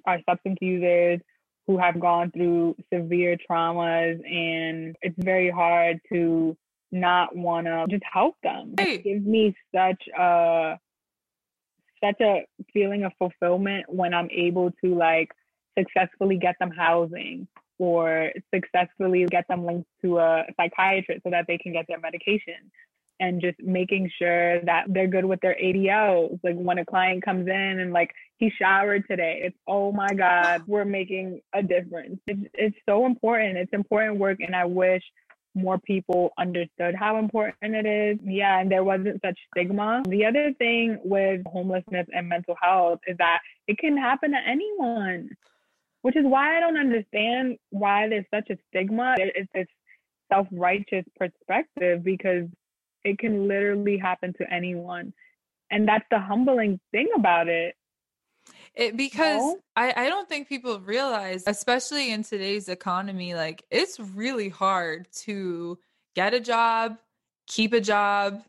are 0.07 0.21
substance 0.29 0.59
users, 0.61 1.21
who 1.67 1.79
have 1.79 1.99
gone 1.99 2.31
through 2.33 2.77
severe 2.93 3.37
traumas, 3.37 4.21
and 4.31 4.97
it's 5.03 5.17
very 5.19 5.51
hard 5.51 6.01
to 6.13 6.57
not 6.91 7.35
want 7.35 7.67
to 7.67 7.87
just 7.89 8.05
help 8.05 8.37
them. 8.43 8.75
Right. 8.79 9.01
It 9.01 9.05
gives 9.05 9.25
me 9.25 9.55
such 9.75 10.03
a 10.19 10.79
such 12.03 12.21
a 12.21 12.45
feeling 12.73 13.05
of 13.05 13.13
fulfillment 13.19 13.87
when 13.89 14.13
I'm 14.13 14.29
able 14.31 14.73
to 14.85 14.95
like 14.95 15.33
successfully 15.79 16.37
get 16.37 16.57
them 16.59 16.71
housing 16.71 17.47
or 17.79 18.33
successfully 18.55 19.25
get 19.27 19.47
them 19.49 19.65
linked 19.65 19.89
to 20.03 20.19
a 20.19 20.45
psychiatrist 20.57 21.23
so 21.23 21.31
that 21.31 21.47
they 21.47 21.59
can 21.59 21.73
get 21.73 21.87
their 21.89 22.01
medication 22.01 22.71
and 23.21 23.41
just 23.41 23.61
making 23.63 24.11
sure 24.19 24.61
that 24.65 24.85
they're 24.89 25.07
good 25.07 25.25
with 25.25 25.41
their 25.41 25.57
ADLs. 25.63 26.41
Like 26.43 26.57
when 26.57 26.79
a 26.79 26.85
client 26.85 27.25
comes 27.25 27.47
in 27.47 27.81
and 27.81 27.93
like 27.93 28.11
he 28.39 28.51
showered 28.59 29.05
today, 29.09 29.43
it's 29.45 29.57
oh 29.67 29.93
my 29.93 30.09
God, 30.09 30.63
we're 30.67 30.85
making 30.85 31.41
a 31.55 31.63
difference. 31.63 32.21
It's, 32.27 32.41
it's 32.55 32.77
so 32.89 33.07
important. 33.07 33.59
It's 33.59 33.73
important 33.73 34.19
work, 34.19 34.39
and 34.41 34.57
I 34.57 34.65
wish 34.65 35.03
more 35.55 35.79
people 35.79 36.33
understood 36.39 36.95
how 36.95 37.19
important 37.19 37.75
it 37.75 37.87
is. 37.87 38.19
Yeah, 38.25 38.61
and 38.61 38.71
there 38.71 38.85
wasn't 38.85 39.21
such 39.25 39.39
stigma. 39.55 40.03
The 40.09 40.25
other 40.25 40.53
thing 40.59 40.99
with 41.05 41.43
homelessness 41.47 42.07
and 42.13 42.29
mental 42.29 42.57
health 42.61 43.01
is 43.07 43.17
that 43.19 43.41
it 43.69 43.79
can 43.79 43.97
happen 43.97 44.33
to 44.33 44.39
anyone, 44.47 45.31
which 46.01 46.17
is 46.17 46.25
why 46.25 46.57
I 46.57 46.61
don't 46.61 46.79
understand 46.79 47.59
why 47.71 48.09
there's 48.09 48.25
such 48.33 48.51
a 48.51 48.59
stigma. 48.69 49.15
It's 49.19 49.49
this 49.55 49.67
self 50.33 50.47
righteous 50.51 51.05
perspective 51.17 52.03
because 52.03 52.47
it 53.05 53.19
can 53.19 53.49
literally 53.49 53.99
happen 53.99 54.33
to 54.35 54.53
anyone. 54.53 55.13
And 55.71 55.89
that's 55.89 56.05
the 56.11 56.19
humbling 56.19 56.81
thing 56.91 57.09
about 57.17 57.49
it. 57.49 57.75
It 58.75 58.97
because 58.97 59.41
No? 59.41 59.59
I, 59.77 59.93
I 59.97 60.09
don't 60.09 60.29
think 60.29 60.49
people 60.49 60.81
realize, 60.81 61.45
especially 61.47 62.11
in 62.13 62.23
today's 62.23 62.69
economy, 62.69 63.35
like 63.35 63.65
it's 63.71 63.99
really 64.01 64.49
hard 64.49 65.07
to 65.23 65.79
get 66.15 66.35
a 66.35 66.41
job, 66.41 66.99
keep 67.47 67.73
a 67.73 67.81
job, 67.81 68.43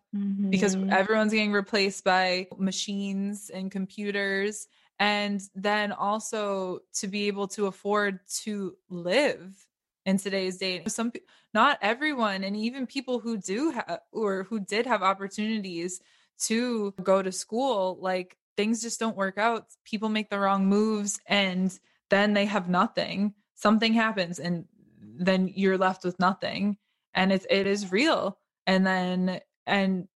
because 0.49 0.75
Mhm. 0.75 0.89
everyone's 0.91 1.33
getting 1.33 1.51
replaced 1.51 2.03
by 2.03 2.47
machines 2.57 3.49
and 3.53 3.71
computers. 3.71 4.67
And 4.99 5.41
then 5.55 5.91
also 5.91 6.79
to 6.99 7.07
be 7.07 7.27
able 7.27 7.47
to 7.49 7.65
afford 7.65 8.19
to 8.43 8.77
live 8.89 9.67
in 10.05 10.17
today's 10.17 10.57
day. 10.57 10.83
Some 10.87 11.11
not 11.53 11.77
everyone, 11.81 12.43
and 12.43 12.55
even 12.55 12.87
people 12.87 13.19
who 13.19 13.37
do 13.37 13.71
have 13.71 13.99
or 14.11 14.43
who 14.43 14.59
did 14.59 14.85
have 14.85 15.03
opportunities 15.03 16.01
to 16.39 16.93
go 17.03 17.21
to 17.21 17.31
school, 17.31 17.97
like 18.01 18.37
things 18.57 18.81
just 18.81 18.99
don't 18.99 19.17
work 19.17 19.37
out. 19.37 19.67
People 19.83 20.09
make 20.09 20.29
the 20.29 20.39
wrong 20.39 20.65
moves 20.65 21.19
and 21.27 21.77
then 22.09 22.33
they 22.33 22.45
have 22.45 22.69
nothing. 22.69 23.33
Something 23.55 23.93
happens 23.93 24.39
and 24.39 24.65
then 25.01 25.49
you're 25.53 25.77
left 25.77 26.03
with 26.03 26.19
nothing. 26.19 26.77
And 27.13 27.31
it 27.31 27.45
it 27.49 27.67
is 27.67 27.91
real. 27.91 28.39
And 28.67 28.85
then 28.85 29.39
and 29.65 30.07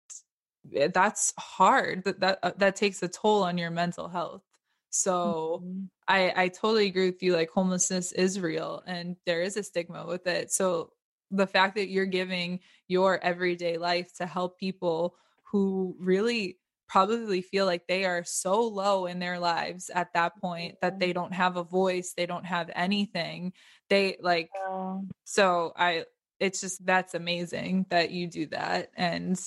eh, 0.75 0.89
that's 0.93 1.33
hard. 1.37 2.03
That 2.03 2.19
that 2.19 2.39
uh, 2.43 2.51
that 2.57 2.75
takes 2.75 3.01
a 3.03 3.07
toll 3.07 3.43
on 3.43 3.57
your 3.57 3.71
mental 3.71 4.07
health. 4.07 4.43
So 5.01 5.63
Mhm. 5.63 5.89
I 6.07 6.33
I 6.45 6.47
totally 6.49 6.87
agree 6.87 7.09
with 7.09 7.23
you. 7.23 7.33
Like 7.33 7.49
homelessness 7.51 8.11
is 8.13 8.39
real 8.39 8.83
and 8.85 9.17
there 9.25 9.41
is 9.41 9.57
a 9.57 9.63
stigma 9.63 10.05
with 10.07 10.27
it. 10.27 10.51
So 10.51 10.93
the 11.31 11.47
fact 11.47 11.75
that 11.75 11.89
you're 11.89 12.05
giving 12.05 12.61
your 12.87 13.19
everyday 13.23 13.77
life 13.77 14.13
to 14.15 14.25
help 14.25 14.57
people 14.59 15.17
who 15.43 15.95
really 15.99 16.59
probably 16.87 17.41
feel 17.41 17.65
like 17.65 17.87
they 17.87 18.05
are 18.05 18.23
so 18.23 18.61
low 18.61 19.05
in 19.07 19.19
their 19.19 19.39
lives 19.39 19.89
at 19.93 20.13
that 20.13 20.37
point 20.39 20.77
that 20.81 20.99
they 20.99 21.11
don't 21.13 21.33
have 21.33 21.57
a 21.57 21.63
voice, 21.63 22.13
they 22.13 22.25
don't 22.25 22.45
have 22.45 22.69
anything. 22.75 23.51
They 23.89 24.17
like 24.21 24.51
Yeah. 24.53 25.01
so 25.25 25.73
I 25.75 26.05
it's 26.39 26.61
just 26.61 26.85
that's 26.85 27.13
amazing 27.13 27.87
that 27.89 28.11
you 28.11 28.27
do 28.27 28.47
that 28.47 28.91
and 28.95 29.39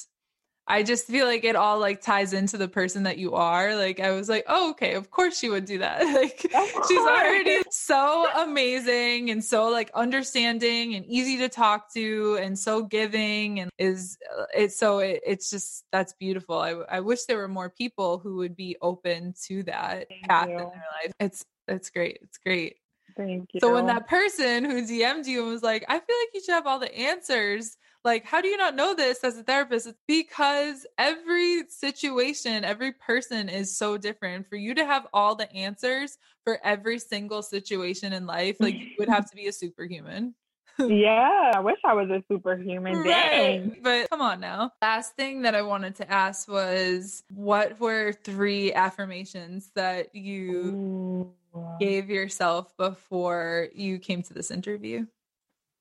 I 0.70 0.84
just 0.84 1.08
feel 1.08 1.26
like 1.26 1.42
it 1.42 1.56
all 1.56 1.80
like 1.80 2.00
ties 2.00 2.32
into 2.32 2.56
the 2.56 2.68
person 2.68 3.02
that 3.02 3.18
you 3.18 3.34
are. 3.34 3.74
Like 3.74 3.98
I 3.98 4.12
was 4.12 4.28
like, 4.28 4.44
oh, 4.46 4.70
okay, 4.70 4.94
of 4.94 5.10
course 5.10 5.36
she 5.36 5.48
would 5.48 5.64
do 5.64 5.78
that. 5.78 6.00
Like 6.20 6.40
she's 6.86 6.98
already 6.98 7.62
so 7.70 8.28
amazing 8.36 9.30
and 9.30 9.42
so 9.42 9.68
like 9.68 9.90
understanding 9.94 10.94
and 10.94 11.06
easy 11.06 11.38
to 11.38 11.48
talk 11.48 11.92
to 11.94 12.38
and 12.42 12.58
so 12.58 12.82
giving 12.82 13.60
and 13.60 13.70
is 13.78 14.18
uh, 14.38 14.44
it's 14.54 14.78
so 14.78 14.98
it, 14.98 15.20
it's 15.26 15.50
just 15.50 15.84
that's 15.90 16.12
beautiful. 16.12 16.58
I 16.58 16.70
I 16.88 17.00
wish 17.00 17.24
there 17.24 17.38
were 17.38 17.48
more 17.48 17.70
people 17.70 18.18
who 18.18 18.36
would 18.36 18.54
be 18.54 18.76
open 18.82 19.34
to 19.46 19.62
that 19.64 20.08
Thank 20.08 20.28
path 20.28 20.48
you. 20.48 20.54
in 20.54 20.58
their 20.58 20.86
life. 21.02 21.12
It's 21.18 21.44
it's 21.68 21.90
great. 21.90 22.18
It's 22.22 22.38
great. 22.38 22.76
Thank 23.16 23.54
you. 23.54 23.60
So 23.60 23.72
when 23.72 23.86
that 23.86 24.08
person 24.08 24.64
who 24.64 24.82
DM'd 24.82 25.26
you 25.26 25.42
and 25.42 25.50
was 25.50 25.62
like, 25.62 25.84
I 25.88 25.98
feel 25.98 26.16
like 26.16 26.28
you 26.34 26.40
should 26.42 26.54
have 26.54 26.66
all 26.66 26.78
the 26.78 26.94
answers. 26.94 27.76
Like, 28.02 28.24
how 28.24 28.40
do 28.40 28.48
you 28.48 28.56
not 28.56 28.74
know 28.74 28.94
this 28.94 29.22
as 29.24 29.36
a 29.36 29.42
therapist? 29.42 29.86
It's 29.86 29.98
because 30.06 30.86
every 30.96 31.68
situation, 31.68 32.64
every 32.64 32.92
person 32.92 33.48
is 33.50 33.76
so 33.76 33.98
different. 33.98 34.48
For 34.48 34.56
you 34.56 34.74
to 34.74 34.86
have 34.86 35.06
all 35.12 35.34
the 35.34 35.52
answers 35.52 36.16
for 36.44 36.58
every 36.64 36.98
single 36.98 37.42
situation 37.42 38.12
in 38.14 38.26
life, 38.26 38.56
like 38.58 38.74
you 38.74 38.90
would 38.98 39.08
have 39.08 39.28
to 39.30 39.36
be 39.36 39.48
a 39.48 39.52
superhuman. 39.52 40.34
yeah, 40.78 41.52
I 41.54 41.60
wish 41.60 41.76
I 41.84 41.92
was 41.92 42.08
a 42.08 42.22
superhuman. 42.30 43.02
Dang. 43.02 43.68
Right. 43.68 43.82
But 43.82 44.10
come 44.10 44.22
on 44.22 44.40
now. 44.40 44.72
Last 44.80 45.14
thing 45.14 45.42
that 45.42 45.54
I 45.54 45.60
wanted 45.60 45.96
to 45.96 46.10
ask 46.10 46.48
was 46.48 47.22
what 47.34 47.78
were 47.78 48.12
three 48.12 48.72
affirmations 48.72 49.70
that 49.74 50.14
you 50.14 51.34
Ooh. 51.54 51.70
gave 51.78 52.08
yourself 52.08 52.74
before 52.78 53.68
you 53.74 53.98
came 53.98 54.22
to 54.22 54.32
this 54.32 54.50
interview? 54.50 55.04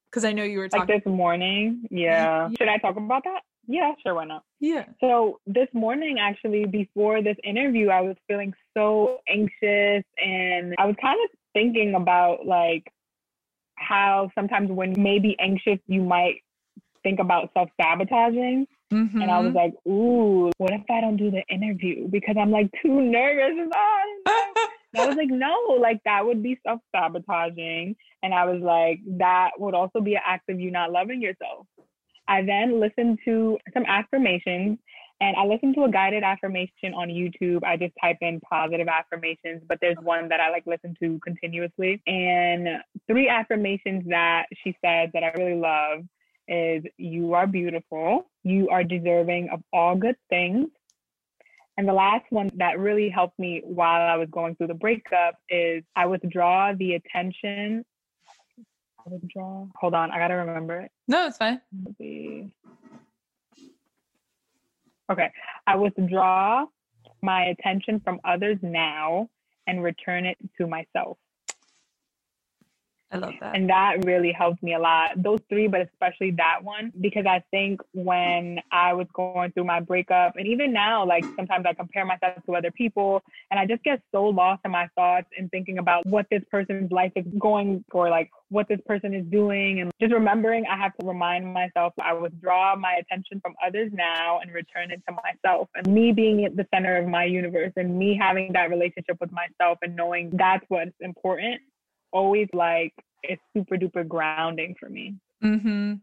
Because 0.09 0.25
I 0.25 0.31
know 0.33 0.43
you 0.43 0.59
were 0.59 0.69
Like 0.71 0.87
this 0.87 1.05
morning. 1.05 1.83
Yeah. 1.91 2.49
Should 2.57 2.67
I 2.67 2.77
talk 2.77 2.97
about 2.97 3.23
that? 3.25 3.41
Yeah, 3.67 3.91
sure, 4.03 4.15
why 4.15 4.25
not? 4.25 4.43
yeah. 4.59 4.85
So 4.99 5.39
this 5.45 5.67
morning, 5.73 6.17
actually, 6.19 6.65
before 6.65 7.21
this 7.21 7.37
interview, 7.43 7.89
I 7.89 8.01
was 8.01 8.15
feeling 8.27 8.53
so 8.75 9.19
anxious 9.29 10.03
and 10.17 10.73
I 10.79 10.85
was 10.85 10.95
kind 10.99 11.17
of 11.23 11.29
thinking 11.53 11.93
about 11.93 12.47
like 12.47 12.91
how 13.75 14.31
sometimes 14.33 14.71
when 14.71 14.95
you 14.95 15.03
may 15.03 15.19
be 15.19 15.35
anxious, 15.39 15.77
you 15.87 16.01
might 16.01 16.41
think 17.03 17.19
about 17.19 17.51
self 17.53 17.69
sabotaging. 17.79 18.65
And 18.91 19.29
I 19.29 19.37
was 19.39 19.51
Mhm. 19.51 19.55
like, 19.55 19.73
ooh, 19.87 20.51
what 20.57 20.71
if 20.73 20.81
I 20.89 20.99
don't 20.99 21.15
do 21.17 21.29
the 21.29 21.43
interview? 21.47 22.07
Because 22.07 22.35
I'm 22.39 22.49
like 22.49 22.71
too 22.81 23.01
nervous. 23.01 23.69
Oh, 24.25 24.68
I 24.97 25.05
was 25.05 25.17
like, 25.17 25.29
no, 25.29 25.77
like 25.79 26.01
that 26.05 26.25
would 26.25 26.41
be 26.41 26.59
self 26.65 26.81
sabotaging. 26.95 27.95
And 28.23 28.33
I 28.33 28.45
was 28.45 28.61
like, 28.61 28.99
that 29.17 29.51
would 29.57 29.73
also 29.73 30.01
be 30.01 30.15
an 30.15 30.21
act 30.25 30.49
of 30.49 30.59
you 30.59 30.71
not 30.71 30.91
loving 30.91 31.21
yourself. 31.21 31.67
I 32.27 32.43
then 32.43 32.79
listened 32.79 33.19
to 33.25 33.57
some 33.73 33.85
affirmations 33.87 34.77
and 35.21 35.35
I 35.35 35.45
listened 35.45 35.75
to 35.75 35.83
a 35.83 35.91
guided 35.91 36.23
affirmation 36.23 36.93
on 36.95 37.09
YouTube. 37.09 37.63
I 37.63 37.75
just 37.75 37.93
type 38.01 38.17
in 38.21 38.39
positive 38.39 38.87
affirmations, 38.87 39.63
but 39.67 39.79
there's 39.81 39.97
one 40.01 40.29
that 40.29 40.39
I 40.39 40.49
like 40.49 40.63
listen 40.65 40.95
to 41.01 41.19
continuously. 41.23 42.01
And 42.07 42.67
three 43.07 43.27
affirmations 43.27 44.05
that 44.07 44.45
she 44.63 44.77
said 44.83 45.11
that 45.13 45.23
I 45.23 45.31
really 45.37 45.59
love 45.59 46.05
is 46.47 46.83
you 46.97 47.33
are 47.33 47.47
beautiful, 47.47 48.29
you 48.43 48.69
are 48.69 48.83
deserving 48.83 49.49
of 49.51 49.61
all 49.73 49.95
good 49.95 50.15
things. 50.29 50.69
And 51.79 51.87
the 51.87 51.93
last 51.93 52.25
one 52.29 52.51
that 52.57 52.77
really 52.77 53.07
helped 53.07 53.39
me 53.39 53.61
while 53.63 54.01
I 54.01 54.17
was 54.17 54.27
going 54.29 54.53
through 54.55 54.67
the 54.67 54.73
breakup 54.73 55.35
is 55.47 55.81
I 55.95 56.07
withdraw 56.07 56.73
the 56.77 56.95
attention. 56.95 57.85
I 58.99 59.03
withdraw. 59.09 59.65
Hold 59.79 59.93
on, 59.93 60.11
I 60.11 60.17
gotta 60.17 60.35
remember 60.35 60.81
it. 60.81 60.91
no, 61.07 61.27
it's 61.27 61.37
fine. 61.37 61.61
Okay, 65.09 65.31
I 65.67 65.75
withdraw 65.77 66.65
my 67.21 67.45
attention 67.45 68.01
from 68.01 68.19
others 68.25 68.57
now 68.61 69.29
and 69.65 69.81
return 69.81 70.25
it 70.25 70.37
to 70.57 70.67
myself. 70.67 71.17
I 73.11 73.17
love 73.17 73.33
that. 73.41 73.55
And 73.55 73.69
that 73.69 74.05
really 74.05 74.31
helped 74.31 74.61
me 74.61 74.75
a 74.75 74.79
lot. 74.79 75.11
Those 75.17 75.39
three, 75.49 75.67
but 75.67 75.81
especially 75.81 76.31
that 76.31 76.63
one, 76.63 76.91
because 77.01 77.25
I 77.25 77.43
think 77.49 77.81
when 77.93 78.59
I 78.71 78.93
was 78.93 79.07
going 79.13 79.51
through 79.51 79.63
my 79.63 79.79
breakup, 79.79 80.35
and 80.35 80.47
even 80.47 80.71
now, 80.71 81.05
like 81.05 81.25
sometimes 81.35 81.65
I 81.67 81.73
compare 81.73 82.05
myself 82.05 82.45
to 82.45 82.55
other 82.55 82.69
people, 82.71 83.23
and 83.49 83.59
I 83.59 83.65
just 83.65 83.83
get 83.83 84.01
so 84.11 84.25
lost 84.25 84.61
in 84.63 84.71
my 84.71 84.87
thoughts 84.95 85.27
and 85.37 85.49
thinking 85.49 85.79
about 85.79 86.05
what 86.05 86.27
this 86.29 86.43
person's 86.51 86.91
life 86.91 87.11
is 87.15 87.25
going 87.39 87.83
or 87.91 88.09
like 88.09 88.29
what 88.49 88.67
this 88.67 88.79
person 88.85 89.15
is 89.15 89.25
doing. 89.25 89.81
And 89.81 89.91
just 89.99 90.13
remembering, 90.13 90.65
I 90.67 90.77
have 90.77 90.95
to 90.97 91.07
remind 91.07 91.51
myself 91.51 91.93
I 91.99 92.13
withdraw 92.13 92.75
my 92.75 92.93
attention 92.93 93.41
from 93.41 93.55
others 93.65 93.91
now 93.91 94.39
and 94.39 94.53
return 94.53 94.91
it 94.91 95.01
to 95.07 95.15
myself. 95.15 95.67
And 95.73 95.87
me 95.87 96.11
being 96.11 96.45
at 96.45 96.55
the 96.55 96.67
center 96.73 96.95
of 96.97 97.07
my 97.07 97.25
universe 97.25 97.73
and 97.75 97.97
me 97.97 98.15
having 98.19 98.53
that 98.53 98.69
relationship 98.69 99.17
with 99.19 99.31
myself 99.31 99.79
and 99.81 99.95
knowing 99.95 100.29
that's 100.33 100.63
what's 100.67 100.91
important 100.99 101.61
always 102.11 102.47
like 102.53 102.93
it's 103.23 103.41
super 103.55 103.75
duper 103.75 104.07
grounding 104.07 104.75
for 104.79 104.89
me. 104.89 105.15
mm-hmm. 105.43 105.95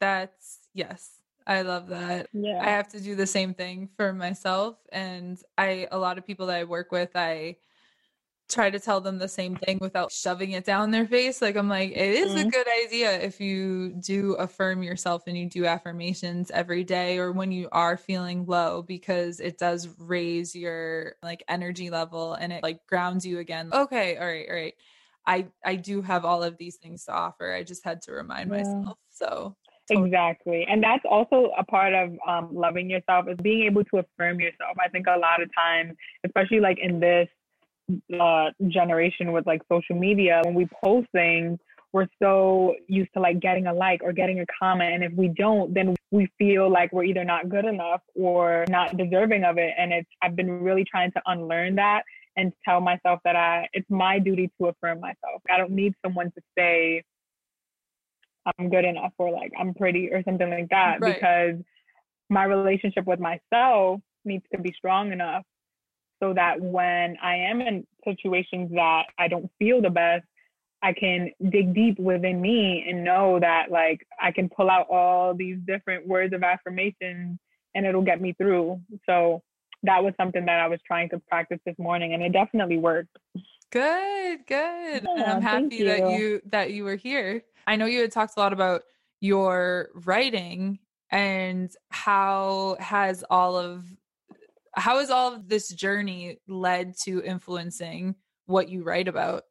That's 0.00 0.60
yes. 0.74 1.10
I 1.46 1.62
love 1.62 1.88
that. 1.88 2.28
Yeah. 2.32 2.60
I 2.60 2.70
have 2.70 2.88
to 2.88 3.00
do 3.00 3.14
the 3.14 3.26
same 3.26 3.54
thing 3.54 3.88
for 3.96 4.12
myself. 4.12 4.76
And 4.92 5.40
I, 5.56 5.88
a 5.92 5.98
lot 5.98 6.18
of 6.18 6.26
people 6.26 6.46
that 6.48 6.56
I 6.58 6.64
work 6.64 6.90
with, 6.92 7.10
I 7.14 7.56
try 8.48 8.70
to 8.70 8.80
tell 8.80 9.00
them 9.00 9.18
the 9.18 9.28
same 9.28 9.56
thing 9.56 9.78
without 9.80 10.12
shoving 10.12 10.52
it 10.52 10.64
down 10.64 10.90
their 10.92 11.06
face. 11.06 11.42
Like, 11.42 11.56
I'm 11.56 11.68
like, 11.68 11.90
it 11.92 11.96
is 12.14 12.34
a 12.34 12.44
Mhm. 12.44 12.52
good 12.52 12.66
idea 12.84 13.20
if 13.20 13.40
you 13.40 13.94
do 13.94 14.34
affirm 14.34 14.82
yourself 14.82 15.24
and 15.26 15.36
you 15.36 15.48
do 15.50 15.66
affirmations 15.66 16.50
every 16.52 16.84
day 16.84 17.18
or 17.18 17.32
when 17.32 17.52
you 17.52 17.68
are 17.72 17.96
feeling 17.96 18.46
low, 18.46 18.82
because 18.82 19.40
it 19.40 19.58
does 19.58 19.88
raise 19.98 20.54
your 20.54 21.16
like 21.22 21.42
energy 21.48 21.90
level 21.90 22.34
and 22.34 22.52
it 22.52 22.62
like 22.62 22.86
grounds 22.86 23.26
you 23.26 23.38
again. 23.40 23.70
Okay. 23.72 24.16
All 24.16 24.26
right. 24.26 24.46
All 24.48 24.54
right. 24.56 24.74
I, 25.26 25.46
I 25.64 25.76
do 25.76 26.02
have 26.02 26.24
all 26.24 26.42
of 26.42 26.56
these 26.56 26.76
things 26.76 27.04
to 27.06 27.12
offer. 27.12 27.52
I 27.52 27.62
just 27.62 27.84
had 27.84 28.02
to 28.02 28.12
remind 28.12 28.50
Yeah. 28.50 28.58
myself. 28.58 28.98
So 29.10 29.56
totally. 29.88 30.08
Exactly. 30.08 30.66
And 30.68 30.82
that's 30.82 31.04
also 31.08 31.50
a 31.58 31.64
part 31.64 31.94
of 31.94 32.16
um, 32.26 32.54
loving 32.54 32.88
yourself 32.90 33.26
is 33.28 33.36
being 33.42 33.64
able 33.64 33.84
to 33.84 33.98
affirm 33.98 34.40
yourself. 34.40 34.76
I 34.84 34.88
think 34.88 35.06
a 35.06 35.18
lot 35.18 35.42
of 35.42 35.50
times, 35.54 35.94
especially 36.24 36.60
like 36.60 36.78
in 36.80 37.00
this 37.00 37.28
uh, 38.20 38.50
generation 38.68 39.32
with 39.32 39.46
like 39.46 39.62
social 39.70 39.96
media, 39.96 40.42
when 40.44 40.54
we 40.54 40.68
post 40.84 41.08
things, 41.12 41.58
we're 41.92 42.08
so 42.20 42.74
used 42.88 43.10
to 43.14 43.20
like 43.20 43.40
getting 43.40 43.68
a 43.68 43.72
like 43.72 44.02
or 44.02 44.12
getting 44.12 44.40
a 44.40 44.46
comment. 44.60 44.92
And 44.94 45.04
if 45.04 45.12
we 45.12 45.28
don't, 45.28 45.72
then 45.72 45.94
we 46.10 46.28
feel 46.36 46.70
like 46.70 46.92
we're 46.92 47.04
either 47.04 47.24
not 47.24 47.48
good 47.48 47.64
enough 47.64 48.02
or 48.14 48.64
not 48.68 48.96
deserving 48.96 49.44
of 49.44 49.56
it. 49.56 49.72
And 49.78 49.92
it's, 49.92 50.10
I've 50.20 50.36
been 50.36 50.50
really 50.62 50.84
trying 50.84 51.12
to 51.12 51.22
unlearn 51.26 51.76
that 51.76 52.02
and 52.36 52.52
tell 52.64 52.80
myself 52.80 53.20
that 53.24 53.36
I, 53.36 53.68
it's 53.72 53.88
my 53.90 54.18
duty 54.18 54.50
to 54.60 54.68
affirm 54.68 55.00
myself. 55.00 55.42
I 55.50 55.56
don't 55.56 55.72
need 55.72 55.94
someone 56.04 56.30
to 56.32 56.42
say, 56.56 57.02
I'm 58.58 58.68
good 58.68 58.84
enough 58.84 59.12
or 59.18 59.30
like 59.30 59.52
I'm 59.58 59.74
pretty 59.74 60.10
or 60.12 60.22
something 60.22 60.48
like 60.48 60.68
that 60.70 61.00
Right. 61.00 61.14
because 61.14 61.56
my 62.28 62.44
relationship 62.44 63.06
with 63.06 63.20
myself 63.20 64.00
needs 64.24 64.44
to 64.54 64.60
be 64.60 64.72
strong 64.76 65.12
enough 65.12 65.42
so 66.22 66.32
that 66.34 66.60
when 66.60 67.16
I 67.22 67.36
am 67.36 67.60
in 67.60 67.86
situations 68.04 68.70
that 68.74 69.04
I 69.18 69.28
don't 69.28 69.50
feel 69.58 69.82
the 69.82 69.90
best, 69.90 70.24
I 70.82 70.92
can 70.92 71.30
dig 71.50 71.74
deep 71.74 71.98
within 71.98 72.40
me 72.40 72.84
and 72.88 73.02
know 73.02 73.40
that 73.40 73.70
like 73.70 74.06
I 74.20 74.30
can 74.30 74.48
pull 74.48 74.70
out 74.70 74.86
all 74.88 75.34
these 75.34 75.58
different 75.66 76.06
words 76.06 76.34
of 76.34 76.42
affirmation 76.42 77.38
and 77.74 77.86
it'll 77.86 78.02
get 78.02 78.20
me 78.20 78.34
through. 78.34 78.80
So 79.06 79.42
that 79.82 80.02
was 80.02 80.14
something 80.16 80.44
that 80.46 80.60
I 80.60 80.68
was 80.68 80.80
trying 80.86 81.08
to 81.10 81.18
practice 81.28 81.58
this 81.64 81.76
morning 81.78 82.14
and 82.14 82.22
it 82.22 82.32
definitely 82.32 82.78
worked. 82.78 83.16
Good, 83.70 84.46
good. 84.46 85.04
and 85.04 85.08
Yeah, 85.16 85.34
I'm 85.34 85.42
happy 85.42 85.82
that 85.84 86.10
you. 86.10 86.16
you 86.18 86.40
that 86.46 86.72
you 86.72 86.84
were 86.84 86.96
here. 86.96 87.42
I 87.66 87.76
know 87.76 87.86
you 87.86 88.00
had 88.00 88.12
talked 88.12 88.34
a 88.36 88.40
lot 88.40 88.52
about 88.52 88.82
your 89.20 89.90
writing 89.94 90.78
and 91.10 91.70
how 91.90 92.76
has 92.80 93.24
all 93.28 93.56
of 93.56 93.86
how 94.74 94.98
has 94.98 95.10
all 95.10 95.34
of 95.34 95.48
this 95.48 95.68
journey 95.68 96.38
led 96.46 96.94
to 97.04 97.22
influencing 97.22 98.14
what 98.46 98.68
you 98.68 98.82
write 98.82 99.08
about? 99.08 99.44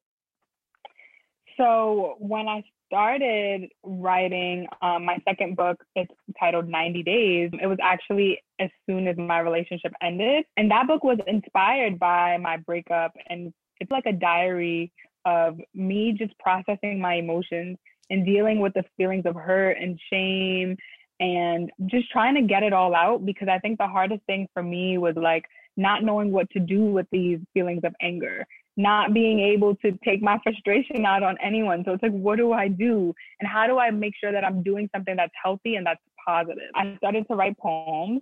So 1.58 2.16
when 2.20 2.48
I 2.48 2.64
started 2.88 3.70
writing 3.84 4.68
um, 4.82 5.06
my 5.06 5.18
second 5.28 5.56
book, 5.56 5.84
it's 5.96 6.12
titled 6.40 6.68
90 6.68 7.04
Days. 7.04 7.50
It 7.62 7.68
was 7.68 7.78
actually 7.82 8.42
as 8.60 8.70
soon 8.88 9.08
as 9.08 9.18
my 9.18 9.40
relationship 9.40 9.94
ended. 10.02 10.46
And 10.58 10.70
that 10.72 10.88
book 10.88 11.04
was 11.04 11.18
inspired 11.28 12.00
by 12.00 12.38
my 12.38 12.58
breakup. 12.58 13.14
And 13.28 13.54
it's 13.80 13.92
like 13.92 14.06
a 14.06 14.14
diary 14.14 14.92
of 15.26 15.60
me 15.74 16.16
just 16.18 16.38
processing 16.40 17.00
my 17.00 17.16
emotions 17.16 17.78
and 18.10 18.26
dealing 18.26 18.60
with 18.60 18.74
the 18.74 18.84
feelings 18.98 19.26
of 19.26 19.36
hurt 19.36 19.78
and 19.80 20.00
shame 20.12 20.78
and 21.20 21.72
just 21.88 22.12
trying 22.12 22.36
to 22.36 22.42
get 22.42 22.64
it 22.64 22.74
all 22.74 22.94
out 22.94 23.26
because 23.26 23.48
I 23.48 23.60
think 23.60 23.78
the 23.78 23.88
hardest 23.88 24.22
thing 24.26 24.48
for 24.54 24.62
me 24.62 24.98
was 24.98 25.16
like 25.16 25.46
not 25.78 26.04
knowing 26.04 26.32
what 26.32 26.50
to 26.52 26.60
do 26.60 26.86
with 26.86 27.08
these 27.12 27.40
feelings 27.54 27.82
of 27.84 27.96
anger 28.02 28.46
not 28.78 29.14
being 29.14 29.40
able 29.40 29.76
to 29.78 29.92
take 30.04 30.22
my 30.22 30.38
frustration 30.44 31.06
out 31.06 31.24
on 31.24 31.38
anyone. 31.44 31.84
So 31.86 31.94
it's 31.94 32.04
like, 32.04 32.12
what 32.12 32.38
do 32.38 32.54
I 32.54 32.68
do? 32.68 33.14
And 33.40 33.50
how 33.50 33.68
do 33.68 33.78
I 33.80 33.92
make 33.92 34.14
sure 34.20 34.32
that 34.32 34.44
I'm 34.44 34.64
doing 34.64 34.90
something 34.94 35.16
that's 35.16 35.34
healthy 35.42 35.76
and 35.76 35.86
that's 35.86 36.02
positive? 36.28 36.70
I 36.76 36.96
started 36.98 37.26
to 37.30 37.36
write 37.36 37.58
poems 37.58 38.22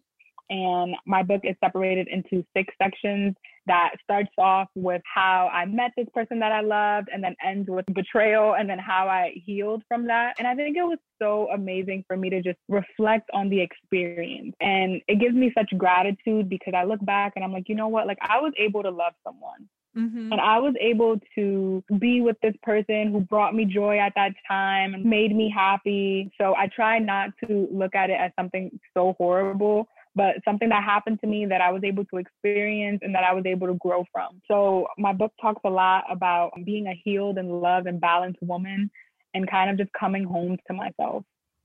And 0.49 0.95
my 1.05 1.23
book 1.23 1.41
is 1.43 1.55
separated 1.63 2.07
into 2.07 2.45
six 2.55 2.73
sections 2.81 3.35
that 3.65 3.91
starts 4.03 4.29
off 4.37 4.67
with 4.75 5.01
how 5.11 5.49
I 5.53 5.65
met 5.65 5.91
this 5.95 6.07
person 6.13 6.39
that 6.39 6.51
I 6.51 6.61
loved 6.61 7.07
and 7.11 7.23
then 7.23 7.35
ends 7.43 7.69
with 7.69 7.85
betrayal 7.93 8.55
and 8.55 8.69
then 8.69 8.77
how 8.77 9.07
I 9.07 9.31
healed 9.45 9.83
from 9.87 10.05
that. 10.07 10.35
And 10.37 10.47
I 10.47 10.53
think 10.53 10.75
it 10.75 10.83
was 10.83 10.99
so 11.21 11.47
amazing 11.53 12.03
for 12.07 12.17
me 12.17 12.29
to 12.29 12.41
just 12.41 12.59
reflect 12.67 13.29
on 13.33 13.49
the 13.49 13.61
experience. 13.61 14.53
And 14.59 15.01
it 15.07 15.19
gives 15.19 15.33
me 15.33 15.51
such 15.57 15.75
gratitude 15.77 16.49
because 16.49 16.73
I 16.75 16.83
look 16.83 17.03
back 17.05 17.33
and 17.35 17.43
I'm 17.43 17.53
like, 17.53 17.69
you 17.69 17.75
know 17.75 17.87
what? 17.87 18.05
Like 18.05 18.19
I 18.21 18.39
was 18.41 18.51
able 18.57 18.83
to 18.83 18.89
love 18.89 19.13
someone. 19.25 19.69
Mm-hmm. 19.97 20.31
And 20.31 20.41
I 20.41 20.59
was 20.59 20.73
able 20.79 21.19
to 21.35 21.83
be 21.99 22.21
with 22.21 22.37
this 22.41 22.55
person 22.63 23.11
who 23.11 23.21
brought 23.21 23.53
me 23.53 23.65
joy 23.65 23.99
at 23.99 24.13
that 24.15 24.31
time 24.47 24.93
and 24.93 25.05
made 25.05 25.35
me 25.35 25.53
happy. 25.55 26.31
So 26.39 26.55
I 26.55 26.67
try 26.67 26.99
not 26.99 27.29
to 27.47 27.67
look 27.71 27.93
at 27.95 28.09
it 28.09 28.17
as 28.19 28.31
something 28.37 28.71
so 28.95 29.13
horrible, 29.17 29.87
but 30.15 30.35
something 30.45 30.69
that 30.69 30.83
happened 30.83 31.19
to 31.21 31.27
me 31.27 31.45
that 31.45 31.61
I 31.61 31.71
was 31.71 31.83
able 31.83 32.05
to 32.05 32.17
experience 32.17 32.99
and 33.03 33.13
that 33.13 33.23
I 33.23 33.33
was 33.33 33.45
able 33.45 33.67
to 33.67 33.75
grow 33.75 34.03
from. 34.11 34.41
So 34.47 34.87
my 34.97 35.13
book 35.13 35.31
talks 35.39 35.61
a 35.63 35.69
lot 35.69 36.05
about 36.09 36.51
being 36.65 36.87
a 36.87 36.99
healed 37.03 37.37
and 37.37 37.61
loved 37.61 37.87
and 37.87 38.01
balanced 38.01 38.41
woman 38.41 38.89
and 39.35 39.49
kind 39.49 39.69
of 39.69 39.77
just 39.77 39.91
coming 39.99 40.23
home 40.23 40.57
to 40.67 40.73
myself 40.73 41.23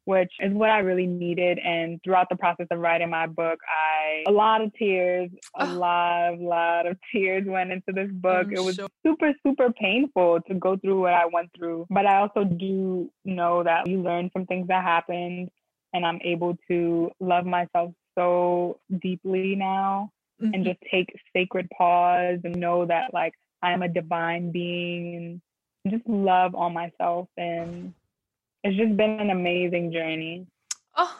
which 0.08 0.32
is 0.40 0.54
what 0.54 0.70
I 0.70 0.78
really 0.78 1.06
needed. 1.06 1.58
And 1.58 2.00
throughout 2.02 2.30
the 2.30 2.36
process 2.36 2.66
of 2.70 2.78
writing 2.78 3.10
my 3.10 3.26
book, 3.26 3.58
I 3.68 4.24
a 4.26 4.32
lot 4.32 4.62
of 4.62 4.72
tears, 4.72 5.28
a 5.54 5.68
oh. 5.68 5.74
lot, 5.74 6.38
lot 6.38 6.86
of 6.86 6.96
tears 7.12 7.44
went 7.46 7.72
into 7.72 7.92
this 7.92 8.10
book. 8.10 8.46
I'm 8.46 8.54
it 8.54 8.64
was 8.64 8.76
sure. 8.76 8.88
super, 9.04 9.34
super 9.46 9.70
painful 9.70 10.40
to 10.48 10.54
go 10.54 10.78
through 10.78 11.02
what 11.02 11.12
I 11.12 11.26
went 11.30 11.50
through. 11.54 11.88
But 11.90 12.06
I 12.06 12.20
also 12.20 12.44
do 12.44 13.10
know 13.26 13.62
that 13.64 13.86
you 13.86 14.00
learn 14.00 14.30
from 14.30 14.46
things 14.46 14.68
that 14.68 14.82
happened, 14.82 15.50
and 15.92 16.06
I'm 16.06 16.20
able 16.24 16.56
to 16.68 17.10
love 17.20 17.44
myself 17.44 17.92
so 18.16 18.80
deeply 19.02 19.56
now 19.56 20.10
mm-hmm. 20.40 20.54
and 20.54 20.64
just 20.64 20.78
take 20.90 21.14
sacred 21.36 21.68
pause 21.76 22.38
and 22.44 22.56
know 22.56 22.86
that 22.86 23.12
like 23.12 23.34
I 23.62 23.72
am 23.72 23.82
a 23.82 23.88
divine 23.88 24.52
being 24.52 25.42
and 25.84 25.92
just 25.92 26.08
love 26.08 26.54
on 26.54 26.72
myself 26.72 27.28
and 27.36 27.92
it's 28.64 28.76
just 28.76 28.96
been 28.96 29.20
an 29.20 29.30
amazing 29.30 29.92
journey. 29.92 30.46
Oh, 30.96 31.16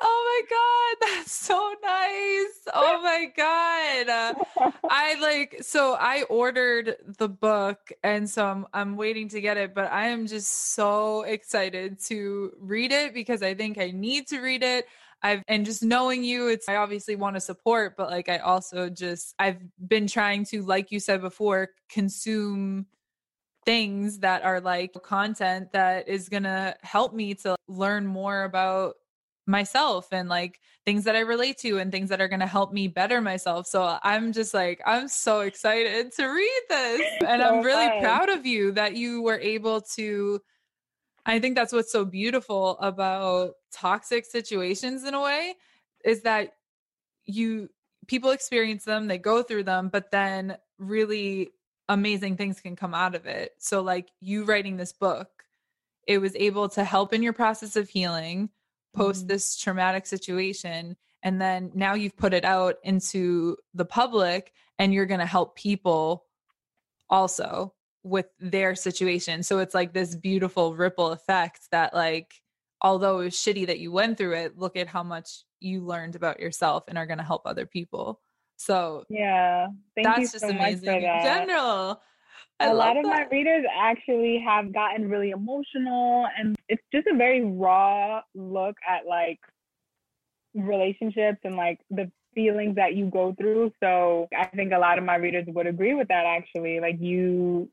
oh 0.00 0.42
my 0.50 0.56
God. 0.56 1.08
That's 1.16 1.32
so 1.32 1.74
nice. 1.82 2.74
Oh 2.74 3.00
my 3.02 3.26
God. 3.36 4.08
Uh, 4.08 4.70
I 4.90 5.18
like, 5.20 5.58
so 5.60 5.96
I 5.98 6.22
ordered 6.24 6.96
the 7.18 7.28
book 7.28 7.78
and 8.02 8.28
so 8.28 8.46
I'm, 8.46 8.66
I'm 8.72 8.96
waiting 8.96 9.28
to 9.28 9.40
get 9.40 9.56
it, 9.56 9.74
but 9.74 9.90
I 9.92 10.08
am 10.08 10.26
just 10.26 10.74
so 10.74 11.22
excited 11.22 12.00
to 12.06 12.52
read 12.58 12.92
it 12.92 13.14
because 13.14 13.42
I 13.42 13.54
think 13.54 13.78
I 13.78 13.90
need 13.90 14.26
to 14.28 14.40
read 14.40 14.62
it. 14.62 14.86
I've 15.20 15.42
and 15.48 15.66
just 15.66 15.82
knowing 15.82 16.22
you, 16.22 16.46
it's 16.48 16.68
I 16.68 16.76
obviously 16.76 17.16
want 17.16 17.34
to 17.34 17.40
support, 17.40 17.96
but 17.96 18.08
like 18.08 18.28
I 18.28 18.38
also 18.38 18.88
just 18.88 19.34
I've 19.38 19.58
been 19.88 20.06
trying 20.06 20.44
to, 20.46 20.62
like 20.62 20.92
you 20.92 21.00
said 21.00 21.20
before, 21.20 21.70
consume 21.88 22.86
things 23.68 24.20
that 24.20 24.42
are 24.44 24.62
like 24.62 24.94
content 25.02 25.70
that 25.74 26.08
is 26.08 26.30
going 26.30 26.42
to 26.42 26.74
help 26.80 27.12
me 27.12 27.34
to 27.34 27.54
learn 27.68 28.06
more 28.06 28.44
about 28.44 28.94
myself 29.46 30.08
and 30.10 30.26
like 30.26 30.58
things 30.86 31.04
that 31.04 31.14
I 31.14 31.20
relate 31.20 31.58
to 31.58 31.76
and 31.78 31.92
things 31.92 32.08
that 32.08 32.18
are 32.18 32.28
going 32.28 32.40
to 32.40 32.46
help 32.46 32.72
me 32.72 32.88
better 32.88 33.20
myself. 33.20 33.66
So 33.66 33.98
I'm 34.02 34.32
just 34.32 34.54
like, 34.54 34.80
I'm 34.86 35.06
so 35.06 35.40
excited 35.40 36.14
to 36.14 36.26
read 36.28 36.62
this. 36.70 37.02
And 37.28 37.42
so 37.42 37.46
I'm 37.46 37.62
really 37.62 37.88
fun. 37.88 38.00
proud 38.00 38.30
of 38.30 38.46
you 38.46 38.72
that 38.72 38.96
you 38.96 39.20
were 39.20 39.38
able 39.38 39.82
to. 39.96 40.40
I 41.26 41.38
think 41.38 41.54
that's 41.54 41.74
what's 41.74 41.92
so 41.92 42.06
beautiful 42.06 42.78
about 42.78 43.52
toxic 43.70 44.24
situations 44.24 45.04
in 45.04 45.12
a 45.12 45.20
way 45.20 45.56
is 46.06 46.22
that 46.22 46.54
you 47.26 47.68
people 48.06 48.30
experience 48.30 48.86
them, 48.86 49.08
they 49.08 49.18
go 49.18 49.42
through 49.42 49.64
them, 49.64 49.90
but 49.90 50.10
then 50.10 50.56
really 50.78 51.50
amazing 51.88 52.36
things 52.36 52.60
can 52.60 52.76
come 52.76 52.94
out 52.94 53.14
of 53.14 53.26
it. 53.26 53.52
So, 53.58 53.82
like 53.82 54.10
you 54.20 54.44
writing 54.44 54.76
this 54.76 54.92
book, 54.92 55.44
it 56.06 56.18
was 56.18 56.34
able 56.36 56.68
to 56.70 56.84
help 56.84 57.12
in 57.12 57.22
your 57.22 57.32
process 57.32 57.76
of 57.76 57.88
healing 57.88 58.50
post 58.94 59.20
mm-hmm. 59.20 59.28
this 59.28 59.56
traumatic 59.56 60.06
situation. 60.06 60.96
And 61.22 61.40
then 61.40 61.70
now 61.74 61.94
you've 61.94 62.16
put 62.16 62.32
it 62.32 62.44
out 62.44 62.76
into 62.84 63.56
the 63.74 63.84
public 63.84 64.52
and 64.78 64.94
you're 64.94 65.06
going 65.06 65.20
to 65.20 65.26
help 65.26 65.56
people 65.56 66.24
also 67.10 67.74
with 68.04 68.26
their 68.38 68.74
situation. 68.74 69.42
So 69.42 69.58
it's 69.58 69.74
like 69.74 69.92
this 69.92 70.14
beautiful 70.14 70.74
ripple 70.74 71.10
effect 71.10 71.68
that, 71.72 71.92
like, 71.92 72.34
although 72.80 73.20
it 73.20 73.24
was 73.24 73.34
shitty 73.34 73.66
that 73.66 73.80
you 73.80 73.90
went 73.90 74.16
through 74.16 74.34
it, 74.34 74.56
look 74.56 74.76
at 74.76 74.86
how 74.86 75.02
much 75.02 75.44
you 75.60 75.84
learned 75.84 76.14
about 76.14 76.40
yourself 76.40 76.84
and 76.88 76.96
are 76.96 77.06
going 77.06 77.18
to 77.18 77.24
help 77.24 77.42
other 77.44 77.66
people. 77.66 78.20
So 78.58 79.04
yeah, 79.08 79.68
Thank 79.94 80.08
that's 80.08 80.32
just 80.32 80.40
so 80.40 80.50
amazing 80.50 81.02
in 81.02 81.22
general. 81.22 82.02
I 82.60 82.66
a 82.66 82.74
lot 82.74 82.96
of 82.96 83.04
that. 83.04 83.08
my 83.08 83.26
readers 83.30 83.64
actually 83.80 84.42
have 84.44 84.72
gotten 84.72 85.08
really 85.08 85.30
emotional, 85.30 86.26
and 86.36 86.56
it's 86.68 86.82
just 86.92 87.06
a 87.06 87.16
very 87.16 87.44
raw 87.44 88.20
look 88.34 88.76
at 88.86 89.06
like 89.06 89.38
relationships 90.54 91.38
and 91.44 91.54
like 91.54 91.78
the 91.90 92.10
feelings 92.34 92.74
that 92.74 92.96
you 92.96 93.06
go 93.06 93.32
through. 93.38 93.70
So 93.80 94.26
I 94.36 94.46
think 94.46 94.72
a 94.72 94.78
lot 94.78 94.98
of 94.98 95.04
my 95.04 95.16
readers 95.16 95.44
would 95.46 95.68
agree 95.68 95.94
with 95.94 96.08
that. 96.08 96.26
Actually, 96.26 96.80
like 96.80 97.00
you 97.00 97.70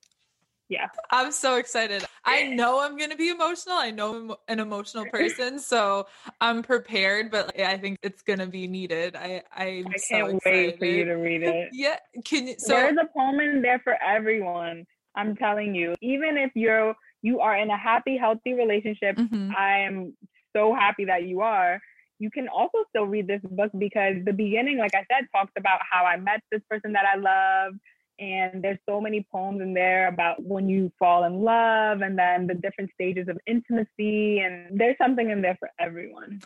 yeah. 0.69 0.87
I'm 1.11 1.31
so 1.31 1.57
excited. 1.57 2.05
I 2.23 2.43
know 2.47 2.81
i'm 2.81 2.97
going 2.97 3.11
to 3.11 3.17
be 3.17 3.29
emotional. 3.29 3.75
I 3.75 3.91
know 3.91 4.15
i'm 4.15 4.33
an 4.47 4.59
emotional 4.59 5.05
person 5.11 5.59
so 5.59 6.07
i'm 6.41 6.63
prepared 6.63 7.31
but 7.31 7.57
i 7.59 7.77
think 7.77 7.99
it's 8.03 8.21
going 8.21 8.39
to 8.39 8.47
be 8.47 8.67
needed. 8.67 9.15
I 9.15 9.43
i 9.53 9.83
can't 10.09 10.39
so 10.39 10.39
wait 10.45 10.79
for 10.79 10.85
you 10.85 11.05
to 11.05 11.15
read 11.15 11.43
it. 11.43 11.69
Yeah. 11.71 11.97
Can 12.23 12.47
you 12.47 12.55
so 12.57 12.73
there's 12.73 12.97
a 12.97 13.07
poem 13.17 13.39
in 13.39 13.61
there 13.61 13.79
for 13.79 13.95
everyone 14.03 14.85
i'm 15.15 15.35
telling 15.35 15.75
you. 15.75 15.95
Even 16.01 16.37
if 16.37 16.51
you're 16.55 16.95
you 17.21 17.39
are 17.39 17.57
in 17.57 17.69
a 17.69 17.77
happy 17.77 18.17
healthy 18.17 18.53
relationship 18.53 19.17
mm-hmm. 19.17 19.51
i 19.57 19.79
am 19.79 20.13
so 20.55 20.73
happy 20.73 21.05
that 21.05 21.23
you 21.23 21.41
are. 21.41 21.81
You 22.17 22.31
can 22.31 22.47
also 22.47 22.85
still 22.89 23.03
read 23.03 23.27
this 23.27 23.41
book 23.43 23.71
because 23.77 24.15
the 24.23 24.31
beginning 24.31 24.77
like 24.77 24.95
i 24.95 25.03
said 25.11 25.27
talks 25.35 25.51
about 25.57 25.79
how 25.91 26.05
i 26.05 26.15
met 26.15 26.41
this 26.51 26.61
person 26.69 26.93
that 26.93 27.05
i 27.05 27.17
love 27.17 27.73
and 28.19 28.63
there's 28.63 28.79
so 28.87 29.01
many 29.01 29.25
poems 29.31 29.61
in 29.61 29.73
there 29.73 30.07
about 30.07 30.43
when 30.43 30.69
you 30.69 30.91
fall 30.97 31.25
in 31.25 31.41
love 31.41 32.01
and 32.01 32.17
then 32.17 32.47
the 32.47 32.53
different 32.53 32.91
stages 32.93 33.27
of 33.27 33.37
intimacy. 33.45 34.39
And 34.39 34.79
there's 34.79 34.97
something 34.97 35.29
in 35.29 35.41
there 35.41 35.57
for 35.59 35.69
everyone. 35.79 36.41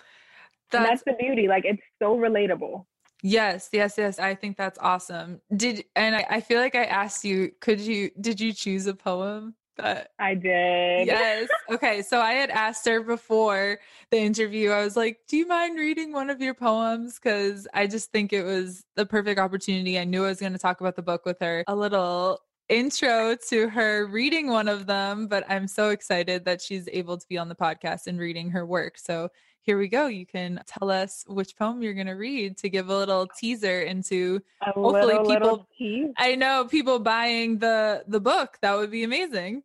That's, 0.72 0.90
that's 0.90 1.04
the 1.04 1.14
beauty 1.14 1.48
like 1.48 1.66
it's 1.66 1.82
so 2.02 2.16
relatable. 2.16 2.86
Yes 3.22 3.70
yes 3.74 3.96
yes. 3.98 4.20
I 4.20 4.36
think 4.36 4.58
that's 4.58 4.80
awesome. 4.80 5.42
Did 5.56 5.86
and 5.96 6.16
I, 6.16 6.26
I 6.30 6.42
feel 6.42 6.60
like 6.60 6.76
i 6.76 6.86
asked 6.86 7.26
you 7.26 7.52
could 7.60 7.80
you 7.80 8.12
did 8.20 8.40
you 8.40 8.54
choose 8.54 8.88
a 8.88 8.94
poem 8.94 9.56
that 9.82 10.12
I 10.20 10.34
did. 10.34 11.08
Yes. 11.08 11.50
Okay. 11.70 12.02
So 12.02 12.20
I 12.20 12.34
had 12.34 12.50
asked 12.50 12.88
her 12.88 13.02
before 13.02 13.80
the 14.12 14.18
interview, 14.18 14.72
I 14.72 14.84
was 14.84 14.96
like, 14.96 15.20
Do 15.28 15.38
you 15.38 15.48
mind 15.48 15.78
reading 15.78 16.12
one 16.12 16.30
of 16.30 16.42
your 16.42 16.54
poems? 16.54 17.20
Because 17.20 17.68
I 17.74 17.88
just 17.88 18.12
think 18.12 18.34
it 18.34 18.44
was 18.44 18.84
the 18.96 19.06
perfect 19.06 19.40
opportunity. 19.40 20.00
I 20.00 20.04
knew 20.04 20.26
I 20.26 20.30
was 20.30 20.40
going 20.40 20.54
to 20.54 20.60
talk 20.60 20.82
about 20.82 20.96
the 20.96 21.02
book 21.02 21.26
with 21.26 21.40
her. 21.42 21.64
A 21.68 21.76
little 21.76 22.40
intro 22.70 23.36
to 23.50 23.70
her 23.70 24.06
reading 24.06 24.48
one 24.48 24.68
of 24.68 24.86
them, 24.86 25.28
but 25.28 25.44
I'm 25.50 25.68
so 25.68 25.90
excited 25.90 26.46
that 26.46 26.62
she's 26.62 26.88
able 26.92 27.18
to 27.18 27.28
be 27.28 27.38
on 27.38 27.50
the 27.50 27.56
podcast 27.56 28.08
and 28.08 28.20
reading 28.20 28.50
her 28.52 28.66
work. 28.66 28.98
So 28.98 29.30
here 29.62 29.78
we 29.78 29.88
go. 29.88 30.08
You 30.08 30.26
can 30.26 30.62
tell 30.66 30.90
us 30.90 31.26
which 31.28 31.56
poem 31.58 31.82
you're 31.82 31.94
going 31.94 32.08
to 32.08 32.14
read 32.14 32.58
to 32.58 32.70
give 32.70 32.90
a 32.90 32.98
little 32.98 33.28
teaser 33.28 33.82
into 33.82 34.42
a 34.62 34.72
hopefully 34.72 35.16
little, 35.20 35.68
people. 35.78 36.14
I 36.18 36.36
know 36.36 36.66
people 36.66 37.00
buying 37.00 37.60
the 37.60 38.04
the 38.08 38.20
book. 38.20 38.58
That 38.62 38.76
would 38.78 38.92
be 38.92 39.04
amazing. 39.04 39.64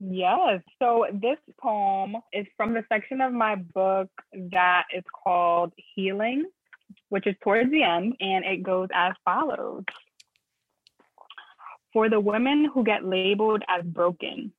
Yes. 0.00 0.62
So 0.80 1.06
this 1.12 1.36
poem 1.60 2.16
is 2.32 2.46
from 2.56 2.72
the 2.72 2.82
section 2.90 3.20
of 3.20 3.32
my 3.32 3.56
book 3.56 4.08
that 4.50 4.84
is 4.96 5.04
called 5.24 5.72
Healing, 5.94 6.46
which 7.10 7.26
is 7.26 7.36
towards 7.42 7.70
the 7.70 7.82
end, 7.82 8.14
and 8.20 8.44
it 8.44 8.62
goes 8.62 8.88
as 8.94 9.12
follows. 9.24 9.84
For 11.92 12.08
the 12.08 12.20
women 12.20 12.70
who 12.72 12.82
get 12.82 13.04
labeled 13.04 13.62
as 13.68 13.84
broken, 13.84 14.52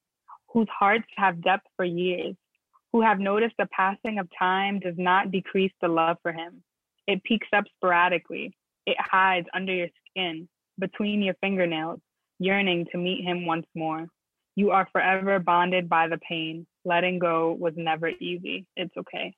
whose 0.49 0.67
hearts 0.69 1.07
have 1.17 1.41
depth 1.41 1.65
for 1.75 1.85
years, 1.85 2.35
who 2.91 3.01
have 3.01 3.19
noticed 3.19 3.55
the 3.57 3.67
passing 3.71 4.19
of 4.19 4.27
time 4.37 4.79
does 4.79 4.95
not 4.97 5.31
decrease 5.31 5.71
the 5.81 5.87
love 5.87 6.17
for 6.21 6.33
him. 6.33 6.61
It 7.07 7.23
peaks 7.23 7.47
up 7.55 7.63
sporadically. 7.77 8.53
It 8.85 8.97
hides 8.99 9.47
under 9.53 9.73
your 9.73 9.87
skin, 10.09 10.47
between 10.77 11.21
your 11.21 11.35
fingernails, 11.35 11.99
yearning 12.37 12.85
to 12.91 12.97
meet 12.97 13.23
him 13.23 13.45
once 13.45 13.65
more. 13.75 14.07
You 14.55 14.71
are 14.71 14.87
forever 14.91 15.39
bonded 15.39 15.87
by 15.89 16.07
the 16.07 16.17
pain. 16.17 16.67
Letting 16.83 17.19
go 17.19 17.53
was 17.53 17.73
never 17.75 18.09
easy. 18.09 18.65
It's 18.75 18.95
okay. 18.97 19.33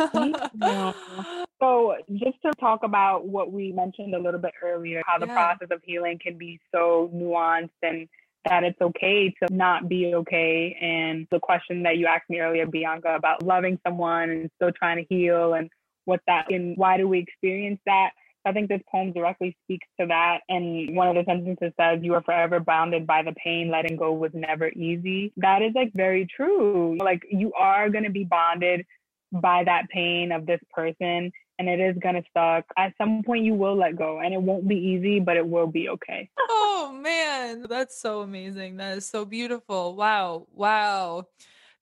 so 1.60 1.96
just 2.12 2.40
to 2.42 2.52
talk 2.58 2.84
about 2.84 3.26
what 3.26 3.52
we 3.52 3.72
mentioned 3.72 4.14
a 4.14 4.18
little 4.18 4.40
bit 4.40 4.52
earlier 4.62 5.02
how 5.04 5.18
the 5.18 5.26
yeah. 5.26 5.34
process 5.34 5.68
of 5.70 5.82
healing 5.84 6.18
can 6.22 6.38
be 6.38 6.58
so 6.72 7.10
nuanced 7.14 7.70
and 7.82 8.08
that 8.44 8.64
it's 8.64 8.80
okay 8.80 9.28
to 9.42 9.54
not 9.54 9.88
be 9.88 10.14
okay. 10.14 10.76
And 10.80 11.26
the 11.30 11.40
question 11.40 11.82
that 11.82 11.98
you 11.98 12.06
asked 12.06 12.30
me 12.30 12.40
earlier, 12.40 12.66
Bianca, 12.66 13.14
about 13.14 13.42
loving 13.42 13.78
someone 13.86 14.30
and 14.30 14.50
still 14.56 14.72
trying 14.72 14.96
to 14.96 15.14
heal 15.14 15.54
and 15.54 15.70
what 16.06 16.20
that 16.26 16.50
and 16.50 16.76
why 16.76 16.96
do 16.96 17.06
we 17.06 17.18
experience 17.18 17.80
that? 17.86 18.10
I 18.44 18.52
think 18.52 18.68
this 18.68 18.80
poem 18.90 19.12
directly 19.12 19.56
speaks 19.64 19.86
to 20.00 20.06
that. 20.06 20.40
And 20.48 20.96
one 20.96 21.08
of 21.08 21.14
the 21.14 21.24
sentences 21.26 21.72
says, 21.78 22.00
You 22.02 22.14
are 22.14 22.22
forever 22.22 22.60
bounded 22.60 23.06
by 23.06 23.22
the 23.22 23.32
pain. 23.32 23.70
Letting 23.70 23.96
go 23.96 24.12
was 24.12 24.32
never 24.34 24.68
easy. 24.70 25.32
That 25.36 25.62
is 25.62 25.72
like 25.74 25.92
very 25.94 26.26
true. 26.26 26.96
Like 27.00 27.22
you 27.30 27.52
are 27.52 27.90
going 27.90 28.04
to 28.04 28.10
be 28.10 28.24
bonded 28.24 28.86
by 29.32 29.64
that 29.64 29.88
pain 29.90 30.32
of 30.32 30.46
this 30.46 30.60
person 30.74 31.30
and 31.60 31.68
it 31.68 31.78
is 31.78 31.94
going 32.02 32.14
to 32.14 32.22
suck. 32.34 32.64
At 32.78 32.94
some 32.96 33.22
point, 33.22 33.44
you 33.44 33.52
will 33.52 33.76
let 33.76 33.94
go 33.94 34.20
and 34.20 34.32
it 34.32 34.40
won't 34.40 34.66
be 34.66 34.76
easy, 34.76 35.20
but 35.20 35.36
it 35.36 35.46
will 35.46 35.66
be 35.66 35.90
okay. 35.90 36.30
oh, 36.48 36.98
man. 37.02 37.66
That's 37.68 38.00
so 38.00 38.22
amazing. 38.22 38.78
That 38.78 38.96
is 38.96 39.06
so 39.06 39.26
beautiful. 39.26 39.94
Wow. 39.94 40.46
Wow. 40.54 41.26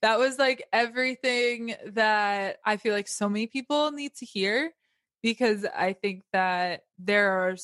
That 0.03 0.19
was 0.19 0.37
like 0.37 0.65
everything 0.73 1.77
that 1.87 2.59
I 2.65 2.77
feel 2.77 2.93
like 2.93 3.07
so 3.07 3.29
many 3.29 3.47
people 3.47 3.93
need 3.93 4.15
to 4.17 4.27
hear 4.27 4.73
because 5.23 5.67
I 5.77 5.93
think 5.93 6.23
that 6.33 6.83
there 6.99 7.33
are 7.33 7.57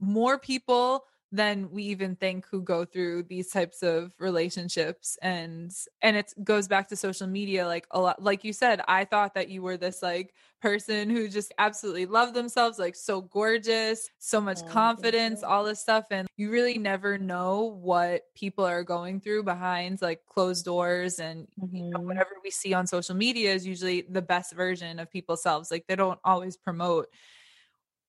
more 0.00 0.38
people 0.38 1.04
than 1.32 1.70
we 1.70 1.84
even 1.84 2.14
think 2.14 2.46
who 2.50 2.60
go 2.62 2.84
through 2.84 3.22
these 3.22 3.48
types 3.48 3.82
of 3.82 4.12
relationships 4.18 5.18
and 5.22 5.72
and 6.02 6.14
it 6.16 6.32
goes 6.44 6.68
back 6.68 6.88
to 6.88 6.94
social 6.94 7.26
media 7.26 7.66
like 7.66 7.86
a 7.90 8.00
lot 8.00 8.22
like 8.22 8.44
you 8.44 8.52
said 8.52 8.82
i 8.86 9.04
thought 9.04 9.34
that 9.34 9.48
you 9.48 9.62
were 9.62 9.78
this 9.78 10.02
like 10.02 10.34
person 10.60 11.08
who 11.10 11.26
just 11.26 11.52
absolutely 11.58 12.06
loved 12.06 12.34
themselves 12.34 12.78
like 12.78 12.94
so 12.94 13.22
gorgeous 13.22 14.10
so 14.18 14.40
much 14.40 14.60
oh, 14.62 14.66
confidence 14.68 15.42
all 15.42 15.64
this 15.64 15.80
stuff 15.80 16.04
and 16.10 16.28
you 16.36 16.50
really 16.50 16.78
never 16.78 17.16
know 17.16 17.62
what 17.80 18.22
people 18.34 18.64
are 18.64 18.84
going 18.84 19.18
through 19.18 19.42
behind 19.42 20.00
like 20.02 20.20
closed 20.26 20.64
doors 20.64 21.18
and 21.18 21.48
mm-hmm. 21.60 21.76
you 21.76 21.82
know, 21.84 21.98
mm-hmm. 21.98 22.08
whatever 22.08 22.30
we 22.44 22.50
see 22.50 22.74
on 22.74 22.86
social 22.86 23.16
media 23.16 23.52
is 23.54 23.66
usually 23.66 24.02
the 24.02 24.22
best 24.22 24.52
version 24.52 24.98
of 24.98 25.10
people's 25.10 25.42
selves 25.42 25.70
like 25.70 25.86
they 25.88 25.96
don't 25.96 26.20
always 26.24 26.56
promote 26.58 27.06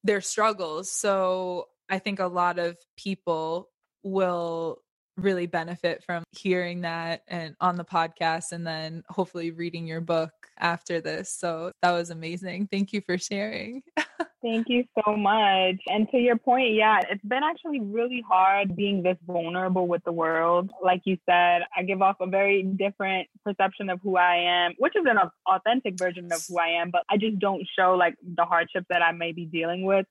their 0.04 0.20
struggles 0.20 0.92
so 0.92 1.70
I 1.90 2.00
think 2.00 2.20
a 2.20 2.28
lot 2.28 2.60
of 2.60 2.78
people 2.98 3.70
will 4.04 4.80
really 5.18 5.46
benefit 5.46 6.04
from 6.04 6.24
hearing 6.32 6.82
that 6.82 7.22
and 7.28 7.56
on 7.62 7.76
the 7.76 7.84
podcast 7.84 8.52
and 8.52 8.66
then 8.66 9.04
hopefully 9.10 9.52
reading 9.52 9.86
your 9.86 10.02
book 10.02 10.32
after 10.60 11.00
this. 11.02 11.32
So 11.32 11.72
that 11.82 11.92
was 11.92 12.10
amazing. 12.10 12.68
Thank 12.72 12.94
you 12.94 13.02
for 13.02 13.18
sharing. 13.18 13.84
Thank 14.42 14.68
you 14.68 14.84
so 15.06 15.16
much. 15.16 15.76
And 15.88 16.10
to 16.12 16.18
your 16.18 16.38
point, 16.38 16.74
yeah, 16.74 17.00
it's 17.10 17.24
been 17.24 17.44
actually 17.44 17.80
really 17.80 18.22
hard 18.28 18.76
being 18.76 19.02
this 19.02 19.18
vulnerable 19.26 19.88
with 19.88 20.04
the 20.04 20.12
world. 20.12 20.70
Like 20.84 21.02
you 21.06 21.18
said, 21.26 21.62
I 21.78 21.84
give 21.84 22.02
off 22.02 22.18
a 22.20 22.28
very 22.28 22.64
different 22.64 23.30
perception 23.46 23.90
of 23.90 24.02
who 24.02 24.18
I 24.18 24.36
am, 24.36 24.74
which 24.80 24.96
is 24.98 25.06
an 25.08 25.18
authentic 25.48 25.98
version 25.98 26.26
of 26.32 26.44
who 26.50 26.60
I 26.60 26.82
am, 26.82 26.92
but 26.92 27.04
I 27.10 27.16
just 27.16 27.40
don't 27.40 27.66
show 27.78 27.94
like 27.94 28.16
the 28.22 28.44
hardships 28.44 28.88
that 28.90 29.02
I 29.02 29.14
may 29.14 29.32
be 29.32 29.46
dealing 29.46 29.84
with 29.84 30.06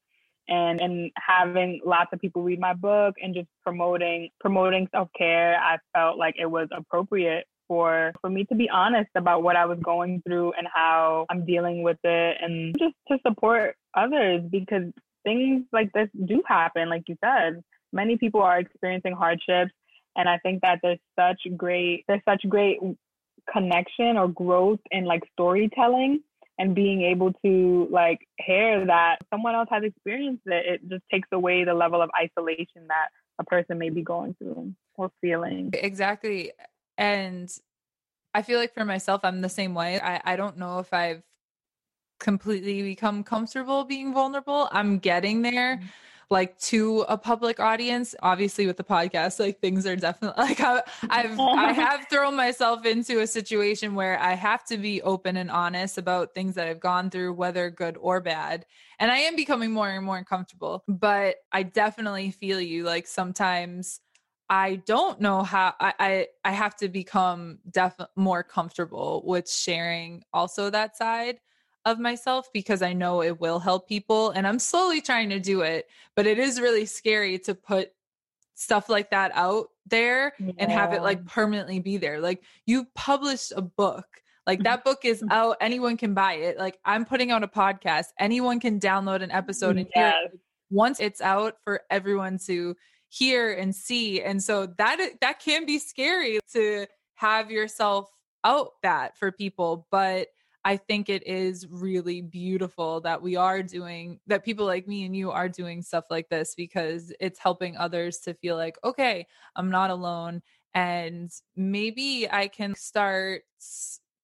and 0.49 0.81
and 0.81 1.11
having 1.17 1.81
lots 1.85 2.11
of 2.13 2.21
people 2.21 2.43
read 2.43 2.61
my 2.61 2.75
book 2.75 3.15
and 3.23 3.35
just 3.35 3.49
promoting 3.65 4.29
promoting 4.41 4.89
self-care 4.93 5.57
i 5.59 5.77
felt 5.95 6.19
like 6.19 6.35
it 6.39 6.51
was 6.51 6.69
appropriate 6.77 7.47
for 7.69 8.13
for 8.21 8.29
me 8.29 8.45
to 8.45 8.55
be 8.55 8.69
honest 8.71 9.11
about 9.15 9.43
what 9.43 9.57
i 9.57 9.65
was 9.65 9.79
going 9.85 10.21
through 10.27 10.53
and 10.59 10.67
how 10.75 11.27
i'm 11.31 11.45
dealing 11.47 11.83
with 11.83 11.99
it 12.05 12.37
and 12.41 12.75
just 12.79 12.95
to 13.09 13.19
support 13.27 13.77
others 13.95 14.43
because 14.51 14.85
things 15.25 15.65
like 15.73 15.93
this 15.93 16.09
do 16.27 16.43
happen 16.47 16.89
like 16.89 17.05
you 17.07 17.17
said. 17.25 17.63
Many 17.95 18.17
people 18.17 18.41
are 18.41 18.59
experiencing 18.59 19.13
hardships 19.13 19.73
and 20.17 20.29
i 20.29 20.39
think 20.39 20.63
that 20.63 20.81
there's 20.83 20.99
such 21.19 21.41
great 21.57 22.05
there's 22.09 22.23
such 22.29 22.43
great 22.49 22.79
connection 23.53 24.17
or 24.17 24.29
growth 24.29 24.81
in 24.91 25.05
like 25.05 25.23
storytelling 25.33 26.21
and 26.63 26.77
being 26.77 27.03
able 27.03 27.33
to 27.45 27.89
like 27.91 28.21
hear 28.39 28.87
that 28.87 29.17
someone 29.35 29.53
else 29.53 29.67
has 29.69 29.83
experienced 29.83 30.45
it, 30.47 30.65
it 30.75 30.89
just 30.89 31.03
takes 31.11 31.29
away 31.33 31.65
the 31.65 31.75
level 31.75 32.01
of 32.01 32.09
isolation 32.17 32.87
that 32.87 33.09
a 33.41 33.45
person 33.45 33.79
may 33.79 33.91
be 33.91 34.01
going 34.01 34.33
through 34.39 34.73
or 34.95 35.11
feeling. 35.21 35.71
Exactly. 35.73 36.53
And 36.97 37.51
I 38.33 38.43
feel 38.43 38.61
like 38.61 38.73
for 38.75 38.85
myself, 38.85 39.23
I'm 39.25 39.41
the 39.41 39.49
same 39.49 39.75
way. 39.75 39.99
I, 40.01 40.21
I 40.25 40.37
don't 40.37 40.57
know 40.57 40.79
if 40.79 40.95
I've 40.95 41.25
completely 42.21 42.81
become 42.83 43.25
comfortable 43.25 43.83
being 43.83 44.15
vulnerable. 44.15 44.69
I'm 44.71 45.01
getting 45.01 45.43
there. 45.43 45.79
Mm-hmm 45.79 45.87
like 46.33 46.59
to 46.59 47.05
a 47.09 47.17
public 47.17 47.61
audience 47.61 48.15
obviously 48.23 48.67
with 48.67 48.79
the 48.79 48.83
podcast 48.83 49.39
like 49.39 49.61
things 49.61 49.87
are 49.87 49.95
definitely 49.95 50.43
like 50.43 50.61
I, 50.61 50.83
i've 51.11 51.39
i 51.39 51.73
have 51.85 52.07
thrown 52.09 52.35
myself 52.35 52.87
into 52.87 53.21
a 53.21 53.27
situation 53.27 53.95
where 53.95 54.19
i 54.19 54.33
have 54.33 54.65
to 54.65 54.79
be 54.79 55.03
open 55.03 55.37
and 55.37 55.51
honest 55.51 55.99
about 55.99 56.35
things 56.35 56.55
that 56.55 56.67
i've 56.67 56.81
gone 56.81 57.11
through 57.11 57.35
whether 57.35 57.71
good 57.71 57.97
or 58.01 58.21
bad. 58.21 58.65
And 58.99 59.11
i 59.11 59.19
am 59.19 59.37
becoming 59.37 59.71
more 59.73 59.91
and 59.91 60.05
more 60.05 60.25
comfortable 60.25 60.83
but 60.89 61.37
i 61.53 61.63
definitely 61.63 62.31
feel 62.31 62.61
you. 62.61 62.85
Like 62.85 63.07
sometimes 63.07 64.01
I 64.49 64.77
don't 64.87 65.21
know 65.21 65.43
how 65.43 65.75
I, 65.81 65.95
I, 65.99 66.27
I 66.45 66.51
have 66.53 66.77
to 66.77 66.89
become 66.89 67.59
definitely 67.71 68.13
more 68.17 68.43
comfortable 68.43 69.23
with 69.25 69.49
sharing 69.51 70.25
also 70.33 70.69
that 70.71 70.97
side 70.97 71.39
of 71.85 71.99
myself 71.99 72.49
because 72.53 72.83
I 72.83 72.93
know 72.93 73.23
it 73.23 73.41
will 73.41 73.59
help 73.59 73.89
people 73.89 74.31
and 74.31 74.47
I'm 74.47 74.59
slowly 74.59 75.01
trying 75.01 75.31
to 75.31 75.41
do 75.41 75.63
it, 75.63 75.89
but 76.15 76.27
it 76.27 76.39
is 76.39 76.61
really 76.61 76.87
scary 76.87 77.39
to 77.41 77.55
put 77.55 77.93
stuff 78.55 78.89
like 78.89 79.11
that 79.11 79.33
out 79.35 79.69
there 79.87 80.35
yeah. 80.39 80.53
and 80.59 80.71
have 80.71 80.93
it 80.93 81.03
like 81.03 81.25
permanently 81.27 81.81
be 81.81 81.97
there. 81.97 82.21
Like 82.21 82.43
you 82.67 82.87
published 82.95 83.53
a 83.57 83.63
book. 83.63 84.07
Like 84.47 84.63
that 84.65 84.85
book 84.85 85.05
is 85.05 85.19
mm-hmm. 85.19 85.33
out, 85.33 85.57
anyone 85.61 85.97
can 85.97 86.15
buy 86.15 86.35
it. 86.35 86.59
Like 86.59 86.79
I'm 86.85 87.05
putting 87.05 87.31
out 87.31 87.45
a 87.45 87.49
podcast, 87.49 88.07
anyone 88.19 88.61
can 88.61 88.81
download 88.81 89.23
an 89.23 89.31
episode 89.31 89.77
and 89.77 89.89
yes. 89.95 90.15
hear 90.15 90.27
it 90.27 90.41
once 90.71 90.99
it's 91.01 91.21
out 91.21 91.57
for 91.65 91.83
everyone 91.91 92.39
to 92.47 92.75
hear 93.09 93.53
and 93.53 93.75
see. 93.75 94.23
And 94.23 94.43
so 94.43 94.67
that 94.79 94.99
that 95.21 95.39
can 95.39 95.67
be 95.67 95.79
scary 95.79 96.41
to 96.55 96.87
have 97.15 97.51
yourself 97.51 98.11
out 98.43 98.71
that 98.83 99.17
for 99.17 99.31
people, 99.31 99.87
but 99.91 100.29
I 100.65 100.77
think 100.77 101.09
it 101.09 101.27
is 101.27 101.67
really 101.69 102.23
beautiful 102.23 103.01
that 103.01 103.21
we 103.21 103.37
are 103.37 103.63
doing 103.63 104.21
that 104.29 104.45
people 104.45 104.65
like 104.65 104.87
me 104.87 105.05
and 105.05 105.17
you 105.17 105.31
are 105.33 105.49
doing 105.49 105.83
stuff 105.83 106.05
like 106.11 106.29
this 106.29 106.55
because 106.55 107.13
it's 107.21 107.39
helping 107.39 107.77
others 107.77 108.19
to 108.21 108.35
feel 108.35 108.57
like, 108.57 108.77
okay, 108.85 109.27
I'm 109.57 109.71
not 109.71 109.91
alone. 109.91 110.43
And 110.75 111.31
maybe 111.57 112.29
I 112.31 112.49
can 112.49 112.75
start 112.77 113.43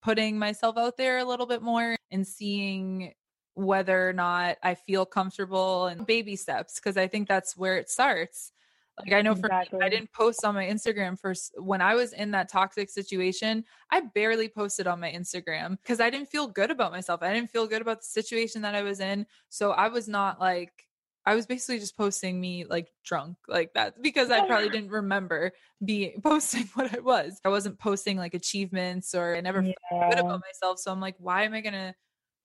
putting 0.01 0.39
myself 0.39 0.77
out 0.77 0.97
there 0.97 1.19
a 1.19 1.25
little 1.25 1.47
bit 1.47 1.61
more 1.61 1.97
and 2.11 2.27
seeing 2.27 3.15
whether 3.55 4.09
or 4.09 4.13
not 4.13 4.57
I 4.63 4.75
feel 4.77 5.05
comfortable 5.05 5.87
and 5.87 6.07
baby 6.07 6.37
steps 6.37 6.77
because 6.77 6.97
I 6.97 7.09
think 7.09 7.29
that's 7.29 7.57
where 7.57 7.77
it 7.77 7.91
starts. 7.91 8.53
Like 9.01 9.13
I 9.13 9.23
know 9.23 9.35
for 9.35 9.47
exactly. 9.47 9.79
me, 9.79 9.87
I 9.87 9.89
didn't 9.89 10.13
post 10.13 10.45
on 10.45 10.55
my 10.55 10.67
Instagram 10.67 11.19
for 11.19 11.35
when 11.57 11.81
I 11.81 11.95
was 11.95 12.13
in 12.13 12.31
that 12.33 12.49
toxic 12.49 12.91
situation. 12.91 13.65
I 13.91 14.03
barely 14.15 14.49
posted 14.49 14.87
on 14.87 15.01
my 15.01 15.11
Instagram 15.11 15.79
because 15.83 16.01
I 16.01 16.11
didn't 16.11 16.29
feel 16.29 16.47
good 16.47 16.71
about 16.71 16.93
myself. 16.93 17.23
I 17.23 17.33
didn't 17.33 17.51
feel 17.51 17.67
good 17.67 17.83
about 17.83 18.01
the 18.01 18.07
situation 18.07 18.63
that 18.63 18.75
I 18.75 18.83
was 18.83 19.01
in. 19.01 19.27
So 19.49 19.73
I 19.73 19.89
was 19.89 20.09
not 20.09 20.41
like 20.41 20.89
I 21.29 21.35
was 21.35 21.45
basically 21.45 21.79
just 21.79 21.95
posting 21.95 22.41
me 22.41 22.65
like 22.65 22.89
drunk 23.05 23.37
like 23.49 23.75
that 23.75 24.03
because 24.03 24.31
I 24.31 24.47
probably 24.47 24.71
didn't 24.71 24.91
remember 24.91 25.53
being 25.85 26.21
posting 26.25 26.67
what 26.75 26.95
I 26.95 27.01
was. 27.01 27.39
I 27.45 27.51
wasn't 27.51 27.79
posting 27.79 28.17
like 28.17 28.33
achievements 28.33 29.15
or 29.15 29.37
I 29.37 29.43
never 29.43 29.61
yeah. 29.61 29.73
felt 29.91 30.11
good 30.11 30.21
about 30.21 30.41
myself. 30.41 30.79
So 30.79 30.91
I'm 30.91 31.01
like, 31.01 31.17
why 31.19 31.43
am 31.43 31.53
I 31.53 31.61
gonna 31.61 31.95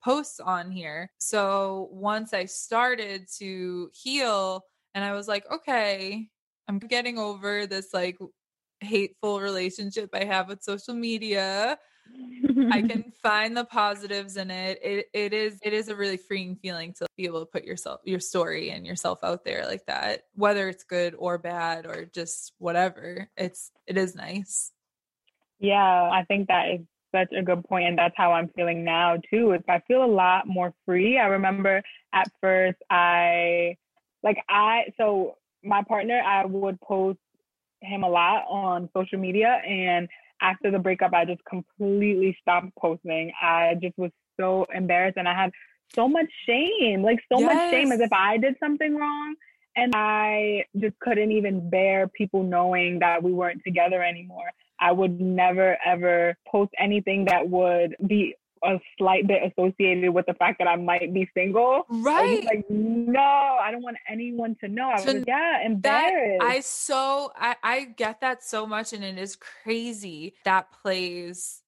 post 0.04 0.40
on 0.42 0.70
here? 0.70 1.10
So 1.18 1.88
once 1.92 2.34
I 2.34 2.44
started 2.44 3.26
to 3.38 3.90
heal 3.94 4.66
and 4.94 5.02
I 5.02 5.12
was 5.12 5.28
like, 5.28 5.50
okay, 5.50 6.28
I'm 6.68 6.78
getting 6.78 7.18
over 7.18 7.66
this 7.66 7.92
like 7.92 8.16
hateful 8.80 9.40
relationship 9.40 10.10
I 10.14 10.24
have 10.24 10.48
with 10.48 10.62
social 10.62 10.94
media. 10.94 11.78
I 12.70 12.82
can 12.88 13.12
find 13.22 13.56
the 13.56 13.64
positives 13.64 14.36
in 14.36 14.50
it. 14.50 14.78
It 14.82 15.06
it 15.12 15.32
is 15.32 15.58
it 15.62 15.72
is 15.72 15.88
a 15.88 15.96
really 15.96 16.16
freeing 16.16 16.56
feeling 16.56 16.92
to 16.94 17.06
be 17.16 17.24
able 17.24 17.40
to 17.40 17.46
put 17.46 17.64
yourself 17.64 18.00
your 18.04 18.20
story 18.20 18.70
and 18.70 18.86
yourself 18.86 19.18
out 19.22 19.44
there 19.44 19.66
like 19.66 19.86
that, 19.86 20.22
whether 20.34 20.68
it's 20.68 20.84
good 20.84 21.14
or 21.18 21.38
bad 21.38 21.86
or 21.86 22.06
just 22.06 22.52
whatever. 22.58 23.28
It's 23.36 23.70
it 23.86 23.96
is 23.96 24.14
nice. 24.14 24.72
Yeah, 25.58 26.10
I 26.10 26.24
think 26.26 26.48
that 26.48 26.70
is 26.70 26.80
such 27.14 27.32
a 27.36 27.42
good 27.42 27.64
point 27.64 27.86
and 27.86 27.96
that's 27.96 28.14
how 28.16 28.32
I'm 28.32 28.48
feeling 28.56 28.84
now 28.84 29.18
too. 29.30 29.52
Is 29.52 29.62
I 29.68 29.80
feel 29.86 30.04
a 30.04 30.06
lot 30.06 30.46
more 30.46 30.74
free. 30.84 31.18
I 31.18 31.26
remember 31.26 31.82
at 32.12 32.30
first 32.40 32.78
I 32.90 33.76
like 34.22 34.38
I 34.48 34.84
so 34.98 35.36
my 35.64 35.82
partner, 35.82 36.20
I 36.20 36.44
would 36.44 36.80
post 36.80 37.18
him 37.80 38.02
a 38.02 38.08
lot 38.08 38.44
on 38.48 38.88
social 38.96 39.18
media. 39.18 39.60
And 39.66 40.08
after 40.40 40.70
the 40.70 40.78
breakup, 40.78 41.12
I 41.12 41.24
just 41.24 41.44
completely 41.44 42.36
stopped 42.40 42.74
posting. 42.78 43.32
I 43.40 43.74
just 43.80 43.96
was 43.98 44.10
so 44.38 44.66
embarrassed 44.74 45.16
and 45.16 45.28
I 45.28 45.34
had 45.34 45.50
so 45.94 46.08
much 46.08 46.26
shame, 46.46 47.02
like 47.02 47.20
so 47.32 47.40
yes. 47.40 47.54
much 47.54 47.70
shame 47.70 47.92
as 47.92 48.00
if 48.00 48.12
I 48.12 48.36
did 48.38 48.56
something 48.60 48.96
wrong. 48.96 49.34
And 49.76 49.92
I 49.96 50.64
just 50.78 50.98
couldn't 51.00 51.32
even 51.32 51.68
bear 51.68 52.06
people 52.08 52.44
knowing 52.44 53.00
that 53.00 53.22
we 53.22 53.32
weren't 53.32 53.62
together 53.64 54.02
anymore. 54.02 54.50
I 54.80 54.92
would 54.92 55.20
never 55.20 55.76
ever 55.84 56.36
post 56.46 56.72
anything 56.78 57.24
that 57.26 57.48
would 57.48 57.96
be 58.06 58.36
a 58.64 58.80
slight 58.98 59.26
bit 59.26 59.42
associated 59.52 60.10
with 60.10 60.26
the 60.26 60.34
fact 60.34 60.58
that 60.58 60.68
I 60.68 60.76
might 60.76 61.12
be 61.12 61.28
single. 61.34 61.82
Right. 61.88 62.44
like, 62.44 62.64
no, 62.68 63.20
I 63.20 63.70
don't 63.70 63.82
want 63.82 63.96
anyone 64.08 64.56
to 64.60 64.68
know. 64.68 64.90
I 64.90 64.94
was, 64.94 65.04
To- 65.04 65.24
yeah, 65.26 65.64
embarrassed. 65.64 66.40
That 66.40 66.50
I 66.50 66.60
so 66.60 67.32
I, 67.36 67.56
I 67.62 67.84
get 67.84 68.20
that 68.20 68.42
so 68.42 68.66
much 68.66 68.92
and 68.92 69.04
it 69.04 69.18
is 69.18 69.36
crazy 69.36 70.34
that 70.44 70.72
plays 70.72 71.62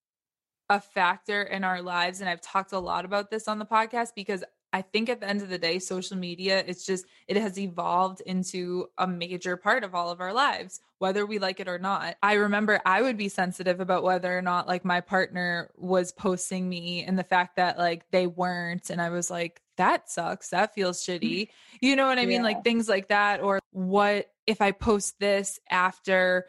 a 0.69 0.81
factor 0.81 1.43
in 1.43 1.65
our 1.65 1.83
lives. 1.83 2.21
And 2.21 2.29
I've 2.29 2.41
talked 2.41 2.73
a 2.73 2.79
lot 2.79 3.05
about 3.05 3.31
this 3.31 3.49
on 3.49 3.59
the 3.59 3.67
podcast 3.67 4.11
because 4.15 4.43
I 4.77 4.83
think 4.83 5.09
at 5.09 5.20
the 5.20 5.29
end 5.29 5.41
of 5.41 5.49
the 5.49 5.57
day, 5.57 5.79
social 5.79 6.18
media, 6.18 6.62
it's 6.66 6.85
just 6.85 7.07
it 7.29 7.39
has 7.39 7.59
evolved 7.59 8.20
into 8.20 8.89
a 8.99 9.07
major 9.07 9.57
part 9.57 9.85
of 9.85 9.95
all 9.95 10.11
of 10.11 10.20
our 10.20 10.35
lives, 10.35 10.81
whether 10.99 11.24
we 11.24 11.39
like 11.39 11.61
it 11.61 11.66
or 11.66 11.79
not. 11.79 12.18
I 12.22 12.35
remember 12.35 12.79
I 12.85 13.01
would 13.01 13.16
be 13.16 13.31
sensitive 13.31 13.81
about 13.81 14.03
whether 14.03 14.37
or 14.37 14.43
not 14.43 14.68
like 14.68 14.85
my 14.85 15.01
partner 15.01 15.70
was 15.79 16.12
posting 16.12 16.68
me 16.68 17.05
and 17.05 17.18
the 17.18 17.24
fact 17.24 17.57
that 17.57 17.79
like 17.79 18.05
they 18.11 18.27
weren't. 18.27 18.91
And 18.91 19.01
I 19.01 19.09
was 19.09 19.31
like, 19.31 19.62
that 19.79 20.11
sucks. 20.11 20.51
That 20.51 20.74
feels 20.74 21.03
mm-hmm. 21.03 21.24
shitty. 21.24 21.49
You 21.81 21.97
know 21.97 22.07
what 22.07 22.18
I 22.18 22.27
mean? 22.27 22.41
Yeah. 22.41 22.49
Like 22.49 22.62
things 22.62 22.87
like 22.87 23.09
that. 23.09 23.41
Or 23.41 23.61
what 23.70 24.31
if 24.47 24.61
I 24.61 24.72
post 24.72 25.18
this 25.18 25.59
after 25.70 26.45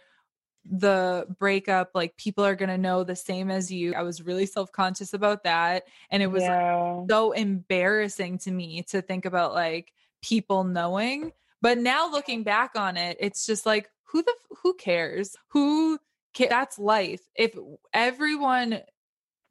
the 0.69 1.25
breakup? 1.39 1.91
Like 1.93 2.17
people 2.17 2.45
are 2.45 2.55
going 2.55 2.69
to 2.69 2.77
know 2.77 3.03
the 3.03 3.15
same 3.15 3.49
as 3.49 3.71
you. 3.71 3.93
I 3.93 4.03
was 4.03 4.21
really 4.21 4.45
self 4.45 4.71
conscious 4.71 5.13
about 5.13 5.43
that. 5.43 5.83
And 6.09 6.21
it 6.21 6.27
was 6.27 6.43
like, 6.43 6.51
yeah. 6.51 7.03
so 7.09 7.31
embarrassing 7.31 8.39
to 8.39 8.51
me 8.51 8.83
to 8.89 9.01
think 9.01 9.25
about 9.25 9.53
like 9.53 9.93
people 10.21 10.63
knowing. 10.63 11.31
But 11.61 11.77
now 11.77 12.11
looking 12.11 12.43
back 12.43 12.71
on 12.75 12.97
it, 12.97 13.17
it's 13.19 13.45
just 13.45 13.65
like 13.65 13.89
who 14.03 14.21
the 14.23 14.33
who 14.63 14.73
cares? 14.73 15.35
Who 15.49 15.99
ca- 16.35 16.49
that's 16.49 16.79
life. 16.79 17.21
If 17.35 17.55
everyone 17.93 18.81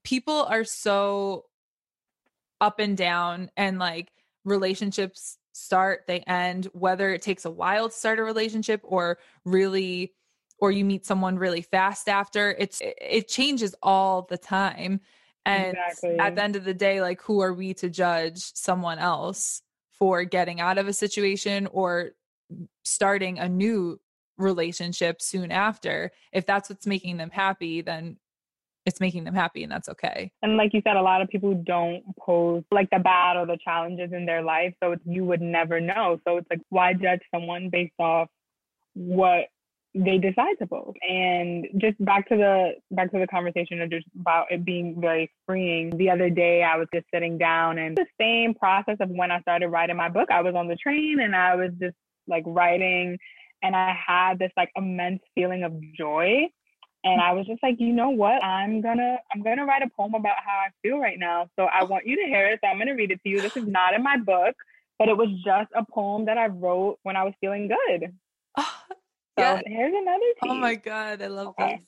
people 0.04 0.44
are 0.44 0.64
so 0.64 1.46
up 2.60 2.78
and 2.78 2.96
down 2.96 3.50
and 3.56 3.78
like 3.78 4.12
relationships 4.44 5.38
start, 5.52 6.04
they 6.06 6.20
end, 6.20 6.66
whether 6.72 7.10
it 7.10 7.22
takes 7.22 7.44
a 7.44 7.50
while 7.50 7.88
to 7.88 7.94
start 7.94 8.18
a 8.18 8.24
relationship 8.24 8.80
or 8.84 9.18
really 9.44 10.12
or 10.58 10.70
you 10.70 10.84
meet 10.84 11.04
someone 11.06 11.38
really 11.38 11.62
fast 11.62 12.08
after, 12.08 12.50
it's 12.58 12.80
it- 12.82 13.28
changes 13.28 13.74
all 13.82 14.22
the 14.22 14.38
time. 14.38 15.00
And 15.44 15.76
Exactly. 15.76 16.18
at 16.18 16.34
the 16.34 16.42
end 16.42 16.56
of 16.56 16.64
the 16.64 16.74
day, 16.74 17.00
like 17.00 17.22
who 17.22 17.40
are 17.40 17.54
we 17.54 17.74
to 17.74 17.88
judge 17.88 18.38
someone 18.38 18.98
else 18.98 19.62
for 19.92 20.24
getting 20.24 20.60
out 20.60 20.78
of 20.78 20.88
a 20.88 20.92
situation 20.92 21.66
or 21.68 22.10
starting 22.84 23.38
a 23.38 23.48
new 23.48 24.00
relationship 24.38 25.22
soon 25.22 25.52
after? 25.52 26.10
If 26.32 26.46
that's 26.46 26.68
what's 26.68 26.86
making 26.86 27.18
them 27.18 27.30
happy, 27.30 27.80
then 27.80 28.16
it's 28.86 29.00
making 29.00 29.24
them 29.24 29.34
happy 29.34 29.62
and 29.62 29.70
that's 29.70 29.88
okay. 29.88 30.32
And 30.42 30.56
like 30.56 30.72
you 30.72 30.80
said, 30.84 30.96
a 30.96 31.02
lot 31.02 31.20
of 31.20 31.28
people 31.28 31.54
don't 31.66 32.04
post 32.18 32.66
like 32.70 32.88
the 32.90 33.00
bad 33.00 33.36
or 33.36 33.44
the 33.44 33.58
challenges 33.62 34.12
in 34.12 34.26
their 34.26 34.42
life. 34.42 34.74
So 34.82 34.92
it's, 34.92 35.02
you 35.04 35.24
would 35.24 35.40
never 35.40 35.80
know. 35.80 36.20
So 36.26 36.38
it's 36.38 36.46
like, 36.48 36.60
why 36.70 36.92
judge 36.94 37.20
someone 37.34 37.68
based 37.68 37.94
off 37.98 38.28
what 38.94 39.46
they 40.04 40.18
decide 40.18 40.56
to 40.60 40.66
post? 40.66 40.98
And 41.08 41.66
just 41.78 42.02
back 42.04 42.28
to 42.28 42.36
the 42.36 42.72
back 42.90 43.10
to 43.12 43.18
the 43.18 43.26
conversation 43.26 43.80
of 43.80 43.90
just 43.90 44.06
about 44.20 44.46
it 44.50 44.64
being 44.64 45.00
very 45.00 45.30
freeing. 45.46 45.96
The 45.96 46.10
other 46.10 46.30
day 46.30 46.62
I 46.62 46.76
was 46.76 46.88
just 46.94 47.06
sitting 47.12 47.38
down 47.38 47.78
and 47.78 47.96
the 47.96 48.06
same 48.20 48.54
process 48.54 48.96
of 49.00 49.10
when 49.10 49.30
I 49.30 49.40
started 49.40 49.68
writing 49.68 49.96
my 49.96 50.08
book. 50.08 50.30
I 50.30 50.42
was 50.42 50.54
on 50.54 50.68
the 50.68 50.76
train 50.76 51.20
and 51.20 51.34
I 51.34 51.56
was 51.56 51.70
just 51.80 51.96
like 52.28 52.44
writing 52.46 53.18
and 53.62 53.74
I 53.74 53.96
had 54.06 54.38
this 54.38 54.52
like 54.56 54.70
immense 54.76 55.22
feeling 55.34 55.64
of 55.64 55.72
joy 55.96 56.48
and 57.06 57.20
I 57.20 57.32
was 57.32 57.46
just 57.46 57.62
like, 57.62 57.76
you 57.78 57.92
know 57.92 58.10
what? 58.10 58.42
I'm 58.42 58.80
gonna 58.80 59.18
I'm 59.32 59.42
gonna 59.42 59.64
write 59.64 59.82
a 59.82 59.90
poem 59.96 60.14
about 60.14 60.36
how 60.44 60.58
I 60.58 60.68
feel 60.82 60.98
right 60.98 61.18
now. 61.18 61.48
So 61.56 61.66
I 61.66 61.84
want 61.84 62.04
you 62.04 62.16
to 62.16 62.28
hear 62.28 62.48
it. 62.48 62.58
So 62.62 62.68
I'm 62.68 62.78
gonna 62.78 62.96
read 62.96 63.12
it 63.12 63.22
to 63.22 63.28
you. 63.28 63.40
This 63.40 63.52
is 63.54 63.68
not 63.68 63.94
in 63.94 64.02
my 64.02 64.16
book, 64.16 64.56
but 64.98 65.08
it 65.08 65.16
was 65.16 65.28
just 65.44 65.70
a 65.76 65.84
poem 65.84 66.24
that 66.24 66.36
I 66.36 66.46
wrote 66.46 66.98
when 67.04 67.14
I 67.14 67.22
was 67.22 67.32
feeling 67.40 67.68
good. 67.68 68.12
Ah, 68.56 68.84
So 69.38 69.42
yeah. 69.42 69.62
here's 69.66 69.94
another 69.94 70.32
piece. 70.42 70.50
Oh 70.50 70.54
my 70.54 70.74
god, 70.74 71.22
I 71.22 71.26
love 71.26 71.48
Okay. 71.48 71.72
this. 71.76 71.86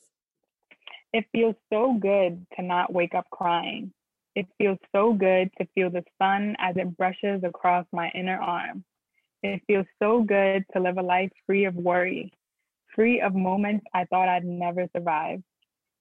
It 1.12 1.24
feels 1.32 1.54
so 1.72 1.94
good 1.94 2.46
to 2.56 2.62
not 2.62 2.92
wake 2.92 3.14
up 3.14 3.26
crying. 3.30 3.92
It 4.34 4.46
feels 4.58 4.78
so 4.94 5.12
good 5.14 5.50
to 5.58 5.66
feel 5.74 5.90
the 5.90 6.04
sun 6.20 6.54
as 6.58 6.76
it 6.76 6.96
brushes 6.96 7.42
across 7.44 7.86
my 7.92 8.10
inner 8.14 8.38
arm. 8.38 8.84
It 9.42 9.62
feels 9.66 9.86
so 10.00 10.22
good 10.22 10.64
to 10.72 10.80
live 10.80 10.98
a 10.98 11.02
life 11.02 11.30
free 11.46 11.64
of 11.64 11.74
worry, 11.74 12.32
free 12.94 13.20
of 13.20 13.34
moments 13.34 13.86
I 13.94 14.04
thought 14.04 14.28
I'd 14.28 14.44
never 14.44 14.86
survive. 14.94 15.42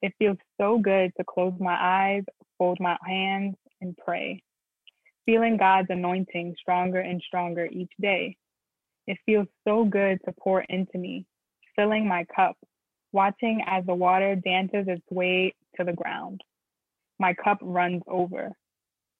It 0.01 0.13
feels 0.19 0.37
so 0.59 0.77
good 0.77 1.11
to 1.17 1.23
close 1.23 1.53
my 1.59 1.77
eyes, 1.79 2.23
fold 2.57 2.79
my 2.79 2.97
hands, 3.05 3.55
and 3.81 3.97
pray, 3.97 4.43
feeling 5.25 5.57
God's 5.57 5.89
anointing 5.89 6.55
stronger 6.59 6.99
and 6.99 7.21
stronger 7.21 7.67
each 7.71 7.91
day. 7.99 8.35
It 9.07 9.17
feels 9.25 9.47
so 9.67 9.85
good 9.85 10.19
to 10.25 10.33
pour 10.39 10.61
into 10.63 10.97
me, 10.97 11.25
filling 11.77 12.07
my 12.07 12.25
cup, 12.35 12.57
watching 13.11 13.61
as 13.65 13.85
the 13.85 13.93
water 13.93 14.35
dances 14.35 14.85
its 14.87 15.05
way 15.09 15.53
to 15.77 15.83
the 15.85 15.93
ground. 15.93 16.41
My 17.19 17.33
cup 17.33 17.59
runs 17.61 18.03
over. 18.07 18.51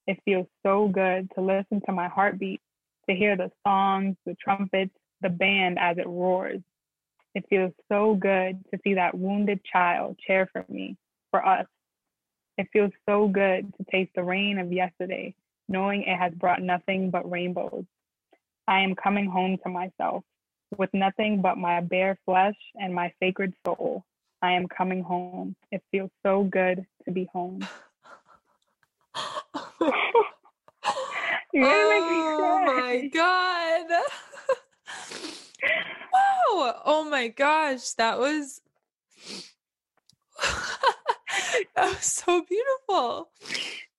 It 0.08 0.20
feels 0.26 0.48
so 0.64 0.88
good 0.88 1.30
to 1.36 1.42
listen 1.42 1.82
to 1.86 1.92
my 1.92 2.08
heartbeat, 2.08 2.62
to 3.10 3.16
hear 3.16 3.36
the 3.36 3.52
songs, 3.66 4.16
the 4.26 4.36
trumpets, 4.36 4.94
the 5.22 5.30
band 5.30 5.78
as 5.80 5.98
it 5.98 6.08
roars. 6.08 6.62
It 7.36 7.46
feels 7.50 7.72
so 7.90 8.16
good 8.16 8.64
to 8.72 8.80
see 8.84 8.96
that 8.96 9.18
wounded 9.18 9.62
child 9.64 10.18
cheer 10.26 10.50
for 10.52 10.66
me, 10.70 10.98
for 11.32 11.46
us. 11.46 11.68
It 12.58 12.68
feels 12.74 12.92
so 13.08 13.28
good 13.28 13.72
to 13.78 13.86
taste 13.92 14.12
the 14.16 14.24
rain 14.24 14.58
of 14.58 14.72
yesterday, 14.72 15.36
knowing 15.68 16.04
it 16.04 16.18
has 16.18 16.34
brought 16.34 16.62
nothing 16.62 17.12
but 17.12 17.30
rainbows. 17.30 17.86
I 18.68 18.80
am 18.80 18.96
coming 18.96 19.28
home 19.28 19.58
to 19.64 19.70
myself 19.70 20.24
with 20.78 20.90
nothing 20.94 21.42
but 21.42 21.58
my 21.58 21.82
bare 21.82 22.18
flesh 22.26 22.58
and 22.76 22.94
my 22.94 23.14
sacred 23.20 23.54
soul. 23.66 24.04
I 24.42 24.52
am 24.54 24.68
coming 24.68 25.04
home. 25.04 25.56
It 25.72 25.82
feels 25.92 26.12
so 26.24 26.44
good 26.44 26.86
to 27.06 27.12
be 27.12 27.28
home. 27.32 27.68
You're 31.54 31.66
gonna 31.66 31.90
make 31.90 32.04
me 32.04 32.22
oh 32.22 32.64
my 32.66 33.10
god. 33.14 33.86
wow. 36.14 36.82
Oh 36.86 37.08
my 37.10 37.30
gosh. 37.30 37.94
That 37.94 38.20
was 38.20 38.62
that 41.76 41.90
was 41.90 42.04
so 42.04 42.44
beautiful. 42.48 43.30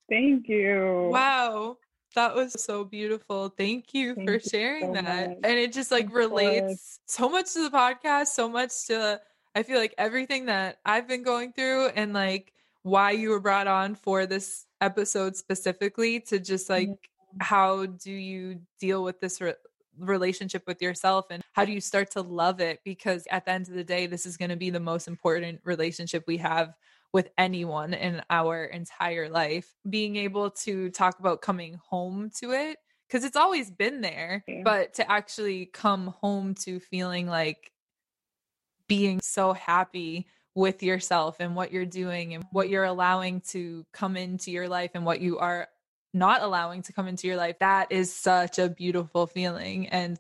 Thank 0.09 0.49
you. 0.49 1.11
Wow. 1.13 1.79
That 2.19 2.35
was 2.35 2.61
so 2.61 2.83
beautiful. 2.83 3.49
Thank 3.49 3.95
you 3.95 4.17
Thank 4.17 4.29
for 4.29 4.35
you 4.35 4.41
sharing 4.41 4.87
so 4.87 4.93
that. 4.95 5.29
much. 5.29 5.39
And 5.45 5.57
it 5.57 5.73
just 5.73 5.93
like 5.93 6.13
relates 6.13 6.99
so 7.07 7.29
much 7.29 7.53
to 7.53 7.63
the 7.63 7.71
podcast, 7.71 8.27
so 8.27 8.49
much 8.49 8.89
to 8.89 9.21
I 9.55 9.63
feel 9.63 9.79
like 9.79 9.95
everything 9.97 10.47
that 10.47 10.79
I've 10.85 11.07
been 11.07 11.23
going 11.23 11.53
through 11.53 11.91
and 11.91 12.13
like 12.13 12.53
why 12.83 13.13
you 13.13 13.31
were 13.31 13.39
brought 13.39 13.69
on 13.69 13.95
for 13.95 14.27
this 14.27 14.67
episode 14.81 15.37
specifically 15.37 16.19
to 16.23 16.41
just 16.41 16.69
like 16.69 16.91
how 17.39 17.87
do 17.87 18.11
you 18.11 18.63
deal 18.81 19.05
with 19.05 19.21
this 19.21 19.41
re- 19.41 19.55
relationship 19.97 20.65
with 20.67 20.83
yourself 20.83 21.27
and 21.31 21.45
how 21.53 21.65
do 21.65 21.71
you 21.71 21.81
start 21.81 22.11
to 22.11 22.21
love 22.21 22.59
it 22.59 22.81
because 22.85 23.29
at 23.31 23.45
the 23.45 23.53
end 23.53 23.69
of 23.69 23.75
the 23.75 23.85
day 23.85 24.09
this 24.09 24.27
is 24.27 24.37
going 24.37 24.51
to 24.51 24.57
be 24.57 24.71
the 24.71 24.81
most 24.81 25.07
important 25.07 25.61
relationship 25.63 26.25
we 26.27 26.39
have 26.39 26.75
with 27.13 27.29
anyone 27.39 27.95
in 27.95 28.23
our 28.31 28.65
entire 28.65 29.29
life 29.29 29.75
being 29.89 30.17
able 30.17 30.51
to 30.51 30.91
talk 30.91 31.19
about 31.19 31.41
coming 31.41 31.81
home 31.89 32.31
to 32.41 32.53
it 32.53 32.77
because 33.09 33.25
it's 33.25 33.37
always 33.37 33.71
been 33.71 34.01
there 34.03 34.45
Yeah. 34.47 34.63
but 34.65 34.95
to 34.95 35.11
actually 35.11 35.67
come 35.67 36.09
home 36.21 36.55
to 36.67 36.79
feeling 36.81 37.27
like 37.27 37.73
being 38.89 39.21
so 39.21 39.53
happy 39.53 40.27
with 40.55 40.83
yourself 40.83 41.37
and 41.41 41.55
what 41.55 41.73
you're 41.73 41.87
doing 41.87 42.35
and 42.35 42.45
what 42.53 42.69
you're 42.69 42.85
allowing 42.85 43.41
to 43.41 43.87
come 43.93 44.17
into 44.17 44.51
your 44.51 44.69
life 44.69 44.91
and 44.95 45.05
what 45.05 45.21
you 45.21 45.39
are 45.39 45.69
not 46.15 46.43
allowing 46.43 46.83
to 46.83 46.93
come 46.93 47.07
into 47.07 47.27
your 47.27 47.37
life 47.37 47.57
that 47.61 47.93
is 47.93 48.13
such 48.13 48.59
a 48.59 48.69
beautiful 48.69 49.27
feeling 49.27 49.89
and 49.89 50.19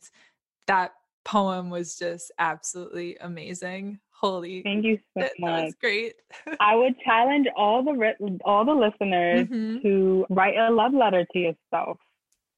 that 0.66 0.92
poem 1.24 1.70
was 1.70 1.96
just 1.98 2.30
absolutely 2.38 3.16
amazing 3.20 3.98
holy 4.20 4.62
Thank 4.62 4.84
you 4.84 4.96
so 5.14 5.20
that, 5.20 5.32
that 5.32 5.40
much. 5.40 5.64
was 5.64 5.74
great 5.80 6.14
I 6.60 6.74
would 6.80 6.94
challenge 7.04 7.46
all 7.56 7.82
the 7.82 8.38
all 8.44 8.64
the 8.64 8.74
listeners 8.74 9.48
Mhm. 9.48 9.82
to 9.82 10.26
write 10.30 10.56
a 10.56 10.70
love 10.70 10.92
letter 10.92 11.24
to 11.32 11.38
yourself. 11.38 11.98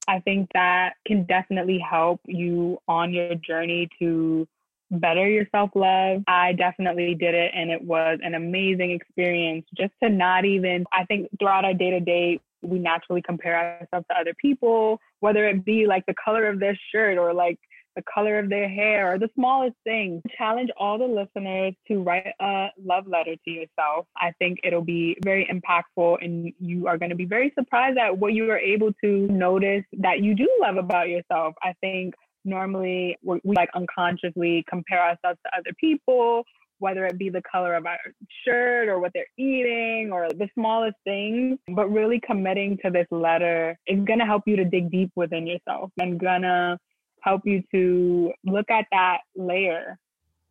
I 0.08 0.20
think 0.20 0.48
that 0.54 0.94
can 1.06 1.24
definitely 1.24 1.78
help 1.78 2.20
you 2.26 2.78
on 2.88 3.12
your 3.12 3.34
journey 3.36 3.88
to 3.98 4.48
better 4.90 5.28
your 5.28 5.46
self 5.52 5.70
love. 5.74 6.22
I 6.26 6.52
definitely 6.54 7.14
did 7.14 7.34
it, 7.34 7.52
and 7.54 7.70
it 7.70 7.80
was 7.82 8.18
an 8.22 8.34
amazing 8.34 8.90
experience. 8.90 9.66
Just 9.76 9.92
to 10.02 10.08
not 10.08 10.44
even, 10.44 10.84
I 10.92 11.04
think 11.04 11.28
throughout 11.38 11.64
our 11.64 11.74
day 11.74 11.90
to 11.90 12.00
day, 12.00 12.40
we 12.62 12.78
naturally 12.78 13.22
compare 13.22 13.56
ourselves 13.80 14.06
to 14.10 14.18
other 14.18 14.34
people, 14.34 15.00
whether 15.20 15.46
it 15.48 15.64
be 15.64 15.86
like 15.86 16.04
the 16.06 16.14
color 16.22 16.46
of 16.48 16.58
their 16.58 16.78
shirt 16.92 17.18
or 17.18 17.32
like 17.32 17.58
the 18.00 18.12
color 18.12 18.38
of 18.38 18.48
their 18.48 18.68
hair, 18.68 19.12
or 19.12 19.18
the 19.18 19.28
smallest 19.34 19.76
things. 19.84 20.22
Challenge 20.36 20.70
all 20.78 20.98
the 20.98 21.04
listeners 21.04 21.74
to 21.88 22.02
write 22.02 22.32
a 22.40 22.68
love 22.82 23.06
letter 23.06 23.34
to 23.44 23.50
yourself. 23.50 24.06
I 24.16 24.32
think 24.38 24.58
it'll 24.64 24.84
be 24.84 25.16
very 25.24 25.48
impactful, 25.52 26.24
and 26.24 26.52
you 26.58 26.86
are 26.86 26.98
going 26.98 27.10
to 27.10 27.16
be 27.16 27.26
very 27.26 27.52
surprised 27.58 27.98
at 27.98 28.16
what 28.16 28.32
you 28.32 28.50
are 28.50 28.58
able 28.58 28.92
to 29.04 29.26
notice 29.28 29.84
that 29.98 30.20
you 30.20 30.34
do 30.34 30.48
love 30.60 30.76
about 30.76 31.08
yourself. 31.08 31.54
I 31.62 31.74
think 31.80 32.14
normally 32.44 33.18
we 33.22 33.40
like 33.44 33.68
unconsciously 33.74 34.64
compare 34.68 35.02
ourselves 35.02 35.38
to 35.44 35.58
other 35.58 35.72
people 35.78 36.44
whether 36.80 37.04
it 37.04 37.18
be 37.18 37.28
the 37.28 37.42
color 37.42 37.74
of 37.74 37.86
our 37.86 37.98
shirt 38.44 38.88
or 38.88 38.98
what 38.98 39.12
they're 39.14 39.26
eating 39.36 40.10
or 40.12 40.28
the 40.30 40.48
smallest 40.54 40.96
things. 41.04 41.58
But 41.68 41.92
really 41.92 42.20
committing 42.26 42.78
to 42.84 42.90
this 42.90 43.06
letter 43.10 43.78
is 43.86 44.02
going 44.04 44.18
to 44.18 44.24
help 44.24 44.42
you 44.46 44.56
to 44.56 44.64
dig 44.64 44.90
deep 44.90 45.12
within 45.14 45.46
yourself 45.46 45.90
and 46.00 46.18
going 46.18 46.42
to 46.42 46.78
help 47.22 47.42
you 47.44 47.62
to 47.72 48.32
look 48.44 48.70
at 48.70 48.86
that 48.92 49.18
layer 49.36 49.98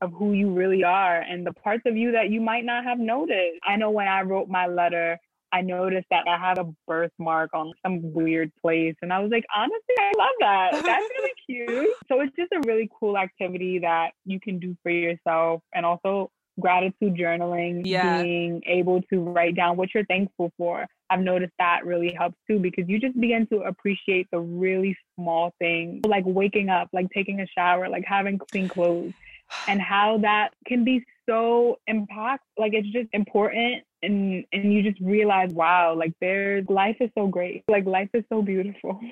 of 0.02 0.14
who 0.14 0.34
you 0.34 0.52
really 0.52 0.84
are 0.84 1.20
and 1.20 1.46
the 1.46 1.54
parts 1.54 1.84
of 1.86 1.98
you 1.98 2.14
that 2.14 2.30
you 2.30 2.40
might 2.40 2.64
not 2.64 2.84
have 2.86 3.00
noticed. 3.00 3.60
I 3.68 3.76
know 3.76 3.92
when 3.92 4.08
I 4.08 4.22
wrote 4.22 4.48
my 4.48 4.68
letter, 4.68 5.18
I 5.52 5.62
noticed 5.62 6.08
that 6.12 6.28
I 6.28 6.38
had 6.38 6.58
a 6.58 6.66
birthmark 6.88 7.52
on 7.54 7.74
some 7.84 8.14
weird 8.14 8.52
place. 8.62 8.96
And 9.02 9.12
I 9.12 9.20
was 9.20 9.32
like, 9.32 9.46
honestly, 9.56 9.96
I 9.98 10.12
love 10.18 10.28
that. 10.40 10.72
That's 10.86 11.10
really 11.18 11.32
cute. 11.46 11.96
So 12.08 12.22
it's 12.22 12.36
just 12.36 12.52
a 12.52 12.62
really 12.68 12.90
cool 13.00 13.18
activity 13.18 13.80
that 13.80 14.12
you 14.26 14.40
can 14.40 14.60
do 14.60 14.78
for 14.84 14.92
yourself 14.92 15.62
and 15.74 15.86
also 15.86 16.32
gratitude 16.60 17.16
journaling, 17.16 17.82
yeah. 17.86 18.22
being 18.22 18.62
able 18.66 19.02
to 19.04 19.22
write 19.22 19.56
down 19.56 19.78
what 19.78 19.94
you're 19.94 20.06
thankful 20.06 20.52
for. 20.58 20.86
I've 21.10 21.22
noticed 21.22 21.54
that 21.58 21.86
really 21.86 22.12
helps 22.12 22.38
too 22.48 22.60
because 22.60 22.88
you 22.88 23.00
just 23.00 23.20
begin 23.20 23.48
to 23.48 23.62
appreciate 23.62 24.28
the 24.32 24.40
really 24.40 24.96
small 25.16 25.54
things, 25.60 26.06
like 26.06 26.24
waking 26.26 26.70
up, 26.70 26.90
like 26.94 27.10
taking 27.12 27.42
a 27.42 27.48
shower, 27.48 27.90
like 27.90 28.06
having 28.06 28.38
clean 28.38 28.68
clothes, 28.68 29.14
and 29.68 29.82
how 29.82 30.20
that 30.20 30.54
can 30.66 30.84
be 30.84 31.04
so 31.28 31.78
impact 31.88 32.44
like 32.58 32.74
it's 32.74 32.88
just 32.90 33.08
important 33.14 33.84
and 34.02 34.44
and 34.52 34.74
you 34.74 34.82
just 34.82 35.00
realize 35.00 35.52
wow 35.52 35.94
like 35.94 36.12
there's 36.20 36.68
life 36.70 36.98
is 37.00 37.10
so 37.16 37.28
great 37.28 37.64
like 37.68 37.86
life 37.86 38.10
is 38.14 38.24
so 38.30 38.42
beautiful 38.42 39.00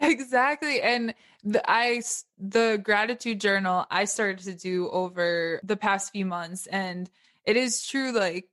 exactly 0.00 0.80
and 0.82 1.14
the 1.44 1.62
i 1.70 2.00
the 2.38 2.80
gratitude 2.82 3.40
journal 3.40 3.86
i 3.90 4.04
started 4.04 4.38
to 4.38 4.54
do 4.54 4.88
over 4.90 5.60
the 5.62 5.76
past 5.76 6.12
few 6.12 6.26
months 6.26 6.66
and 6.66 7.10
it 7.44 7.56
is 7.56 7.86
true 7.86 8.12
like 8.12 8.48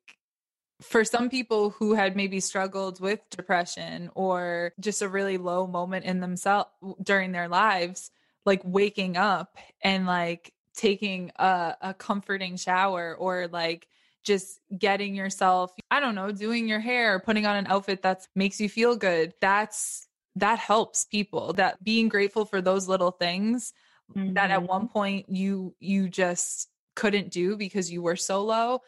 for 0.81 1.05
some 1.05 1.29
people 1.29 1.69
who 1.69 1.93
had 1.93 2.15
maybe 2.15 2.39
struggled 2.39 2.99
with 2.99 3.19
depression 3.29 4.09
or 4.15 4.73
just 4.79 5.01
a 5.01 5.07
really 5.07 5.37
low 5.37 5.67
moment 5.67 6.05
in 6.05 6.19
themselves 6.19 6.69
during 7.03 7.31
their 7.31 7.47
lives 7.47 8.11
like 8.45 8.61
waking 8.63 9.15
up 9.15 9.57
and 9.83 10.07
like 10.07 10.53
taking 10.75 11.31
a, 11.35 11.75
a 11.81 11.93
comforting 11.93 12.57
shower 12.57 13.15
or 13.15 13.47
like 13.47 13.87
just 14.23 14.59
getting 14.77 15.15
yourself 15.15 15.73
i 15.89 15.99
don't 15.99 16.15
know 16.15 16.31
doing 16.31 16.67
your 16.67 16.79
hair 16.79 17.19
putting 17.19 17.45
on 17.45 17.57
an 17.57 17.67
outfit 17.67 18.01
that 18.01 18.27
makes 18.35 18.59
you 18.59 18.69
feel 18.69 18.95
good 18.95 19.33
that's 19.39 20.07
that 20.35 20.59
helps 20.59 21.05
people 21.05 21.53
that 21.53 21.83
being 21.83 22.07
grateful 22.07 22.45
for 22.45 22.61
those 22.61 22.87
little 22.87 23.11
things 23.11 23.73
mm-hmm. 24.15 24.33
that 24.33 24.51
at 24.51 24.63
one 24.63 24.83
mm-hmm. 24.83 24.93
point 24.93 25.29
you 25.29 25.75
you 25.79 26.09
just 26.09 26.69
couldn't 26.95 27.31
do 27.31 27.55
because 27.57 27.91
you 27.91 28.01
were 28.01 28.15
so 28.15 28.43
low 28.43 28.81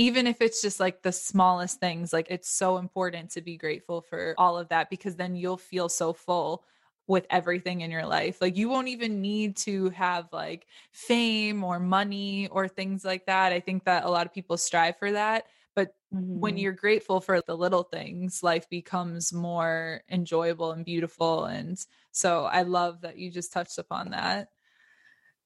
even 0.00 0.28
if 0.28 0.40
it's 0.40 0.62
just 0.62 0.78
like 0.78 1.02
the 1.02 1.12
smallest 1.12 1.80
things 1.80 2.12
like 2.12 2.28
it's 2.30 2.48
so 2.48 2.78
important 2.78 3.30
to 3.30 3.40
be 3.40 3.56
grateful 3.56 4.00
for 4.00 4.34
all 4.38 4.56
of 4.56 4.68
that 4.68 4.90
because 4.90 5.16
then 5.16 5.34
you'll 5.34 5.56
feel 5.56 5.88
so 5.88 6.12
full 6.12 6.64
with 7.08 7.26
everything 7.30 7.80
in 7.80 7.90
your 7.90 8.06
life. 8.06 8.40
Like 8.40 8.56
you 8.56 8.68
won't 8.68 8.88
even 8.88 9.20
need 9.20 9.56
to 9.58 9.88
have 9.90 10.28
like 10.30 10.66
fame 10.92 11.64
or 11.64 11.80
money 11.80 12.48
or 12.48 12.68
things 12.68 13.04
like 13.04 13.26
that. 13.26 13.52
I 13.52 13.60
think 13.60 13.84
that 13.84 14.04
a 14.04 14.10
lot 14.10 14.26
of 14.26 14.34
people 14.34 14.58
strive 14.58 14.98
for 14.98 15.10
that. 15.12 15.46
But 15.78 15.94
mm-hmm. 16.12 16.40
when 16.40 16.58
you're 16.58 16.72
grateful 16.72 17.20
for 17.20 17.40
the 17.40 17.56
little 17.56 17.84
things, 17.84 18.42
life 18.42 18.68
becomes 18.68 19.32
more 19.32 20.02
enjoyable 20.10 20.72
and 20.72 20.84
beautiful. 20.84 21.44
And 21.44 21.78
so 22.10 22.46
I 22.46 22.62
love 22.62 23.02
that 23.02 23.16
you 23.16 23.30
just 23.30 23.52
touched 23.52 23.78
upon 23.78 24.10
that. 24.10 24.48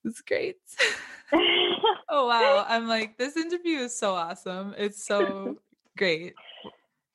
It's 0.06 0.22
great. 0.22 0.56
oh, 2.08 2.28
wow. 2.28 2.64
I'm 2.66 2.88
like, 2.88 3.18
this 3.18 3.36
interview 3.36 3.80
is 3.80 3.94
so 3.94 4.14
awesome. 4.14 4.74
It's 4.78 5.04
so 5.04 5.58
great. 5.98 6.32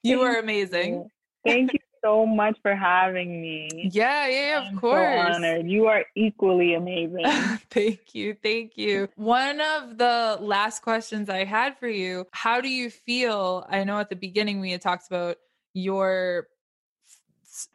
You 0.03 0.22
are 0.22 0.38
amazing. 0.38 1.09
Thank 1.43 1.74
you 1.74 1.80
so 2.04 2.26
much 2.26 2.58
for 2.62 2.76
having 2.76 3.41
me. 3.41 3.89
Yeah, 3.91 4.28
yeah, 4.28 4.62
of 4.62 4.68
I'm 4.68 4.80
course. 4.80 5.28
So 5.28 5.34
honored. 5.34 5.68
You 5.68 5.88
are 5.88 6.04
equally 6.16 6.74
amazing. 6.76 7.24
thank 7.70 8.14
you. 8.14 8.36
Thank 8.41 8.78
you. 8.78 9.10
One 9.16 9.62
of 9.62 9.98
the 9.98 10.38
last 10.39 10.82
questions 10.82 11.30
I 11.30 11.43
had 11.43 11.78
for 11.78 11.88
you, 11.88 12.28
how 12.32 12.62
do 12.62 12.70
you 12.70 12.89
feel? 12.89 13.66
I 13.70 13.84
know 13.84 14.00
at 14.00 14.10
the 14.10 14.16
beginning 14.16 14.60
we 14.60 14.72
had 14.72 14.82
talked 14.82 15.08
about 15.08 15.38
your 15.74 16.48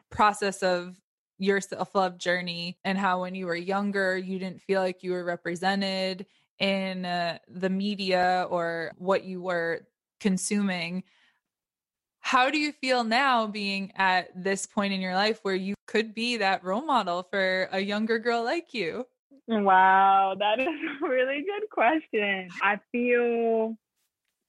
process 0.09 0.61
of 0.63 0.95
your 1.39 1.59
self-love 1.59 2.17
journey 2.17 2.77
and 2.83 2.97
how 2.97 3.21
when 3.21 3.35
you 3.35 3.47
were 3.47 3.55
younger 3.55 4.17
you 4.17 4.39
didn't 4.39 4.61
feel 4.61 4.81
like 4.81 5.03
you 5.03 5.11
were 5.11 5.23
represented 5.23 6.25
in 6.59 7.05
uh, 7.05 7.37
the 7.49 7.69
media 7.69 8.47
or 8.49 8.91
what 8.97 9.23
you 9.23 9.41
were 9.41 9.85
consuming 10.19 11.03
how 12.23 12.49
do 12.49 12.57
you 12.57 12.71
feel 12.71 13.03
now 13.03 13.45
being 13.45 13.91
at 13.97 14.29
this 14.33 14.65
point 14.65 14.93
in 14.93 15.01
your 15.01 15.13
life 15.13 15.39
where 15.43 15.55
you 15.55 15.75
could 15.87 16.15
be 16.15 16.37
that 16.37 16.63
role 16.63 16.81
model 16.81 17.21
for 17.21 17.67
a 17.73 17.81
younger 17.81 18.17
girl 18.17 18.45
like 18.45 18.73
you? 18.73 19.05
Wow, 19.47 20.33
that 20.39 20.57
is 20.57 20.67
a 21.03 21.07
really 21.07 21.43
good 21.43 21.69
question. 21.69 22.47
I 22.61 22.79
feel 22.93 23.75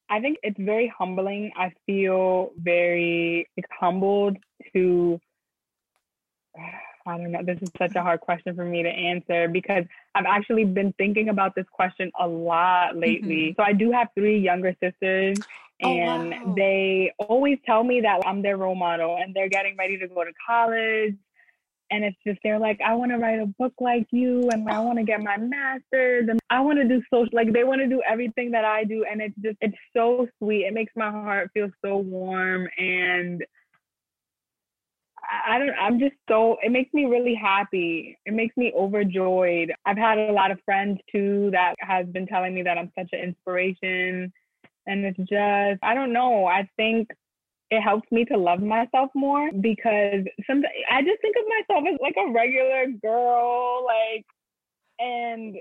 I 0.08 0.20
think 0.20 0.38
it's 0.44 0.58
very 0.60 0.92
humbling. 0.96 1.50
I 1.56 1.72
feel 1.84 2.52
very 2.56 3.48
humbled 3.72 4.36
to 4.72 5.20
I 7.06 7.18
don't 7.18 7.32
know. 7.32 7.42
This 7.42 7.58
is 7.60 7.70
such 7.76 7.96
a 7.96 8.02
hard 8.02 8.20
question 8.20 8.56
for 8.56 8.64
me 8.64 8.82
to 8.82 8.88
answer 8.88 9.46
because 9.46 9.84
I've 10.14 10.24
actually 10.24 10.64
been 10.64 10.94
thinking 10.96 11.28
about 11.28 11.54
this 11.54 11.66
question 11.70 12.10
a 12.18 12.26
lot 12.26 12.96
lately. 12.96 13.48
Mm-hmm. 13.48 13.60
So 13.60 13.66
I 13.66 13.74
do 13.74 13.90
have 13.90 14.08
three 14.14 14.38
younger 14.38 14.74
sisters 14.82 15.36
Oh, 15.82 15.88
and 15.88 16.34
oh, 16.34 16.46
wow. 16.46 16.54
they 16.56 17.12
always 17.18 17.58
tell 17.66 17.82
me 17.82 18.00
that 18.02 18.20
I'm 18.24 18.42
their 18.42 18.56
role 18.56 18.76
model 18.76 19.16
and 19.20 19.34
they're 19.34 19.48
getting 19.48 19.76
ready 19.76 19.98
to 19.98 20.08
go 20.08 20.24
to 20.24 20.30
college. 20.46 21.16
And 21.90 22.04
it's 22.04 22.16
just, 22.26 22.38
they're 22.42 22.58
like, 22.58 22.80
I 22.80 22.94
want 22.94 23.12
to 23.12 23.18
write 23.18 23.40
a 23.40 23.46
book 23.46 23.74
like 23.80 24.06
you 24.10 24.48
and 24.50 24.68
I 24.68 24.80
want 24.80 24.98
to 24.98 25.04
get 25.04 25.20
my 25.20 25.36
master's 25.36 26.28
and 26.28 26.40
I 26.48 26.60
want 26.60 26.78
to 26.78 26.88
do 26.88 27.02
social, 27.12 27.30
like 27.32 27.52
they 27.52 27.64
want 27.64 27.80
to 27.80 27.88
do 27.88 28.02
everything 28.08 28.52
that 28.52 28.64
I 28.64 28.84
do. 28.84 29.04
And 29.10 29.20
it's 29.20 29.34
just, 29.42 29.58
it's 29.60 29.76
so 29.94 30.26
sweet. 30.38 30.64
It 30.64 30.74
makes 30.74 30.92
my 30.96 31.10
heart 31.10 31.50
feel 31.52 31.70
so 31.84 31.98
warm. 31.98 32.68
And 32.78 33.44
I 35.46 35.58
don't, 35.58 35.74
I'm 35.80 35.98
just 35.98 36.14
so, 36.28 36.56
it 36.62 36.70
makes 36.70 36.92
me 36.94 37.04
really 37.04 37.34
happy. 37.34 38.16
It 38.24 38.32
makes 38.32 38.56
me 38.56 38.72
overjoyed. 38.76 39.72
I've 39.84 39.98
had 39.98 40.18
a 40.18 40.32
lot 40.32 40.50
of 40.50 40.58
friends 40.64 41.00
too 41.12 41.50
that 41.52 41.74
has 41.80 42.06
been 42.06 42.26
telling 42.26 42.54
me 42.54 42.62
that 42.62 42.78
I'm 42.78 42.92
such 42.96 43.10
an 43.12 43.20
inspiration 43.20 44.32
and 44.86 45.04
it's 45.04 45.18
just, 45.18 45.82
I 45.82 45.94
don't 45.94 46.12
know. 46.12 46.46
I 46.46 46.68
think 46.76 47.08
it 47.70 47.80
helps 47.80 48.10
me 48.12 48.24
to 48.26 48.36
love 48.36 48.60
myself 48.60 49.10
more 49.14 49.50
because 49.52 50.24
sometimes 50.46 50.74
I 50.90 51.02
just 51.02 51.20
think 51.20 51.36
of 51.38 51.44
myself 51.48 51.84
as 51.92 51.98
like 52.00 52.16
a 52.18 52.30
regular 52.30 52.86
girl, 53.02 53.84
like, 53.84 54.26
and 54.98 55.56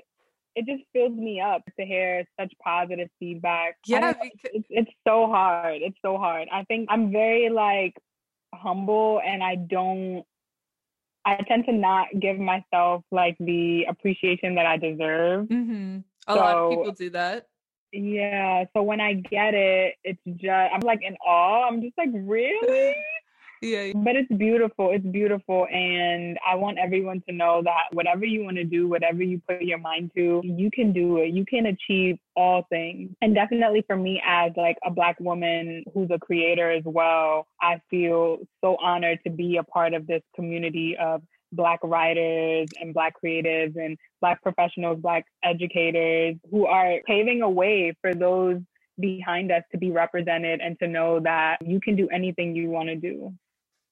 it 0.56 0.66
just 0.66 0.84
fills 0.94 1.18
me 1.18 1.42
up 1.42 1.64
to 1.80 1.86
hear 1.86 2.26
such 2.40 2.54
positive 2.64 3.10
feedback. 3.20 3.78
Yeah, 3.88 4.14
it's, 4.22 4.68
it's 4.70 4.92
so 5.08 5.28
hard. 5.28 5.82
It's 5.82 5.98
so 6.04 6.18
hard. 6.18 6.48
I 6.52 6.64
think 6.66 6.88
I'm 6.92 7.12
very 7.12 7.50
like 7.50 7.96
humble, 8.54 9.20
and 9.26 9.44
I 9.44 9.56
don't. 9.56 10.24
I 11.26 11.38
tend 11.48 11.66
to 11.66 11.72
not 11.72 12.08
give 12.20 12.38
myself 12.38 13.04
like 13.12 13.38
the 13.40 13.86
appreciation 13.90 14.56
that 14.56 14.66
I 14.66 14.78
deserve. 14.78 15.48
Mm-hmm. 15.48 16.00
A 16.28 16.34
so, 16.34 16.40
lot 16.40 16.56
of 16.56 16.70
people 16.70 16.92
do 16.92 17.10
that. 17.12 17.48
Yeah. 17.94 18.66
So 18.76 18.82
when 18.82 19.00
I 19.00 19.14
get 19.14 19.54
it, 19.54 19.96
it's 20.04 20.20
just 20.26 20.50
I'm 20.50 20.82
like 20.82 21.02
in 21.04 21.16
awe. 21.18 21.68
I'm 21.68 21.82
just 21.82 21.94
like, 21.98 22.10
really? 22.12 22.96
yeah. 23.62 23.92
But 23.96 24.16
it's 24.16 24.32
beautiful. 24.34 24.92
It's 24.92 25.06
beautiful. 25.06 25.68
And 25.72 26.40
I 26.46 26.56
want 26.56 26.80
everyone 26.80 27.22
to 27.30 27.36
know 27.36 27.62
that 27.64 27.84
whatever 27.92 28.26
you 28.26 28.44
want 28.44 28.58
to 28.58 28.64
do, 28.64 28.88
whatever 28.88 29.22
you 29.22 29.40
put 29.48 29.62
your 29.62 29.78
mind 29.78 30.12
to, 30.16 30.42
you 30.44 30.72
can 30.72 30.92
do 30.92 31.18
it. 31.18 31.34
You 31.34 31.46
can 31.46 31.68
achieve 31.68 32.18
all 32.36 32.66
things. 32.70 33.12
And 33.22 33.36
definitely 33.36 33.84
for 33.86 33.96
me 33.96 34.22
as 34.26 34.52
like 34.58 34.78
a 34.84 34.90
black 34.90 35.20
woman 35.20 35.84
who's 35.94 36.10
a 36.12 36.18
creator 36.18 36.72
as 36.72 36.84
well, 36.86 37.46
I 37.62 37.80
feel 37.92 38.40
so 38.62 38.76
honored 38.82 39.20
to 39.26 39.30
be 39.30 39.58
a 39.58 39.64
part 39.64 39.94
of 39.94 40.08
this 40.08 40.24
community 40.36 40.98
of 41.00 41.22
Black 41.56 41.80
writers 41.84 42.68
and 42.80 42.94
Black 42.94 43.14
creatives 43.24 43.76
and 43.76 43.98
Black 44.22 44.42
professionals, 44.42 45.00
Black 45.00 45.26
educators 45.44 46.36
who 46.52 46.66
are 46.66 47.00
paving 47.06 47.42
a 47.42 47.50
way 47.50 47.94
for 48.02 48.14
those 48.14 48.60
behind 49.00 49.52
us 49.52 49.64
to 49.72 49.78
be 49.78 49.92
represented 49.92 50.62
and 50.62 50.78
to 50.80 50.88
know 50.88 51.20
that 51.20 51.58
you 51.66 51.80
can 51.80 51.96
do 51.96 52.08
anything 52.10 52.56
you 52.56 52.70
want 52.70 52.90
to 52.90 52.96
do. 52.96 53.34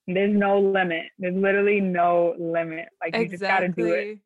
There's 0.07 0.36
no 0.36 0.59
limit. 0.59 1.05
There's 1.18 1.36
literally 1.36 1.80
no 1.80 2.36
limit. 2.38 2.88
Like 3.01 3.16
you 3.16 3.22
exactly. 3.22 3.30
just 3.30 3.43
got 3.43 3.59
to 3.59 3.70
do 3.70 3.93
it. 3.93 4.20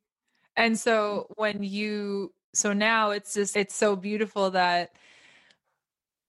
And 0.58 0.78
so 0.78 1.28
mm. 1.30 1.34
when 1.38 1.64
you 1.64 2.34
so 2.54 2.74
now 2.74 3.12
it's 3.12 3.34
just 3.34 3.56
it's 3.56 3.76
so 3.76 3.96
beautiful 3.96 4.52
that 4.52 4.92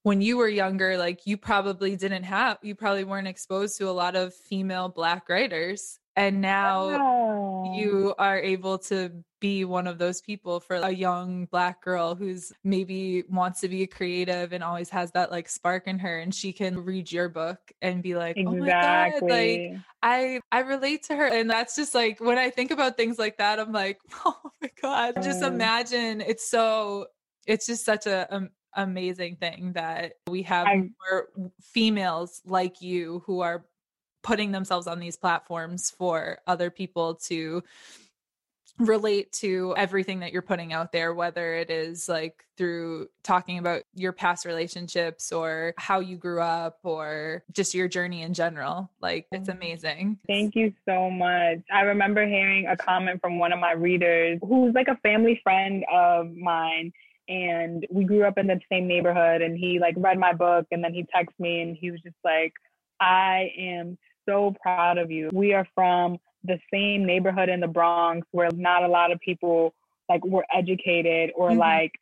when 0.03 0.21
you 0.21 0.37
were 0.37 0.49
younger 0.49 0.99
like 0.99 1.27
you 1.27 1.37
probably 1.37 1.97
didn't 1.97 2.25
have 2.25 2.59
you 2.63 2.75
probably 2.75 3.05
weren't 3.05 3.29
exposed 3.29 3.79
to 3.79 3.89
a 3.89 3.91
lot 3.91 4.17
of 4.17 4.35
female 4.35 4.89
black 4.89 5.29
writers 5.29 5.99
and 6.17 6.41
now 6.41 6.89
Oh. 7.01 7.75
you 7.75 8.15
are 8.19 8.39
able 8.39 8.79
to 8.79 9.11
be 9.41 9.65
one 9.65 9.87
of 9.87 9.99
those 9.99 10.21
people 10.23 10.61
for 10.61 10.77
a 10.77 10.91
young 10.91 11.45
black 11.47 11.83
girl 11.83 12.15
who's 12.15 12.53
maybe 12.65 13.23
wants 13.29 13.61
to 13.61 13.69
be 13.69 13.87
creative 13.87 14.53
and 14.53 14.65
always 14.65 14.89
has 14.89 15.11
that 15.13 15.31
like 15.31 15.49
spark 15.49 15.87
in 15.87 15.99
her 15.99 16.19
and 16.21 16.35
she 16.35 16.53
can 16.53 16.85
read 16.85 17.13
your 17.13 17.29
book 17.29 17.59
and 17.83 18.03
be 18.03 18.15
like 18.15 18.37
oh 18.47 18.55
my 18.57 18.67
god 18.69 19.13
like 19.23 19.75
I 20.03 20.41
I 20.53 20.61
relate 20.61 21.03
to 21.05 21.17
her. 21.17 21.27
And 21.27 21.51
that's 21.51 21.75
just 21.77 21.95
like 21.95 22.19
when 22.21 22.39
I 22.39 22.49
think 22.51 22.71
about 22.71 22.97
things 22.97 23.19
like 23.19 23.37
that 23.39 23.59
I'm 23.61 23.73
like 23.73 23.99
oh 24.25 24.41
my 24.63 24.71
god. 24.81 25.23
Just 25.23 25.43
imagine 25.43 26.21
it's 26.23 26.49
so 26.49 27.07
it's 27.47 27.67
just 27.67 27.85
such 27.85 28.07
a 28.07 28.27
um, 28.35 28.51
amazing 28.75 29.37
thing 29.37 29.73
that 29.75 30.15
we 30.29 30.43
have 30.45 30.67
I- 30.67 30.89
more 31.11 31.29
females 31.61 32.41
like 32.47 32.81
you 32.81 33.23
who 33.27 33.41
are 33.41 33.67
putting 34.27 34.51
themselves 34.51 34.89
on 34.89 34.99
these 34.99 35.17
platforms 35.17 35.89
for 35.89 36.39
other 36.49 36.69
people 36.69 37.15
to 37.15 37.63
relate 38.79 39.33
to 39.33 39.73
everything 39.79 40.19
that 40.21 40.33
you're 40.33 40.43
putting 40.43 40.73
out 40.73 40.93
there 40.93 41.15
whether 41.15 41.55
it 41.55 41.71
is 41.71 42.11
like 42.11 42.45
through 42.59 43.09
talking 43.23 43.57
about 43.57 43.83
your 43.95 44.13
past 44.13 44.45
relationships 44.45 45.33
or 45.33 45.73
how 45.79 46.01
you 46.01 46.17
grew 46.17 46.43
up 46.43 46.79
or 46.83 47.43
just 47.53 47.73
your 47.73 47.89
journey 47.89 48.21
in 48.21 48.35
general 48.35 48.91
like 49.01 49.27
it's 49.33 49.49
mm-hmm. 49.49 49.57
amazing 49.57 50.19
Thank 50.27 50.55
you 50.57 50.73
so 50.87 51.11
much. 51.11 51.61
I 51.73 51.83
remember 51.83 52.27
hearing 52.27 52.67
a 52.67 52.77
comment 52.77 53.21
from 53.21 53.39
one 53.39 53.53
of 53.53 53.61
my 53.61 53.73
readers 53.73 54.39
who's 54.43 54.75
like 54.75 54.89
a 54.89 54.97
family 54.97 55.41
friend 55.43 55.85
of 55.93 56.35
mine. 56.35 56.93
And 57.29 57.87
we 57.91 58.05
grew 58.05 58.25
up 58.25 58.39
in 58.39 58.47
the 58.47 58.61
same 58.71 58.87
neighborhood. 58.87 59.43
And 59.43 59.59
he 59.59 59.79
like 59.81 59.95
read 59.97 60.19
my 60.19 60.33
book 60.33 60.67
and 60.71 60.83
then 60.83 60.95
he 60.95 61.05
texted 61.05 61.39
me 61.39 61.61
and 61.63 61.77
he 61.77 61.91
was 61.91 62.01
just 62.03 62.17
like, 62.25 62.53
I 63.01 63.51
am 63.59 63.99
so 64.29 64.55
proud 64.63 64.99
of 64.99 65.11
you. 65.11 65.31
We 65.33 65.55
are 65.55 65.67
from 65.75 66.19
the 66.45 66.59
same 66.73 67.05
neighborhood 67.05 67.49
in 67.49 67.61
the 67.61 67.67
Bronx 67.69 68.27
where 68.33 68.51
not 68.53 68.83
a 68.85 68.89
lot 68.89 69.11
of 69.11 69.19
people 69.21 69.75
like 70.09 70.25
were 70.25 70.47
educated 70.53 71.33
or 71.35 71.51
Mhm. 71.51 71.59
like 71.59 71.93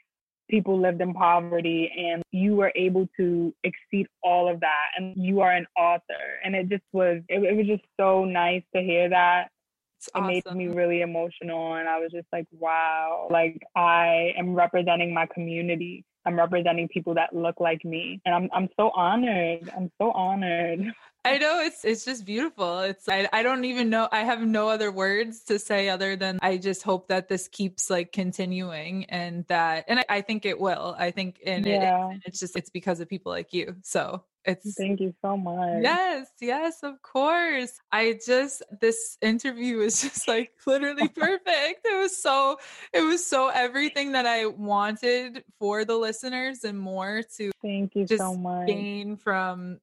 people 0.51 0.79
lived 0.79 1.01
in 1.01 1.15
poverty 1.15 1.91
and 1.97 2.23
you 2.31 2.55
were 2.55 2.71
able 2.75 3.09
to 3.17 3.55
exceed 3.65 4.07
all 4.23 4.47
of 4.47 4.61
that 4.61 4.89
and 4.97 5.17
you 5.17 5.41
are 5.41 5.53
an 5.53 5.67
author. 5.77 6.39
And 6.45 6.55
it 6.55 6.69
just 6.69 6.85
was 6.93 7.23
it, 7.29 7.43
it 7.43 7.57
was 7.57 7.67
just 7.67 7.85
so 7.99 8.25
nice 8.25 8.63
to 8.75 8.83
hear 8.83 9.09
that. 9.09 9.51
It's 9.97 10.09
it 10.15 10.21
made 10.21 10.45
me 10.55 10.67
really 10.69 11.01
emotional 11.01 11.75
and 11.77 11.89
i 11.89 11.99
was 11.99 12.13
just 12.13 12.27
like 12.33 12.47
wow. 12.53 13.29
Like 13.31 13.63
i 13.75 14.35
am 14.37 14.55
representing 14.55 15.15
my 15.15 15.27
community. 15.27 16.05
I'm 16.27 16.37
representing 16.37 16.89
people 16.89 17.15
that 17.15 17.35
look 17.35 17.59
like 17.61 17.83
me 17.85 18.21
and 18.27 18.35
i'm 18.35 18.51
i'm 18.53 18.69
so 18.79 18.91
honored. 18.91 19.71
I'm 19.77 19.91
so 19.99 20.11
honored 20.13 20.93
I 21.25 21.39
know 21.39 21.61
it's 21.61 21.85
it's 21.85 22.05
just 22.05 22.25
beautiful. 22.25 22.81
It's 22.81 23.09
I, 23.09 23.29
I 23.33 23.43
don't 23.43 23.65
even 23.65 23.89
know 23.89 24.09
I 24.13 24.25
have 24.25 24.41
no 24.43 24.69
other 24.69 24.93
words 24.93 25.43
to 25.45 25.59
say 25.59 25.89
other 25.89 26.17
than 26.17 26.39
I 26.43 26.59
just 26.59 26.83
hope 26.83 27.09
that 27.09 27.29
this 27.29 27.49
keeps 27.49 27.89
like 27.89 28.13
continuing 28.13 29.07
and 29.07 29.47
that 29.49 29.87
and 29.89 30.01
I, 30.01 30.05
I 30.09 30.21
think 30.21 30.45
it 30.45 30.61
will. 30.61 30.95
I 30.99 31.11
think 31.11 31.41
and 31.47 31.67
Yeah. 31.67 32.11
it's, 32.11 32.27
it's 32.27 32.41
just 32.41 32.57
it's 32.57 32.71
because 32.71 33.01
of 33.01 33.09
people 33.09 33.33
like 33.33 33.53
you. 33.53 33.77
So 33.83 34.25
it's 34.45 34.75
thank 34.75 35.01
you 35.01 35.15
so 35.23 35.37
much 35.39 35.83
Yes, 35.83 36.29
yes, 36.41 36.83
of 36.83 37.01
course. 37.01 37.73
I 37.91 38.19
just 38.25 38.63
this 38.81 39.17
interview 39.23 39.79
was 39.79 40.01
just 40.03 40.29
like 40.29 40.53
literally 40.67 41.09
perfect. 41.15 41.87
It 41.87 41.99
was 41.99 42.17
so 42.17 42.59
it 42.93 43.01
was 43.01 43.27
so 43.27 43.49
everything 43.49 44.13
that 44.13 44.27
I 44.27 44.47
wanted 44.47 45.45
for 45.59 45.85
the 45.87 45.97
listeners 45.97 46.65
and 46.65 46.79
more 46.79 47.23
to 47.39 47.51
thank 47.63 47.95
you 47.95 48.05
just 48.05 48.21
so 48.21 48.37
much 48.37 48.67
gain 48.67 49.17
from 49.17 49.81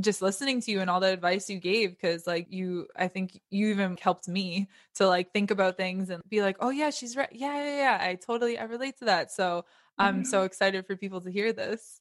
just 0.00 0.22
listening 0.22 0.60
to 0.60 0.70
you 0.70 0.80
and 0.80 0.88
all 0.88 1.00
the 1.00 1.08
advice 1.08 1.50
you 1.50 1.58
gave 1.58 1.90
because 1.90 2.26
like 2.26 2.46
you 2.50 2.86
i 2.96 3.08
think 3.08 3.40
you 3.50 3.68
even 3.68 3.96
helped 4.00 4.28
me 4.28 4.68
to 4.94 5.06
like 5.06 5.32
think 5.32 5.50
about 5.50 5.76
things 5.76 6.10
and 6.10 6.22
be 6.28 6.42
like 6.42 6.56
oh 6.60 6.70
yeah 6.70 6.90
she's 6.90 7.16
right 7.16 7.30
yeah 7.32 7.56
yeah 7.56 7.76
yeah 7.76 7.98
i 8.00 8.14
totally 8.14 8.58
i 8.58 8.64
relate 8.64 8.96
to 8.98 9.04
that 9.04 9.30
so 9.32 9.64
i'm 9.98 10.24
so 10.24 10.38
mm-hmm. 10.38 10.46
excited 10.46 10.86
for 10.86 10.96
people 10.96 11.20
to 11.20 11.30
hear 11.30 11.52
this 11.52 12.00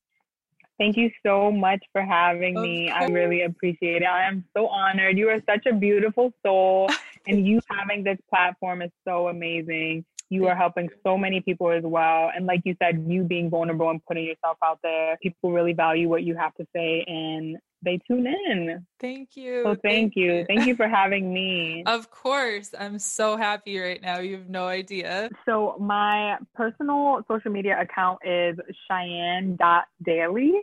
Thank 0.79 0.95
you 0.95 1.09
so 1.25 1.51
much 1.51 1.83
for 1.91 2.03
having 2.03 2.55
Of 2.55 2.61
me. 2.61 2.89
I 2.89 3.07
really 3.07 3.41
appreciate 3.41 4.03
it. 4.03 4.05
I 4.05 4.27
am 4.27 4.45
so 4.55 4.67
honored. 4.67 5.17
You 5.17 5.29
are 5.29 5.41
such 5.49 5.65
a 5.65 5.73
beautiful 5.73 6.31
soul, 6.45 6.87
and 7.27 7.47
you 7.47 7.59
having 7.67 8.03
this 8.03 8.19
platform 8.29 8.83
is 8.83 8.91
so 9.03 9.27
amazing. 9.27 10.05
You 10.29 10.47
are 10.47 10.55
helping 10.55 10.89
so 11.03 11.17
many 11.17 11.41
people 11.41 11.71
as 11.71 11.83
well. 11.83 12.29
And 12.35 12.45
like 12.45 12.61
you 12.63 12.75
said, 12.79 13.05
you 13.07 13.23
being 13.23 13.49
vulnerable 13.49 13.89
and 13.89 14.05
putting 14.05 14.25
yourself 14.25 14.57
out 14.63 14.77
there, 14.83 15.17
people 15.23 15.51
really 15.51 15.73
value 15.73 16.09
what 16.09 16.23
you 16.23 16.35
have 16.35 16.53
to 16.55 16.67
say 16.75 17.03
and 17.07 17.57
they 17.83 17.99
tune 18.07 18.25
in. 18.27 18.85
thank 18.99 19.35
you 19.37 19.63
So 19.63 19.75
thank, 19.83 20.13
you. 20.15 20.45
Thank 20.47 20.65
you 20.67 20.75
for 20.75 20.87
having 21.01 21.31
me. 21.33 21.83
of 21.85 22.09
course 22.11 22.73
i'm 22.77 22.99
so 22.99 23.37
happy 23.37 23.79
right 23.79 24.01
now 24.01 24.19
you 24.19 24.35
have 24.35 24.49
no 24.49 24.67
idea 24.67 25.29
So 25.45 25.77
my 25.79 26.37
personal 26.55 27.23
social 27.27 27.51
media 27.51 27.79
account 27.79 28.19
is 28.25 28.57
Chyenne.daley. 28.89 30.53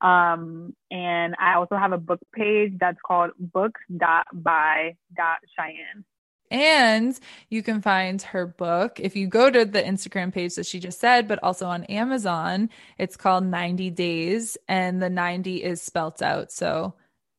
Um, 0.00 0.74
and 0.90 1.34
I 1.38 1.54
also 1.54 1.76
have 1.76 1.92
a 1.92 1.98
book 1.98 2.20
page 2.34 2.72
that's 2.78 2.98
called 3.06 3.30
books.by.chyenne. 3.38 6.04
And 6.50 7.18
you 7.48 7.62
can 7.62 7.80
find 7.80 8.20
her 8.22 8.46
book 8.46 9.00
if 9.00 9.16
you 9.16 9.26
go 9.26 9.50
to 9.50 9.64
the 9.64 9.82
Instagram 9.82 10.32
page 10.32 10.54
that 10.54 10.66
she 10.66 10.78
just 10.78 11.00
said, 11.00 11.26
but 11.26 11.42
also 11.42 11.66
on 11.66 11.84
Amazon. 11.84 12.70
It's 12.98 13.16
called 13.16 13.44
90 13.44 13.90
Days, 13.90 14.56
and 14.68 15.02
the 15.02 15.10
90 15.10 15.62
is 15.62 15.82
spelt 15.82 16.22
out. 16.22 16.52
So 16.52 16.94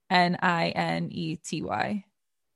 N 0.10 0.38
I 0.41 0.70
N 0.70 1.10
E 1.12 1.38
T 1.38 1.62
Y. 1.62 2.06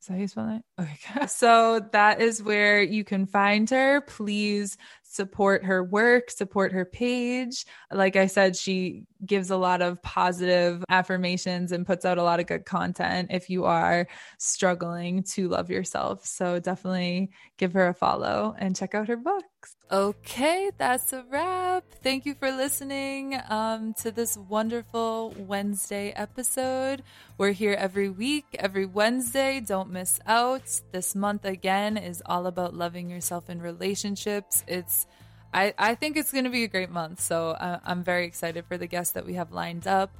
Is 0.02 0.08
that 0.08 0.14
how 0.14 0.20
you 0.20 0.28
spell 0.28 0.46
that? 0.46 0.64
Okay. 0.82 1.26
So 1.28 1.80
that 1.92 2.22
is 2.22 2.42
where 2.42 2.82
you 2.82 3.04
can 3.04 3.26
find 3.26 3.70
her. 3.70 4.02
Please 4.02 4.78
support 5.10 5.66
her 5.66 5.84
work, 5.84 6.30
support 6.30 6.72
her 6.72 6.86
page. 6.86 7.66
Like 7.92 8.16
I 8.16 8.28
said, 8.28 8.56
she 8.56 9.06
gives 9.26 9.50
a 9.50 9.58
lot 9.58 9.82
of 9.82 10.02
positive 10.04 10.84
affirmations 10.88 11.72
and 11.72 11.86
puts 11.86 12.06
out 12.06 12.20
a 12.20 12.24
lot 12.24 12.40
of 12.40 12.46
good 12.46 12.66
content 12.66 13.30
if 13.32 13.50
you 13.50 13.66
are 13.66 14.08
struggling 14.38 15.24
to 15.24 15.50
love 15.50 15.72
yourself. 15.72 16.26
So 16.26 16.60
definitely 16.60 17.32
give 17.58 17.74
her 17.74 17.88
a 17.88 17.94
follow 17.94 18.56
and 18.58 18.76
check 18.76 18.94
out 18.94 19.08
her 19.08 19.18
books. 19.18 19.76
Okay, 19.92 20.70
that's 20.78 21.12
a 21.14 21.26
wrap. 21.32 21.84
Thank 22.04 22.28
you 22.28 22.36
for 22.36 22.52
listening 22.52 23.42
um, 23.50 23.96
to 23.96 24.12
this 24.12 24.38
wonderful 24.38 25.34
Wednesday 25.36 26.12
episode. 26.12 27.02
We're 27.40 27.54
here 27.54 27.74
every 27.74 28.08
week, 28.08 28.46
every 28.60 28.86
Wednesday. 28.86 29.60
Don't 29.60 29.90
miss 29.90 30.20
out. 30.28 30.82
This 30.92 31.16
month 31.16 31.44
again 31.44 31.98
is 31.98 32.22
all 32.28 32.46
about 32.46 32.76
loving 32.76 33.10
yourself 33.10 33.50
in 33.50 33.64
relationships. 33.64 34.64
It's 34.68 35.08
I, 35.54 35.74
I 35.78 35.96
think 35.96 36.18
it's 36.18 36.32
going 36.32 36.44
to 36.44 36.50
be 36.50 36.64
a 36.64 36.68
great 36.68 36.90
month. 36.90 37.22
So 37.22 37.50
uh, 37.52 37.80
I'm 37.84 38.04
very 38.04 38.26
excited 38.26 38.66
for 38.66 38.78
the 38.78 38.88
guests 38.88 39.14
that 39.14 39.26
we 39.26 39.34
have 39.34 39.52
lined 39.52 39.88
up. 39.88 40.16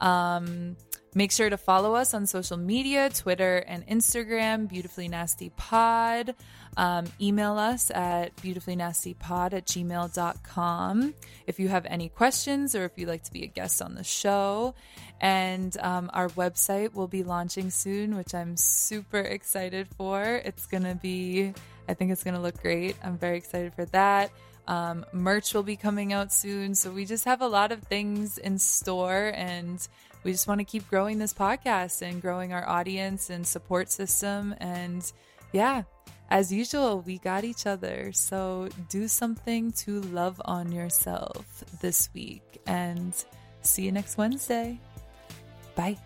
Um, 0.00 0.76
make 1.14 1.30
sure 1.30 1.48
to 1.48 1.56
follow 1.56 1.94
us 1.94 2.14
on 2.14 2.26
social 2.26 2.56
media 2.56 3.10
Twitter 3.10 3.58
and 3.58 3.86
Instagram, 3.86 4.68
Beautifully 4.68 5.08
Nasty 5.08 5.50
Pod. 5.50 6.34
Um, 6.76 7.04
email 7.20 7.58
us 7.58 7.90
at 7.90 8.34
beautifullynastypod 8.36 9.52
at 9.52 9.66
gmail.com 9.66 11.14
if 11.46 11.60
you 11.60 11.68
have 11.68 11.84
any 11.84 12.08
questions 12.08 12.74
or 12.74 12.84
if 12.84 12.92
you'd 12.96 13.08
like 13.08 13.24
to 13.24 13.32
be 13.32 13.44
a 13.44 13.46
guest 13.46 13.82
on 13.82 13.94
the 13.94 14.04
show. 14.04 14.74
And 15.20 15.76
um, 15.80 16.10
our 16.12 16.30
website 16.30 16.94
will 16.94 17.08
be 17.08 17.22
launching 17.22 17.70
soon, 17.70 18.16
which 18.16 18.34
I'm 18.34 18.56
super 18.56 19.20
excited 19.20 19.86
for. 19.96 20.24
It's 20.24 20.66
going 20.66 20.84
to 20.84 20.94
be, 20.94 21.52
I 21.88 21.94
think 21.94 22.10
it's 22.10 22.24
going 22.24 22.34
to 22.34 22.40
look 22.40 22.60
great. 22.60 22.96
I'm 23.04 23.18
very 23.18 23.36
excited 23.36 23.74
for 23.74 23.84
that. 23.86 24.32
Um, 24.68 25.04
merch 25.12 25.54
will 25.54 25.62
be 25.62 25.76
coming 25.76 26.12
out 26.12 26.32
soon. 26.32 26.74
So 26.74 26.90
we 26.90 27.04
just 27.04 27.24
have 27.24 27.40
a 27.40 27.46
lot 27.46 27.72
of 27.72 27.82
things 27.82 28.38
in 28.38 28.58
store 28.58 29.32
and 29.34 29.86
we 30.24 30.32
just 30.32 30.46
want 30.46 30.60
to 30.60 30.64
keep 30.64 30.88
growing 30.88 31.18
this 31.18 31.34
podcast 31.34 32.02
and 32.02 32.22
growing 32.22 32.52
our 32.52 32.68
audience 32.68 33.30
and 33.30 33.46
support 33.46 33.90
system. 33.90 34.54
And 34.58 35.10
yeah, 35.52 35.82
as 36.30 36.52
usual, 36.52 37.00
we 37.00 37.18
got 37.18 37.44
each 37.44 37.66
other. 37.66 38.12
So 38.12 38.68
do 38.88 39.08
something 39.08 39.72
to 39.72 40.00
love 40.00 40.40
on 40.44 40.70
yourself 40.72 41.64
this 41.80 42.08
week 42.14 42.62
and 42.66 43.12
see 43.62 43.82
you 43.82 43.92
next 43.92 44.16
Wednesday. 44.16 44.78
Bye. 45.74 45.98